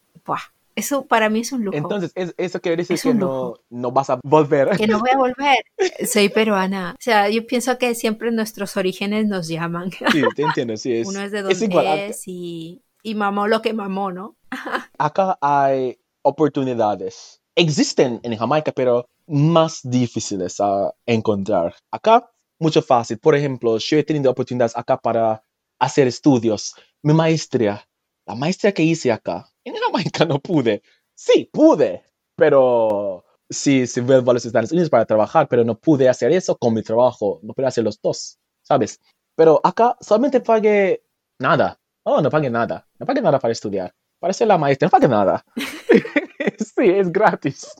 eso 0.75 1.07
para 1.07 1.29
mí 1.29 1.41
es 1.41 1.53
un 1.53 1.65
lujo. 1.65 1.77
Entonces, 1.77 2.13
eso 2.15 2.61
quiere 2.61 2.77
decir 2.79 3.01
que 3.01 3.15
no, 3.15 3.55
no, 3.71 3.93
vas 3.93 4.11
a 4.11 4.19
volver. 4.23 4.77
Que 4.77 4.87
no 4.87 5.01
voy 5.01 5.11
a 5.11 5.17
volver. 5.19 5.59
Soy 6.07 6.29
peruana. 6.29 6.95
O 6.99 7.03
sea, 7.03 7.29
yo 7.29 7.47
pienso 7.47 7.77
que 7.79 7.95
siempre 7.95 8.31
nuestros 8.31 8.77
orígenes 8.77 9.27
nos 9.27 9.49
llaman. 9.49 9.91
Sí, 9.91 10.23
te 10.35 10.43
entiendo, 10.43 10.77
sí. 10.77 10.93
Es, 10.95 11.07
Uno 11.09 11.21
es 11.21 11.33
de 11.33 11.43
donde 11.43 12.07
es, 12.09 12.23
y, 12.27 12.83
y 13.03 13.15
mamó 13.15 13.49
lo 13.49 13.63
que 13.63 13.73
mamó, 13.73 14.13
¿no? 14.13 14.37
Acá 14.99 15.39
hay 15.41 15.99
oportunidades. 16.23 17.41
Existen 17.55 18.21
en 18.23 18.37
Jamaica, 18.37 18.73
pero 18.73 19.09
más 19.27 19.81
difíciles 19.83 20.61
a 20.61 20.95
encontrar. 21.07 21.75
Acá, 21.91 22.31
mucho 22.59 22.83
fácil. 22.83 23.19
Por 23.19 23.35
ejemplo, 23.35 23.79
yo 23.79 23.99
he 23.99 24.05
tenido 24.05 24.31
oportunidades 24.31 24.77
acá 24.77 24.97
para 24.97 25.43
hacer 25.79 26.07
estudios. 26.07 26.75
Mi 27.03 27.13
maestría, 27.13 27.87
la 28.25 28.35
maestría 28.35 28.73
que 28.73 28.85
hice 28.85 29.11
acá, 29.11 29.52
en 29.65 29.75
Jamaica 29.77 30.25
no 30.25 30.39
pude. 30.39 30.83
Sí, 31.15 31.49
pude, 31.53 32.05
pero 32.37 33.25
sí, 33.49 33.87
sí 33.87 34.01
vuelvo 34.01 34.31
a 34.31 34.35
los 34.35 34.45
Estados 34.45 34.73
Unidos 34.73 34.91
para 34.91 35.07
trabajar, 35.07 35.49
pero 35.49 35.65
no 35.65 35.79
pude 35.79 36.09
hacer 36.09 36.33
eso 36.33 36.57
con 36.57 36.75
mi 36.75 36.83
trabajo, 36.83 37.41
no 37.43 37.55
pude 37.55 37.67
hacer 37.67 37.85
los 37.85 38.01
dos, 38.01 38.39
¿sabes? 38.63 39.01
Pero 39.37 39.61
acá 39.63 39.97
solamente 40.01 40.41
pagué 40.41 41.05
nada. 41.39 41.79
Oh, 42.05 42.21
no 42.21 42.31
pagué 42.31 42.51
nada. 42.51 42.87
No 42.99 43.07
pagué 43.07 43.21
nada 43.23 43.39
para 43.39 43.53
estudiar. 43.53 43.95
Para 44.19 44.33
ser 44.33 44.49
la 44.49 44.59
maestra, 44.59 44.87
no 44.87 44.91
pagué 44.91 45.09
nada. 45.09 45.45
sí, 45.57 46.91
es 46.91 47.13
gratis. 47.13 47.75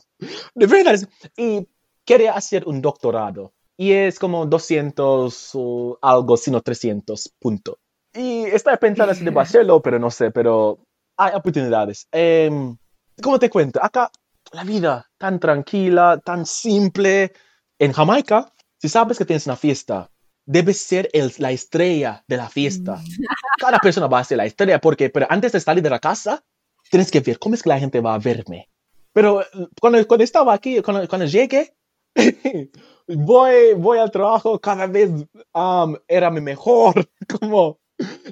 De 0.55 0.65
verdad. 0.65 0.99
Y 1.37 1.67
quería 2.05 2.33
hacer 2.33 2.67
un 2.67 2.81
doctorado. 2.81 3.53
Y 3.75 3.91
es 3.91 4.19
como 4.19 4.45
200 4.45 5.51
o 5.55 5.97
algo, 6.01 6.37
sino 6.37 6.61
300, 6.61 7.33
punto. 7.39 7.79
Y 8.13 8.43
estaba 8.45 8.77
pensando 8.77 9.11
así 9.11 9.25
de 9.25 9.31
hacerlo, 9.39 9.81
pero 9.81 9.99
no 9.99 10.11
sé, 10.11 10.31
pero 10.31 10.82
hay 11.17 11.33
oportunidades. 11.35 12.07
Em, 12.11 12.77
¿Cómo 13.21 13.39
te 13.39 13.49
cuento? 13.49 13.83
Acá 13.83 14.11
la 14.51 14.63
vida 14.63 15.09
tan 15.17 15.39
tranquila, 15.39 16.19
tan 16.23 16.45
simple. 16.45 17.33
En 17.79 17.91
Jamaica, 17.91 18.51
si 18.77 18.89
sabes 18.89 19.17
que 19.17 19.25
tienes 19.25 19.45
una 19.45 19.55
fiesta, 19.55 20.09
debes 20.45 20.81
ser 20.81 21.09
el, 21.13 21.31
la 21.37 21.51
estrella 21.51 22.23
de 22.27 22.37
la 22.37 22.49
fiesta. 22.49 23.01
Cada 23.59 23.79
persona 23.79 24.07
va 24.07 24.19
a 24.19 24.23
ser 24.23 24.37
la 24.37 24.45
estrella 24.45 24.79
porque 24.79 25.09
pero 25.09 25.27
antes 25.29 25.51
de 25.51 25.59
salir 25.59 25.83
de 25.83 25.89
la 25.89 25.99
casa, 25.99 26.43
tienes 26.89 27.11
que 27.11 27.19
ver 27.19 27.39
cómo 27.39 27.55
es 27.55 27.63
que 27.63 27.69
la 27.69 27.79
gente 27.79 28.01
va 28.01 28.13
a 28.13 28.19
verme. 28.19 28.69
Pero 29.13 29.43
cuando, 29.79 30.05
cuando 30.07 30.23
estaba 30.23 30.53
aquí, 30.53 30.81
cuando, 30.81 31.07
cuando 31.07 31.27
llegué, 31.27 31.75
voy, 33.07 33.73
voy 33.75 33.97
al 33.99 34.11
trabajo, 34.11 34.59
cada 34.59 34.87
vez 34.87 35.09
um, 35.53 35.95
era 36.07 36.29
mi 36.31 36.41
mejor. 36.41 37.09
Como 37.39 37.79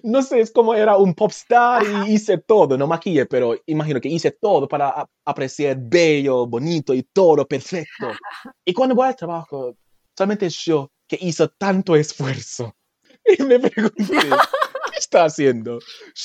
no 0.03 0.22
sé, 0.22 0.41
es 0.41 0.51
como 0.51 0.74
era 0.74 0.97
un 0.97 1.13
popstar 1.13 1.84
y 1.84 2.13
hice 2.13 2.38
todo, 2.38 2.78
no 2.78 2.88
maquillé, 2.88 3.26
pero 3.26 3.55
imagino 3.65 3.99
que 3.99 4.09
hice 4.09 4.32
todo 4.32 4.67
para 4.67 5.07
apreciar 5.26 5.78
bello, 5.80 6.47
bonito 6.47 6.93
y 6.93 7.03
todo 7.03 7.47
perfecto. 7.47 8.11
Y 8.65 8.74
cuando 8.74 8.95
voy 8.95 9.07
al 9.07 9.15
trabajo, 9.15 9.76
solamente 10.15 10.49
yo 10.49 10.91
que 11.07 11.17
hizo 11.22 11.49
tanto 11.49 11.95
esfuerzo. 11.95 12.76
Y 13.38 13.43
me 13.43 13.59
pregunté, 13.59 14.03
¿qué 14.91 14.97
está 14.97 15.26
haciendo? 15.26 15.80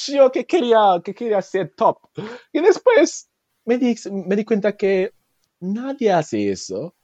Yo 0.07 0.33
que 0.33 0.47
quería, 0.47 1.01
que 1.05 1.15
quería 1.15 1.43
ser 1.43 1.75
top. 1.77 1.99
Y 2.53 2.61
después 2.61 3.29
me 3.67 3.77
di, 3.77 3.95
me 4.11 4.35
di 4.35 4.45
cuenta 4.45 4.75
que 4.75 5.13
nadie 5.61 6.11
hace 6.11 6.51
eso. 6.51 6.95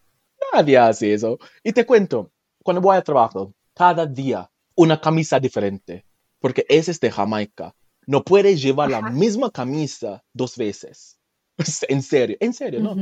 Nadie 0.54 0.78
hace 0.78 1.12
eso. 1.12 1.38
Y 1.62 1.72
te 1.72 1.84
cuento, 1.84 2.32
cuando 2.62 2.80
voy 2.80 2.96
al 2.96 3.04
trabajo, 3.04 3.54
cada 3.74 4.06
día 4.06 4.50
una 4.74 5.00
camisa 5.00 5.38
diferente 5.38 6.06
porque 6.42 6.66
ese 6.68 6.90
es 6.90 7.00
de 7.00 7.10
Jamaica. 7.10 7.74
No 8.06 8.24
puedes 8.24 8.60
llevar 8.60 8.90
la 8.90 9.00
misma 9.00 9.50
camisa 9.50 10.22
dos 10.34 10.58
veces. 10.58 11.18
En 11.88 12.02
serio, 12.02 12.36
en 12.40 12.52
serio, 12.54 12.80
¿no? 12.80 12.96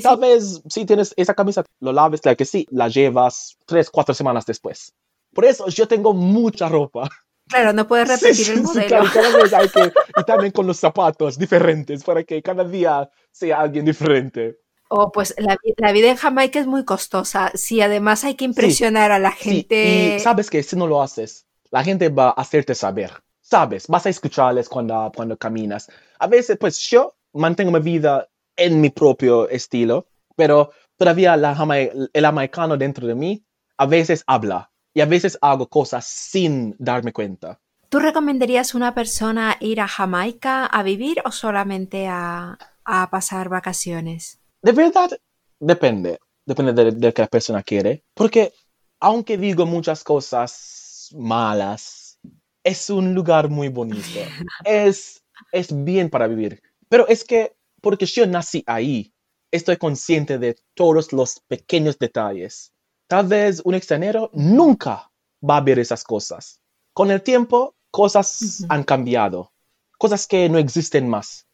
Tal 0.00 0.18
vez 0.20 0.62
si 0.68 0.84
tienes 0.84 1.12
esa 1.16 1.34
camisa, 1.34 1.64
lo 1.80 1.92
laves, 1.92 2.20
claro 2.20 2.36
que 2.36 2.44
sí, 2.44 2.66
la 2.70 2.88
llevas 2.88 3.56
tres, 3.66 3.90
cuatro 3.90 4.14
semanas 4.14 4.46
después. 4.46 4.92
Por 5.34 5.46
eso 5.46 5.66
yo 5.68 5.88
tengo 5.88 6.14
mucha 6.14 6.68
ropa. 6.68 7.08
Claro, 7.48 7.72
no 7.72 7.88
puedes 7.88 8.06
repetir 8.22 8.50
el 8.50 8.62
modelo. 8.62 8.86
Claro, 8.86 9.06
cada 9.12 9.36
vez 9.36 9.52
hay 9.52 9.68
que, 9.68 9.92
y 10.20 10.24
también 10.26 10.52
con 10.52 10.66
los 10.66 10.76
zapatos 10.76 11.38
diferentes 11.38 12.04
para 12.04 12.22
que 12.22 12.40
cada 12.42 12.62
día 12.62 13.10
sea 13.32 13.60
alguien 13.60 13.84
diferente. 13.84 14.58
Oh, 14.90 15.10
pues 15.10 15.34
la, 15.38 15.56
la, 15.78 15.92
vida 15.92 16.10
en 16.10 16.16
Jamaica 16.16 16.60
es 16.60 16.66
muy 16.66 16.84
costosa. 16.84 17.50
Si 17.54 17.80
además 17.80 18.22
hay 18.22 18.36
que 18.36 18.44
impresionar 18.44 19.10
a 19.10 19.18
la 19.18 19.32
gente. 19.32 20.16
Y 20.16 20.20
sabes 20.20 20.50
que 20.50 20.62
si 20.62 20.76
no 20.76 20.86
lo 20.86 21.02
haces, 21.02 21.46
la 21.74 21.82
gente 21.82 22.08
va 22.08 22.28
a 22.28 22.40
hacerte 22.40 22.72
saber. 22.72 23.10
Sabes, 23.40 23.88
vas 23.88 24.06
a 24.06 24.08
escucharles 24.08 24.68
cuando, 24.68 25.10
cuando 25.12 25.36
caminas. 25.36 25.90
A 26.20 26.28
veces, 26.28 26.56
pues 26.56 26.78
yo 26.78 27.16
mantengo 27.32 27.72
mi 27.72 27.80
vida 27.80 28.28
en 28.56 28.80
mi 28.80 28.90
propio 28.90 29.48
estilo, 29.48 30.06
pero 30.36 30.70
todavía 30.96 31.36
la, 31.36 31.52
el 32.12 32.24
americano 32.24 32.76
dentro 32.76 33.08
de 33.08 33.16
mí 33.16 33.44
a 33.76 33.86
veces 33.86 34.22
habla 34.28 34.70
y 34.94 35.00
a 35.00 35.06
veces 35.06 35.36
hago 35.40 35.68
cosas 35.68 36.06
sin 36.06 36.76
darme 36.78 37.12
cuenta. 37.12 37.58
¿Tú 37.88 37.98
recomendarías 37.98 38.72
a 38.72 38.78
una 38.78 38.94
persona 38.94 39.56
ir 39.58 39.80
a 39.80 39.88
Jamaica 39.88 40.66
a 40.66 40.84
vivir 40.84 41.22
o 41.24 41.32
solamente 41.32 42.06
a, 42.06 42.56
a 42.84 43.10
pasar 43.10 43.48
vacaciones? 43.48 44.38
De 44.62 44.70
verdad, 44.70 45.10
depende. 45.58 46.20
Depende 46.46 46.72
de, 46.72 46.92
de 46.92 47.08
lo 47.08 47.12
que 47.12 47.22
la 47.22 47.28
persona 47.28 47.64
quiere. 47.64 48.04
Porque 48.14 48.52
aunque 49.00 49.36
digo 49.36 49.66
muchas 49.66 50.04
cosas 50.04 50.83
malas. 51.12 52.18
Es 52.62 52.88
un 52.90 53.14
lugar 53.14 53.48
muy 53.48 53.68
bonito. 53.68 54.20
Es, 54.64 55.22
es 55.52 55.84
bien 55.84 56.08
para 56.10 56.26
vivir. 56.26 56.62
Pero 56.88 57.06
es 57.08 57.24
que, 57.24 57.56
porque 57.80 58.06
yo 58.06 58.26
nací 58.26 58.62
ahí, 58.66 59.12
estoy 59.50 59.76
consciente 59.76 60.38
de 60.38 60.56
todos 60.74 61.12
los 61.12 61.40
pequeños 61.40 61.98
detalles. 61.98 62.72
Tal 63.06 63.26
vez 63.26 63.60
un 63.64 63.74
extranjero 63.74 64.30
nunca 64.32 65.10
va 65.48 65.58
a 65.58 65.60
ver 65.60 65.78
esas 65.78 66.04
cosas. 66.04 66.60
Con 66.92 67.10
el 67.10 67.22
tiempo, 67.22 67.74
cosas 67.90 68.64
han 68.68 68.84
cambiado. 68.84 69.52
Cosas 69.98 70.26
que 70.26 70.48
no 70.48 70.58
existen 70.58 71.08
más. 71.08 71.46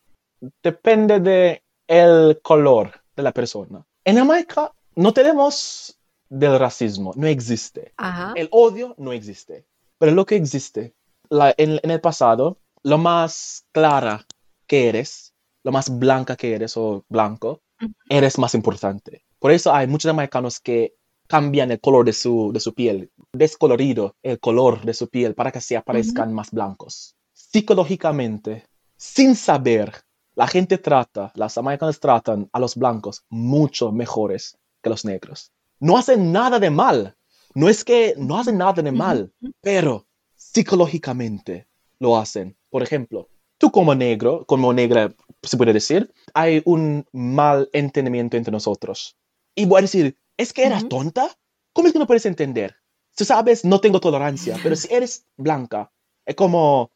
Depende 0.63 1.21
de 1.21 1.63
el 1.87 2.41
color 2.43 2.93
de 3.17 3.23
la 3.23 3.33
persona. 3.33 3.85
En 4.05 4.17
Jamaica 4.17 4.73
no 4.95 5.13
tenemos 5.13 6.00
del 6.31 6.59
racismo. 6.59 7.13
No 7.17 7.27
existe. 7.27 7.93
El 8.37 8.49
odio 8.53 8.95
no 8.97 9.13
existe. 9.13 9.67
Pero 9.99 10.13
lo 10.13 10.25
que 10.25 10.37
existe, 10.37 10.95
en, 11.31 11.91
el 11.91 12.01
pasado, 12.01 12.59
lo 12.83 12.97
más 12.97 13.67
clara 13.73 14.25
que 14.67 14.89
eres, 14.89 15.35
lo 15.63 15.73
más 15.73 15.99
blanca 15.99 16.37
que 16.37 16.55
eres 16.55 16.77
o 16.77 17.05
blanco, 17.09 17.61
eres 18.09 18.39
más 18.39 18.55
importante. 18.55 19.25
Por 19.39 19.51
eso 19.51 19.75
hay 19.75 19.87
muchos 19.87 20.11
americanos 20.11 20.61
que 20.61 20.95
cambian 21.27 21.71
el 21.71 21.81
color 21.81 22.07
de 22.07 22.13
su, 22.13 22.51
de 22.53 22.61
su 22.61 22.75
piel, 22.75 23.11
descolorido 23.33 24.17
el 24.23 24.41
color 24.41 24.85
de 24.85 24.95
su 24.95 25.09
piel 25.09 25.35
para 25.35 25.53
que 25.53 25.61
se 25.61 25.77
aparezcan 25.77 26.33
más 26.33 26.51
blancos. 26.51 27.15
Psicológicamente, 27.33 28.67
sin 28.97 29.37
saber, 29.37 29.93
la 30.35 30.47
gente 30.47 30.79
trata, 30.79 31.33
las 31.35 31.59
americanas 31.59 32.01
tratan 32.01 32.49
a 32.53 32.59
los 32.59 32.77
blancos 32.77 33.25
mucho 33.29 33.93
mejores 33.93 34.59
que 34.83 34.91
los 34.91 35.05
negros 35.05 35.53
no 35.81 35.97
hacen 35.97 36.31
nada 36.31 36.61
de 36.61 36.71
mal. 36.71 37.17
No 37.55 37.69
es 37.69 37.85
que 37.85 38.15
no 38.17 38.39
hacen 38.39 38.59
nada 38.59 38.81
de 38.81 38.93
mal, 38.93 39.33
pero 39.61 40.07
psicológicamente 40.37 41.67
lo 41.99 42.17
hacen. 42.17 42.57
Por 42.69 42.83
ejemplo, 42.85 43.29
tú 43.59 43.73
como 43.73 43.95
negro, 43.95 44.45
como 44.47 44.73
negra, 44.73 45.13
se 45.43 45.57
puede 45.57 45.73
decir, 45.73 46.13
hay 46.33 46.63
un 46.65 47.07
mal 47.13 47.69
entendimiento 47.73 48.37
entre 48.37 48.53
nosotros. 48.53 49.17
Y 49.57 49.67
voy 49.67 49.79
a 49.79 49.83
decir, 49.83 50.17
¿es 50.37 50.53
que 50.53 50.65
eras 50.65 50.89
tonta? 50.89 51.29
¿Cómo 51.73 51.89
es 51.89 51.93
que 51.93 51.99
no 51.99 52.07
puedes 52.07 52.27
entender? 52.27 52.77
Si 53.17 53.25
sabes, 53.25 53.65
no 53.65 53.81
tengo 53.81 53.99
tolerancia, 54.01 54.57
pero 54.63 54.77
si 54.77 54.95
eres 54.95 55.27
blanca, 55.37 55.91
es 56.25 56.37
como, 56.37 56.93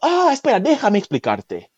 ah, 0.00 0.30
espera, 0.32 0.60
déjame 0.60 0.98
explicarte. 0.98 1.70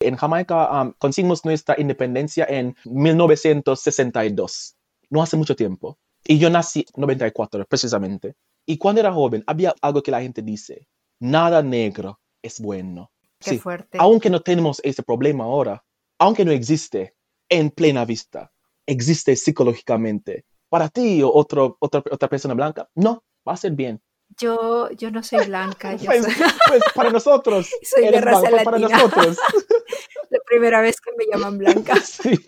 En 0.00 0.16
Jamaica 0.16 0.82
um, 0.82 0.92
conseguimos 0.98 1.44
nuestra 1.44 1.76
independencia 1.78 2.46
en 2.48 2.74
1962 2.84 4.76
no 5.10 5.22
hace 5.22 5.36
mucho 5.36 5.54
tiempo. 5.54 5.98
Y 6.24 6.38
yo 6.38 6.48
nací 6.50 6.80
en 6.94 7.00
94, 7.00 7.66
precisamente. 7.66 8.36
Y 8.66 8.78
cuando 8.78 9.00
era 9.00 9.12
joven, 9.12 9.42
había 9.46 9.74
algo 9.82 10.02
que 10.02 10.10
la 10.10 10.22
gente 10.22 10.42
dice, 10.42 10.86
nada 11.18 11.62
negro 11.62 12.20
es 12.42 12.60
bueno. 12.60 13.10
Qué 13.38 13.58
fuerte. 13.58 13.98
Aunque 14.00 14.30
no 14.30 14.40
tenemos 14.40 14.80
ese 14.84 15.02
problema 15.02 15.44
ahora, 15.44 15.84
aunque 16.18 16.44
no 16.44 16.52
existe 16.52 17.14
en 17.48 17.70
plena 17.70 18.04
vista, 18.04 18.52
existe 18.86 19.34
psicológicamente. 19.34 20.44
Para 20.68 20.88
ti 20.88 21.22
o 21.22 21.32
otro, 21.32 21.76
otra, 21.80 22.02
otra 22.10 22.28
persona 22.28 22.54
blanca, 22.54 22.88
no, 22.94 23.24
va 23.48 23.54
a 23.54 23.56
ser 23.56 23.72
bien. 23.72 24.00
Yo, 24.38 24.90
yo 24.92 25.10
no 25.10 25.22
soy 25.22 25.46
blanca. 25.46 25.96
pues, 26.04 26.24
pues, 26.68 26.82
para 26.94 27.10
nosotros. 27.10 27.68
soy 27.82 28.08
de 28.08 28.20
raza 28.20 28.48
Para 28.62 28.78
nosotros. 28.78 29.38
La 30.30 30.38
primera 30.46 30.80
vez 30.80 31.00
que 31.00 31.10
me 31.16 31.24
llaman 31.26 31.58
blanca. 31.58 31.96
sí 32.00 32.38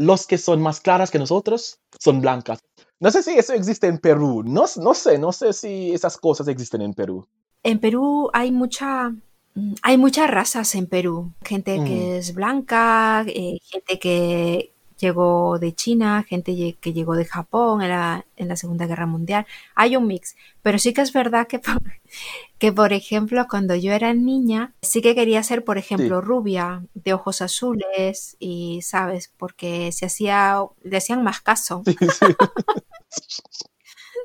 los 0.00 0.26
que 0.26 0.38
son 0.38 0.62
más 0.62 0.80
claras 0.80 1.10
que 1.10 1.18
nosotros 1.18 1.78
son 1.98 2.22
blancas. 2.22 2.60
No 3.00 3.10
sé 3.10 3.22
si 3.22 3.32
eso 3.32 3.52
existe 3.52 3.86
en 3.86 3.98
Perú. 3.98 4.42
No, 4.42 4.64
no 4.76 4.94
sé, 4.94 5.18
no 5.18 5.30
sé 5.30 5.52
si 5.52 5.92
esas 5.92 6.16
cosas 6.16 6.48
existen 6.48 6.80
en 6.80 6.94
Perú. 6.94 7.26
En 7.62 7.78
Perú 7.78 8.30
hay 8.32 8.50
mucha, 8.50 9.10
mm, 9.54 9.74
hay 9.82 9.98
muchas 9.98 10.30
razas 10.30 10.74
en 10.74 10.86
Perú. 10.86 11.32
Gente 11.42 11.74
que 11.84 12.14
mm. 12.14 12.18
es 12.18 12.34
blanca, 12.34 13.26
eh, 13.28 13.58
gente 13.62 13.98
que, 13.98 14.72
llegó 15.00 15.58
de 15.58 15.74
China, 15.74 16.24
gente 16.28 16.76
que 16.80 16.92
llegó 16.92 17.14
de 17.16 17.24
Japón 17.24 17.82
en 17.82 17.88
la, 17.88 18.26
en 18.36 18.48
la, 18.48 18.56
Segunda 18.56 18.86
Guerra 18.86 19.06
Mundial. 19.06 19.46
Hay 19.74 19.96
un 19.96 20.06
mix, 20.06 20.36
pero 20.62 20.78
sí 20.78 20.92
que 20.92 21.00
es 21.00 21.12
verdad 21.12 21.46
que 21.48 21.58
por, 21.58 21.80
que, 22.58 22.72
por 22.72 22.92
ejemplo, 22.92 23.46
cuando 23.48 23.74
yo 23.74 23.92
era 23.92 24.14
niña, 24.14 24.74
sí 24.82 25.02
que 25.02 25.14
quería 25.14 25.42
ser, 25.42 25.64
por 25.64 25.78
ejemplo, 25.78 26.20
rubia, 26.20 26.84
de 26.94 27.14
ojos 27.14 27.42
azules 27.42 28.36
y, 28.38 28.82
¿sabes? 28.82 29.32
Porque 29.36 29.90
se 29.92 30.06
hacía, 30.06 30.62
le 30.82 30.96
hacían 30.96 31.24
más 31.24 31.40
caso. 31.40 31.82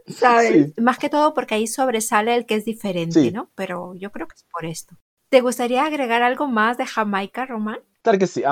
¿Sabes? 0.08 0.74
Más 0.78 1.00
que 1.00 1.10
todo 1.10 1.34
porque 1.34 1.56
ahí 1.56 1.66
sobresale 1.66 2.36
el 2.36 2.46
que 2.46 2.56
es 2.56 2.66
diferente, 2.66 3.32
¿no? 3.32 3.50
Pero 3.56 3.96
yo 3.96 4.12
creo 4.12 4.28
que 4.28 4.36
es 4.36 4.46
por 4.52 4.66
esto. 4.66 4.96
¿Te 5.30 5.42
gustaría 5.42 5.84
agregar 5.84 6.22
algo 6.22 6.48
más 6.48 6.78
de 6.78 6.86
Jamaica, 6.86 7.46
Román? 7.46 7.80
Claro 8.04 8.20
que 8.20 8.28
sí. 8.28 8.44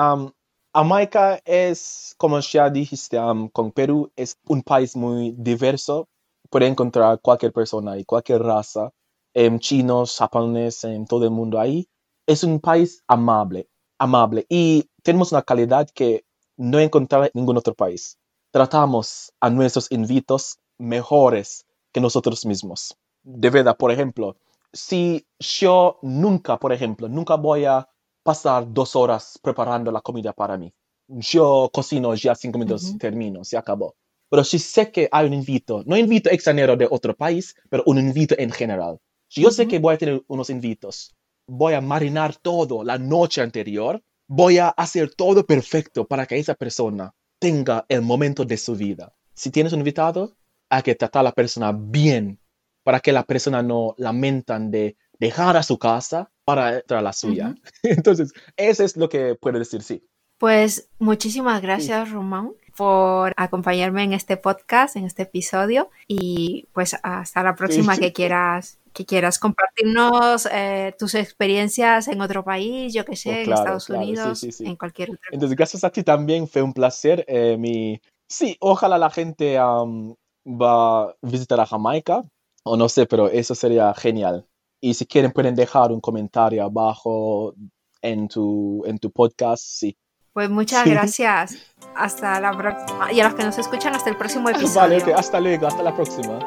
Jamaica 0.74 1.40
es, 1.44 2.16
como 2.18 2.40
ya 2.40 2.68
dijiste, 2.68 3.16
con 3.52 3.70
Perú, 3.70 4.10
es 4.16 4.36
un 4.46 4.60
país 4.62 4.96
muy 4.96 5.32
diverso. 5.38 6.08
Puede 6.50 6.66
encontrar 6.66 7.20
cualquier 7.20 7.52
persona 7.52 7.96
y 7.96 8.04
cualquier 8.04 8.42
raza, 8.42 8.90
em, 9.34 9.60
chinos, 9.60 10.18
japoneses, 10.18 10.84
en 10.84 11.06
todo 11.06 11.24
el 11.26 11.30
mundo 11.30 11.60
ahí. 11.60 11.86
Es 12.26 12.42
un 12.42 12.58
país 12.58 13.04
amable, 13.06 13.68
amable. 13.98 14.46
Y 14.48 14.90
tenemos 15.04 15.30
una 15.30 15.42
calidad 15.42 15.88
que 15.94 16.24
no 16.56 16.80
encontrar 16.80 17.24
en 17.26 17.30
ningún 17.34 17.56
otro 17.56 17.74
país. 17.74 18.18
Tratamos 18.50 19.32
a 19.40 19.50
nuestros 19.50 19.90
invitos 19.92 20.58
mejores 20.78 21.66
que 21.92 22.00
nosotros 22.00 22.44
mismos. 22.46 22.96
De 23.22 23.50
verdad, 23.50 23.76
por 23.76 23.92
ejemplo, 23.92 24.36
si 24.72 25.24
yo 25.38 25.98
nunca, 26.02 26.58
por 26.58 26.72
ejemplo, 26.72 27.08
nunca 27.08 27.36
voy 27.36 27.64
a 27.64 27.88
pasar 28.24 28.72
dos 28.72 28.96
horas 28.96 29.38
preparando 29.40 29.92
la 29.92 30.00
comida 30.00 30.32
para 30.32 30.58
mí. 30.58 30.72
Yo 31.06 31.70
cocino 31.72 32.14
ya 32.14 32.34
cinco 32.34 32.58
minutos, 32.58 32.96
termino, 32.98 33.44
se 33.44 33.56
acabó. 33.56 33.94
Pero 34.30 34.42
si 34.42 34.58
sé 34.58 34.90
que 34.90 35.08
hay 35.12 35.26
un 35.26 35.34
invito, 35.34 35.84
no 35.86 35.96
invito 35.96 36.30
extranjero 36.30 36.76
de 36.76 36.88
otro 36.90 37.14
país, 37.14 37.54
pero 37.70 37.84
un 37.86 37.98
invito 37.98 38.34
en 38.38 38.50
general. 38.50 38.98
Si 39.28 39.42
yo 39.42 39.50
sé 39.50 39.68
que 39.68 39.78
voy 39.78 39.94
a 39.94 39.98
tener 39.98 40.22
unos 40.26 40.50
invitos, 40.50 41.14
voy 41.46 41.74
a 41.74 41.80
marinar 41.80 42.34
todo 42.36 42.82
la 42.82 42.98
noche 42.98 43.42
anterior, 43.42 44.02
voy 44.26 44.58
a 44.58 44.70
hacer 44.70 45.14
todo 45.14 45.44
perfecto 45.44 46.06
para 46.06 46.26
que 46.26 46.38
esa 46.38 46.54
persona 46.54 47.12
tenga 47.38 47.84
el 47.88 48.02
momento 48.02 48.44
de 48.44 48.56
su 48.56 48.74
vida. 48.74 49.14
Si 49.34 49.50
tienes 49.50 49.72
un 49.72 49.80
invitado, 49.80 50.36
hay 50.70 50.82
que 50.82 50.94
tratar 50.94 51.20
a 51.20 51.24
la 51.24 51.32
persona 51.32 51.72
bien 51.72 52.40
para 52.82 53.00
que 53.00 53.12
la 53.12 53.24
persona 53.24 53.62
no 53.62 53.94
lamentan 53.98 54.70
de 54.70 54.96
dejar 55.18 55.56
a 55.56 55.62
su 55.62 55.78
casa 55.78 56.30
para 56.44 56.76
entrar 56.76 57.00
a 57.00 57.02
la 57.02 57.12
suya. 57.12 57.54
Entonces, 57.82 58.32
eso 58.56 58.84
es 58.84 58.96
lo 58.96 59.08
que 59.08 59.34
puedo 59.34 59.58
decir, 59.58 59.82
sí. 59.82 60.06
Pues 60.38 60.88
muchísimas 60.98 61.62
gracias, 61.62 62.10
Román, 62.10 62.52
por 62.76 63.32
acompañarme 63.36 64.02
en 64.02 64.12
este 64.12 64.36
podcast, 64.36 64.96
en 64.96 65.04
este 65.04 65.22
episodio. 65.22 65.90
Y 66.08 66.66
pues 66.72 66.96
hasta 67.02 67.42
la 67.42 67.54
próxima 67.54 67.96
que 67.96 68.12
quieras 68.12 68.78
que 68.92 69.04
quieras 69.04 69.40
compartirnos 69.40 70.46
eh, 70.52 70.94
tus 70.96 71.16
experiencias 71.16 72.06
en 72.06 72.20
otro 72.20 72.44
país, 72.44 72.94
yo 72.94 73.04
que 73.04 73.16
sé, 73.16 73.30
oh, 73.30 73.32
en 73.32 73.52
Estados 73.52 73.90
Unidos, 73.90 74.60
en 74.60 74.76
cualquier 74.76 75.10
otro. 75.10 75.22
Entonces, 75.32 75.56
gracias 75.56 75.82
a 75.82 75.90
ti 75.90 76.04
también, 76.04 76.46
fue 76.46 76.62
un 76.62 76.72
placer. 76.72 77.24
Eh, 77.26 77.56
mi... 77.58 78.00
Sí, 78.28 78.56
ojalá 78.60 78.96
la 78.96 79.10
gente 79.10 79.58
va 79.58 81.02
a 81.02 81.16
visitar 81.22 81.58
a 81.58 81.66
Jamaica, 81.66 82.22
o 82.62 82.76
no 82.76 82.88
sé, 82.88 83.06
pero 83.06 83.28
eso 83.28 83.56
sería 83.56 83.92
genial. 83.94 84.46
Y 84.84 84.92
si 84.92 85.06
quieren 85.06 85.32
pueden 85.32 85.54
dejar 85.54 85.92
un 85.92 86.00
comentario 86.02 86.62
abajo 86.62 87.54
en 88.02 88.28
tu, 88.28 88.82
en 88.84 88.98
tu 88.98 89.10
podcast, 89.10 89.64
sí. 89.64 89.96
Pues 90.34 90.50
muchas 90.50 90.84
gracias. 90.84 91.56
Hasta 91.96 92.38
la 92.38 92.52
próxima. 92.52 93.10
Y 93.10 93.18
a 93.18 93.24
los 93.24 93.34
que 93.34 93.44
nos 93.44 93.56
escuchan, 93.56 93.94
hasta 93.94 94.10
el 94.10 94.18
próximo 94.18 94.46
episodio. 94.50 95.00
Vale, 95.00 95.14
hasta 95.14 95.40
luego, 95.40 95.68
hasta 95.68 95.82
la 95.82 95.94
próxima. 95.94 96.38